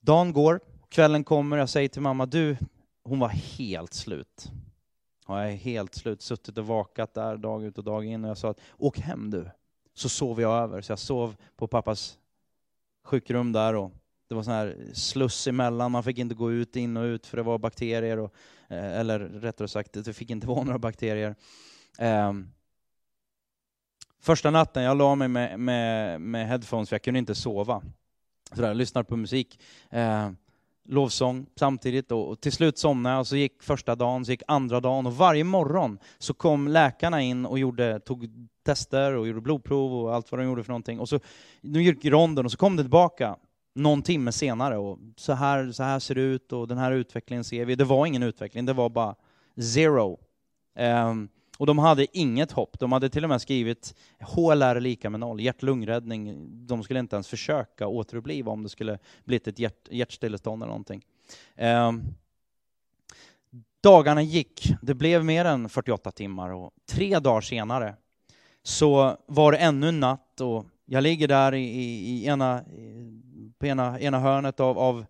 dagen 0.00 0.32
går, 0.32 0.60
kvällen 0.88 1.24
kommer, 1.24 1.56
jag 1.56 1.68
säger 1.68 1.88
till 1.88 2.02
mamma, 2.02 2.26
du, 2.26 2.56
hon 3.02 3.18
var 3.18 3.28
helt 3.28 3.94
slut. 3.94 4.50
Jag 5.26 5.50
är 5.50 5.56
helt 5.56 5.94
slut, 5.94 6.22
suttit 6.22 6.58
och 6.58 6.66
vakat 6.66 7.14
där 7.14 7.36
dag 7.36 7.64
ut 7.64 7.78
och 7.78 7.84
dag 7.84 8.04
in. 8.04 8.24
Och 8.24 8.30
jag 8.30 8.38
sa 8.38 8.50
att 8.50 8.60
åk 8.76 8.98
hem 8.98 9.30
du, 9.30 9.50
så 9.94 10.08
sover 10.08 10.42
jag 10.42 10.62
över. 10.62 10.80
Så 10.80 10.92
jag 10.92 10.98
sov 10.98 11.36
på 11.56 11.66
pappas 11.66 12.18
sjukrum 13.04 13.52
där 13.52 13.74
och 13.74 13.92
det 14.28 14.34
var 14.34 14.42
sån 14.42 14.52
här 14.52 14.76
sluss 14.92 15.46
emellan, 15.46 15.92
man 15.92 16.04
fick 16.04 16.18
inte 16.18 16.34
gå 16.34 16.52
ut, 16.52 16.76
in 16.76 16.96
och 16.96 17.04
ut 17.04 17.26
för 17.26 17.36
det 17.36 17.42
var 17.42 17.58
bakterier. 17.58 18.18
Och, 18.18 18.34
eh, 18.68 18.98
eller 19.00 19.18
rättare 19.18 19.68
sagt, 19.68 19.92
det 19.92 20.14
fick 20.14 20.30
inte 20.30 20.46
vara 20.46 20.64
några 20.64 20.78
bakterier. 20.78 21.34
Um, 21.98 22.52
första 24.20 24.50
natten, 24.50 24.82
jag 24.82 24.96
la 24.96 25.14
mig 25.14 25.28
med, 25.28 25.60
med, 25.60 26.20
med 26.20 26.48
headphones 26.48 26.88
för 26.88 26.94
jag 26.94 27.02
kunde 27.02 27.18
inte 27.18 27.34
sova. 27.34 27.82
Så 28.52 28.62
jag 28.62 28.76
lyssnade 28.76 29.04
på 29.04 29.16
musik. 29.16 29.60
Um, 29.90 30.36
lovsång 30.88 31.46
samtidigt 31.56 32.12
och, 32.12 32.40
till 32.40 32.52
slut 32.52 32.78
somnade 32.78 33.14
jag 33.14 33.20
och 33.20 33.26
så 33.26 33.36
gick 33.36 33.62
första 33.62 33.94
dagen, 33.94 34.24
så 34.24 34.30
gick 34.30 34.42
andra 34.46 34.80
dagen 34.80 35.06
och 35.06 35.16
varje 35.16 35.44
morgon 35.44 35.98
så 36.18 36.34
kom 36.34 36.68
läkarna 36.68 37.22
in 37.22 37.46
och 37.46 37.58
gjorde, 37.58 38.00
tog 38.00 38.30
tester 38.64 39.16
och 39.16 39.26
gjorde 39.26 39.40
blodprov 39.40 39.94
och 39.94 40.14
allt 40.14 40.32
vad 40.32 40.40
de 40.40 40.44
gjorde 40.44 40.64
för 40.64 40.70
någonting. 40.70 41.00
Och 41.00 41.08
så 41.08 41.20
de 41.62 41.82
gick 41.82 42.04
ronden 42.04 42.44
och 42.44 42.52
så 42.52 42.58
kom 42.58 42.76
det 42.76 42.82
tillbaka 42.82 43.36
någon 43.74 44.02
timme 44.02 44.32
senare 44.32 44.76
och 44.76 44.98
så 45.16 45.32
här, 45.32 45.72
så 45.72 45.82
här 45.82 45.98
ser 45.98 46.14
det 46.14 46.20
ut 46.20 46.52
och 46.52 46.68
den 46.68 46.78
här 46.78 46.92
utvecklingen 46.92 47.44
ser 47.44 47.64
vi. 47.64 47.74
Det 47.74 47.84
var 47.84 48.06
ingen 48.06 48.22
utveckling, 48.22 48.66
det 48.66 48.72
var 48.72 48.88
bara 48.88 49.14
zero. 49.74 50.18
Um, 50.78 51.28
och 51.58 51.66
de 51.66 51.78
hade 51.78 52.18
inget 52.18 52.52
hopp. 52.52 52.78
De 52.78 52.92
hade 52.92 53.08
till 53.08 53.24
och 53.24 53.30
med 53.30 53.40
skrivit 53.40 53.94
HLR 54.20 54.76
är 54.76 54.80
lika 54.80 55.10
med 55.10 55.20
noll, 55.20 55.40
hjärt-lungräddning. 55.40 56.48
De 56.66 56.82
skulle 56.82 57.00
inte 57.00 57.16
ens 57.16 57.28
försöka 57.28 57.86
återuppliva 57.86 58.52
om 58.52 58.62
det 58.62 58.68
skulle 58.68 58.98
blivit 59.24 59.48
ett 59.48 59.58
hjärt, 59.58 59.88
hjärtstillestånd 59.90 60.62
eller 60.62 60.70
någonting. 60.70 61.02
Um, 61.56 62.02
dagarna 63.80 64.22
gick, 64.22 64.72
det 64.82 64.94
blev 64.94 65.24
mer 65.24 65.44
än 65.44 65.68
48 65.68 66.10
timmar 66.10 66.50
och 66.50 66.70
tre 66.86 67.18
dagar 67.18 67.40
senare 67.40 67.94
så 68.62 69.16
var 69.26 69.52
det 69.52 69.58
ännu 69.58 69.88
en 69.88 70.00
natt 70.00 70.40
och 70.40 70.66
jag 70.84 71.02
ligger 71.02 71.28
där 71.28 71.54
i, 71.54 71.64
i, 71.64 72.12
i 72.12 72.26
ena, 72.26 72.64
på 73.58 73.66
ena, 73.66 74.00
ena 74.00 74.18
hörnet 74.18 74.60
av, 74.60 74.78
av 74.78 75.06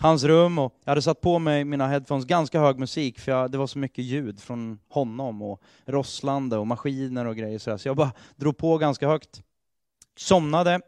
hans 0.00 0.24
rum 0.24 0.58
och 0.58 0.74
jag 0.84 0.90
hade 0.90 1.02
satt 1.02 1.20
på 1.20 1.38
mig 1.38 1.64
mina 1.64 1.88
headphones, 1.88 2.24
ganska 2.24 2.60
hög 2.60 2.78
musik 2.78 3.18
för 3.18 3.32
jag, 3.32 3.50
det 3.50 3.58
var 3.58 3.66
så 3.66 3.78
mycket 3.78 4.04
ljud 4.04 4.40
från 4.40 4.78
honom 4.88 5.42
och 5.42 5.62
rosslande 5.84 6.56
och 6.56 6.66
maskiner 6.66 7.24
och 7.26 7.36
grejer 7.36 7.58
så, 7.58 7.78
så 7.78 7.88
jag 7.88 7.96
bara 7.96 8.12
drog 8.36 8.56
på 8.56 8.78
ganska 8.78 9.08
högt. 9.08 9.42
Somnade 10.16 10.80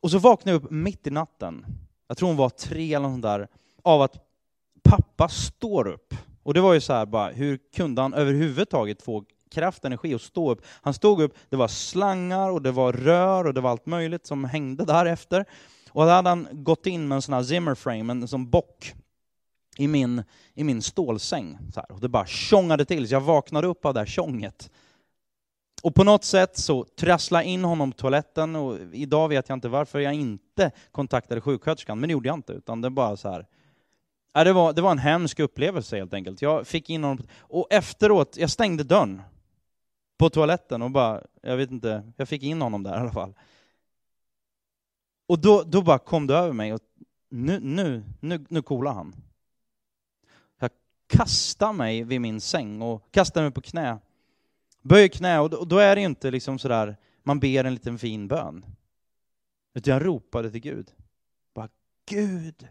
och 0.00 0.10
så 0.10 0.18
vaknade 0.18 0.56
jag 0.56 0.64
upp 0.64 0.70
mitt 0.70 1.06
i 1.06 1.10
natten, 1.10 1.66
jag 2.08 2.16
tror 2.16 2.28
hon 2.28 2.36
var 2.36 2.48
tre 2.48 2.94
eller 2.94 3.08
något 3.08 3.22
där, 3.22 3.48
av 3.82 4.02
att 4.02 4.16
pappa 4.82 5.28
står 5.28 5.88
upp. 5.88 6.14
Och 6.42 6.54
det 6.54 6.60
var 6.60 6.74
ju 6.74 6.80
så 6.80 6.92
här 6.92 7.06
bara, 7.06 7.28
hur 7.28 7.58
kunde 7.76 8.02
han 8.02 8.14
överhuvudtaget 8.14 9.02
få 9.02 9.24
kraft, 9.50 9.84
energi 9.84 10.14
att 10.14 10.22
stå 10.22 10.50
upp? 10.50 10.60
Han 10.82 10.94
stod 10.94 11.22
upp, 11.22 11.34
det 11.48 11.56
var 11.56 11.68
slangar 11.68 12.50
och 12.50 12.62
det 12.62 12.70
var 12.70 12.92
rör 12.92 13.46
och 13.46 13.54
det 13.54 13.60
var 13.60 13.70
allt 13.70 13.86
möjligt 13.86 14.26
som 14.26 14.44
hängde 14.44 14.84
därefter. 14.84 15.44
Och 15.96 16.04
då 16.04 16.10
hade 16.10 16.28
han 16.28 16.48
gått 16.52 16.86
in 16.86 17.08
med 17.08 17.16
en 17.16 17.22
sån 17.22 17.34
här 17.34 17.42
Zimmerframe, 17.42 18.12
en 18.12 18.28
sån 18.28 18.50
bock, 18.50 18.94
i 19.76 19.88
min, 19.88 20.22
i 20.54 20.64
min 20.64 20.82
stålsäng. 20.82 21.58
Så 21.74 21.80
här. 21.80 21.92
Och 21.92 22.00
det 22.00 22.08
bara 22.08 22.26
tjongade 22.26 22.84
till, 22.84 23.08
så 23.08 23.14
jag 23.14 23.20
vaknade 23.20 23.66
upp 23.66 23.84
av 23.84 23.94
det 23.94 24.00
här 24.00 24.06
tjonget. 24.06 24.70
Och 25.82 25.94
på 25.94 26.04
något 26.04 26.24
sätt 26.24 26.58
så 26.58 26.84
trasslade 26.84 27.44
jag 27.44 27.52
in 27.52 27.64
honom 27.64 27.92
på 27.92 27.98
toaletten 27.98 28.56
och 28.56 28.78
idag 28.92 29.28
vet 29.28 29.48
jag 29.48 29.56
inte 29.56 29.68
varför 29.68 29.98
jag 29.98 30.14
inte 30.14 30.70
kontaktade 30.92 31.40
sjuksköterskan, 31.40 32.00
men 32.00 32.08
det 32.08 32.12
gjorde 32.12 32.28
jag 32.28 32.38
inte, 32.38 32.52
utan 32.52 32.80
det 32.80 32.90
bara 32.90 33.16
så 33.16 33.30
här. 33.30 33.46
Ja, 34.32 34.44
det, 34.44 34.52
var, 34.52 34.72
det 34.72 34.82
var 34.82 34.90
en 34.90 34.98
hemsk 34.98 35.40
upplevelse 35.40 35.96
helt 35.96 36.14
enkelt. 36.14 36.42
Jag 36.42 36.66
fick 36.66 36.90
in 36.90 37.04
honom, 37.04 37.26
och 37.38 37.66
efteråt, 37.70 38.36
jag 38.36 38.50
stängde 38.50 38.84
dörren 38.84 39.22
på 40.18 40.30
toaletten 40.30 40.82
och 40.82 40.90
bara, 40.90 41.22
jag 41.42 41.56
vet 41.56 41.70
inte, 41.70 42.12
jag 42.16 42.28
fick 42.28 42.42
in 42.42 42.62
honom 42.62 42.82
där 42.82 42.96
i 42.96 43.00
alla 43.00 43.12
fall. 43.12 43.34
Och 45.26 45.38
då, 45.38 45.62
då 45.62 45.82
bara 45.82 45.98
kom 45.98 46.26
det 46.26 46.34
över 46.34 46.52
mig, 46.52 46.72
och 46.72 46.80
nu, 47.28 47.60
nu, 47.60 48.04
nu, 48.20 48.46
nu 48.48 48.62
coolar 48.62 48.92
han. 48.92 49.14
Jag 50.58 50.70
kastar 51.06 51.72
mig 51.72 52.02
vid 52.02 52.20
min 52.20 52.40
säng 52.40 52.82
och 52.82 53.10
kastar 53.10 53.42
mig 53.42 53.50
på 53.50 53.60
knä. 53.60 53.98
Böjer 54.82 55.08
knä, 55.08 55.40
och 55.40 55.50
då, 55.50 55.56
och 55.56 55.68
då 55.68 55.78
är 55.78 55.96
det 55.96 56.02
inte 56.02 56.30
liksom 56.30 56.58
sådär, 56.58 56.96
man 57.22 57.40
ber 57.40 57.64
en 57.64 57.74
liten 57.74 57.98
fin 57.98 58.28
bön. 58.28 58.66
Utan 59.74 59.92
jag 59.92 60.06
ropade 60.06 60.50
till 60.50 60.60
Gud. 60.60 60.94
Bara, 61.54 61.68
Gud, 62.06 62.68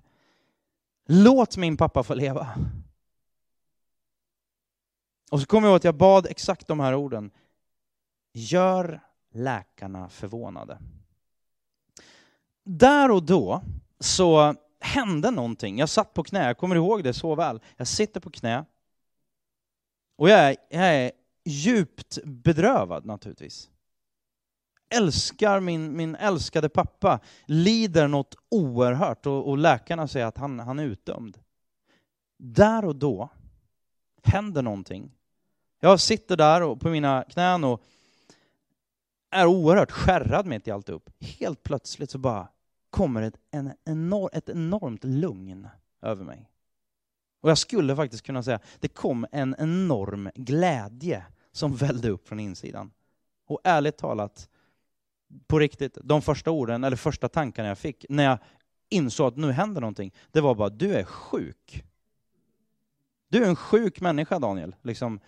låt 1.05 1.57
min 1.57 1.77
pappa 1.77 2.03
få 2.03 2.13
leva. 2.13 2.47
Och 5.31 5.39
så 5.39 5.45
kommer 5.45 5.67
jag 5.67 5.71
ihåg 5.71 5.77
att 5.77 5.83
jag 5.83 5.95
bad 5.95 6.27
exakt 6.29 6.67
de 6.67 6.79
här 6.79 6.95
orden. 6.95 7.31
Gör 8.33 9.01
läkarna 9.31 10.09
förvånade 10.09 10.77
där 12.65 13.11
och 13.11 13.23
då 13.23 13.61
så 13.99 14.55
hände 14.79 15.31
någonting. 15.31 15.79
Jag 15.79 15.89
satt 15.89 16.13
på 16.13 16.23
knä, 16.23 16.47
jag 16.47 16.57
kommer 16.57 16.75
ihåg 16.75 17.03
det 17.03 17.13
så 17.13 17.35
väl. 17.35 17.61
Jag 17.77 17.87
sitter 17.87 18.19
på 18.19 18.29
knä 18.29 18.65
och 20.17 20.29
jag 20.29 20.39
är, 20.39 20.55
jag 20.69 20.95
är 20.95 21.11
djupt 21.45 22.17
bedrövad 22.23 23.05
naturligtvis. 23.05 23.69
Älskar 24.89 25.59
min, 25.59 25.97
min 25.97 26.15
älskade 26.15 26.69
pappa, 26.69 27.19
lider 27.45 28.07
något 28.07 28.35
oerhört 28.49 29.25
och, 29.25 29.49
och 29.49 29.57
läkarna 29.57 30.07
säger 30.07 30.25
att 30.25 30.37
han, 30.37 30.59
han 30.59 30.79
är 30.79 30.83
utdömd. 30.83 31.37
Där 32.37 32.85
och 32.85 32.95
då 32.95 33.29
händer 34.23 34.61
någonting. 34.61 35.11
Jag 35.79 35.99
sitter 35.99 36.37
där 36.37 36.61
och 36.61 36.79
på 36.79 36.89
mina 36.89 37.23
knän 37.23 37.63
och 37.63 37.83
är 39.31 39.45
oerhört 39.45 39.91
skärrad 39.91 40.45
mitt 40.45 40.67
i 40.67 40.71
alltihop. 40.71 41.09
Helt 41.19 41.63
plötsligt 41.63 42.11
så 42.11 42.17
bara 42.17 42.47
kommer 42.95 43.21
ett, 43.21 43.37
en 43.51 43.73
enorm, 43.85 44.29
ett 44.33 44.49
enormt 44.49 45.03
lugn 45.03 45.67
över 46.01 46.23
mig. 46.23 46.49
Och 47.41 47.49
jag 47.49 47.57
skulle 47.57 47.95
faktiskt 47.95 48.25
kunna 48.25 48.43
säga, 48.43 48.59
det 48.79 48.87
kom 48.87 49.25
en 49.31 49.55
enorm 49.59 50.29
glädje 50.35 51.25
som 51.51 51.75
vällde 51.75 52.09
upp 52.09 52.27
från 52.27 52.39
insidan. 52.39 52.91
Och 53.47 53.59
ärligt 53.63 53.97
talat, 53.97 54.49
på 55.47 55.59
riktigt, 55.59 55.97
de 56.03 56.21
första 56.21 56.51
orden, 56.51 56.83
eller 56.83 56.97
första 56.97 57.29
tankarna 57.29 57.67
jag 57.67 57.77
fick 57.77 58.05
när 58.09 58.23
jag 58.23 58.37
insåg 58.89 59.27
att 59.27 59.37
nu 59.37 59.51
händer 59.51 59.81
någonting, 59.81 60.13
det 60.31 60.41
var 60.41 60.55
bara, 60.55 60.69
du 60.69 60.93
är 60.93 61.03
sjuk. 61.03 61.83
Du 63.29 63.43
är 63.43 63.47
en 63.47 63.55
sjuk 63.55 64.01
människa, 64.01 64.39
Daniel. 64.39 64.75
Liksom, 64.81 65.19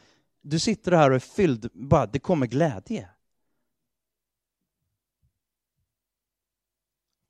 du 0.42 0.60
sitter 0.60 0.92
här 0.92 1.10
och 1.10 1.16
är 1.16 1.20
fylld, 1.20 1.70
bara, 1.74 2.06
det 2.06 2.20
kommer 2.20 2.48
glädje. 2.48 3.10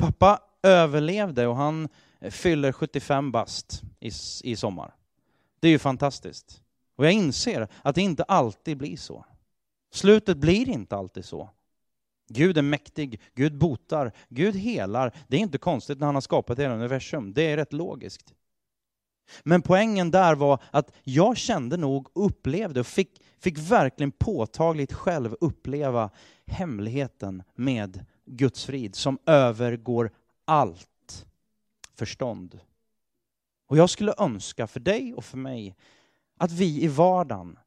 Pappa 0.07 0.39
överlevde 0.63 1.47
och 1.47 1.55
han 1.55 1.89
fyller 2.29 2.71
75 2.71 3.31
bast 3.31 3.81
i, 3.99 4.11
i 4.43 4.55
sommar. 4.55 4.95
Det 5.59 5.67
är 5.67 5.71
ju 5.71 5.79
fantastiskt. 5.79 6.61
Och 6.95 7.05
jag 7.05 7.11
inser 7.11 7.67
att 7.81 7.95
det 7.95 8.01
inte 8.01 8.23
alltid 8.23 8.77
blir 8.77 8.97
så. 8.97 9.25
Slutet 9.91 10.37
blir 10.37 10.69
inte 10.69 10.95
alltid 10.95 11.25
så. 11.25 11.49
Gud 12.29 12.57
är 12.57 12.61
mäktig, 12.61 13.21
Gud 13.35 13.57
botar, 13.57 14.11
Gud 14.29 14.55
helar. 14.55 15.11
Det 15.27 15.37
är 15.37 15.41
inte 15.41 15.57
konstigt 15.57 15.99
när 15.99 16.05
han 16.05 16.15
har 16.15 16.21
skapat 16.21 16.59
hela 16.59 16.73
universum. 16.73 17.33
Det 17.33 17.51
är 17.51 17.57
rätt 17.57 17.73
logiskt. 17.73 18.33
Men 19.43 19.61
poängen 19.61 20.11
där 20.11 20.35
var 20.35 20.61
att 20.71 20.91
jag 21.03 21.37
kände 21.37 21.77
nog, 21.77 22.07
upplevde 22.13 22.79
och 22.79 22.87
fick, 22.87 23.21
fick 23.39 23.57
verkligen 23.57 24.11
påtagligt 24.11 24.93
själv 24.93 25.35
uppleva 25.41 26.09
hemligheten 26.45 27.43
med 27.55 28.05
Guds 28.27 28.65
frid 28.65 28.95
som 28.95 29.19
övergår 29.25 30.11
allt 30.45 31.25
förstånd. 31.93 32.59
Och 33.67 33.77
jag 33.77 33.89
skulle 33.89 34.13
önska 34.17 34.67
för 34.67 34.79
dig 34.79 35.13
och 35.13 35.25
för 35.25 35.37
mig 35.37 35.75
att 36.37 36.51
vi 36.51 36.83
i 36.83 36.87
vardagen, 36.87 37.59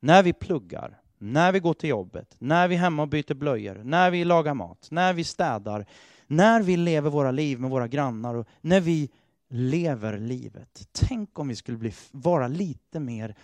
när 0.00 0.22
vi 0.22 0.32
pluggar, 0.32 1.00
när 1.18 1.52
vi 1.52 1.60
går 1.60 1.74
till 1.74 1.90
jobbet, 1.90 2.36
när 2.38 2.68
vi 2.68 2.74
är 2.74 2.78
hemma 2.78 3.02
och 3.02 3.08
byter 3.08 3.34
blöjor, 3.34 3.82
när 3.84 4.10
vi 4.10 4.24
lagar 4.24 4.54
mat, 4.54 4.88
när 4.90 5.12
vi 5.12 5.24
städar, 5.24 5.86
när 6.26 6.62
vi 6.62 6.76
lever 6.76 7.10
våra 7.10 7.30
liv 7.30 7.60
med 7.60 7.70
våra 7.70 7.88
grannar 7.88 8.34
och 8.34 8.46
när 8.60 8.80
vi 8.80 9.10
lever 9.48 10.18
livet. 10.18 10.88
Tänk 10.92 11.38
om 11.38 11.48
vi 11.48 11.56
skulle 11.56 11.78
bli, 11.78 11.92
vara 12.10 12.48
lite 12.48 13.00
mer 13.00 13.36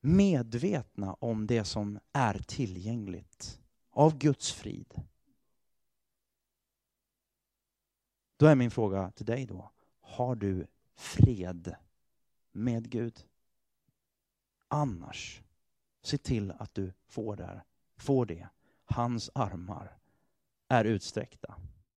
medvetna 0.00 1.14
om 1.14 1.46
det 1.46 1.64
som 1.64 1.98
är 2.12 2.38
tillgängligt 2.46 3.60
av 3.94 4.18
Guds 4.18 4.52
frid. 4.52 5.02
Då 8.36 8.46
är 8.46 8.54
min 8.54 8.70
fråga 8.70 9.10
till 9.10 9.26
dig 9.26 9.46
då, 9.46 9.70
har 10.00 10.34
du 10.34 10.66
fred 10.94 11.74
med 12.52 12.90
Gud? 12.90 13.26
Annars, 14.68 15.42
se 16.02 16.18
till 16.18 16.50
att 16.50 16.74
du 16.74 16.92
får, 17.06 17.36
där, 17.36 17.64
får 17.96 18.26
det. 18.26 18.48
Hans 18.84 19.30
armar 19.34 19.98
är 20.68 20.84
utsträckta. 20.84 21.54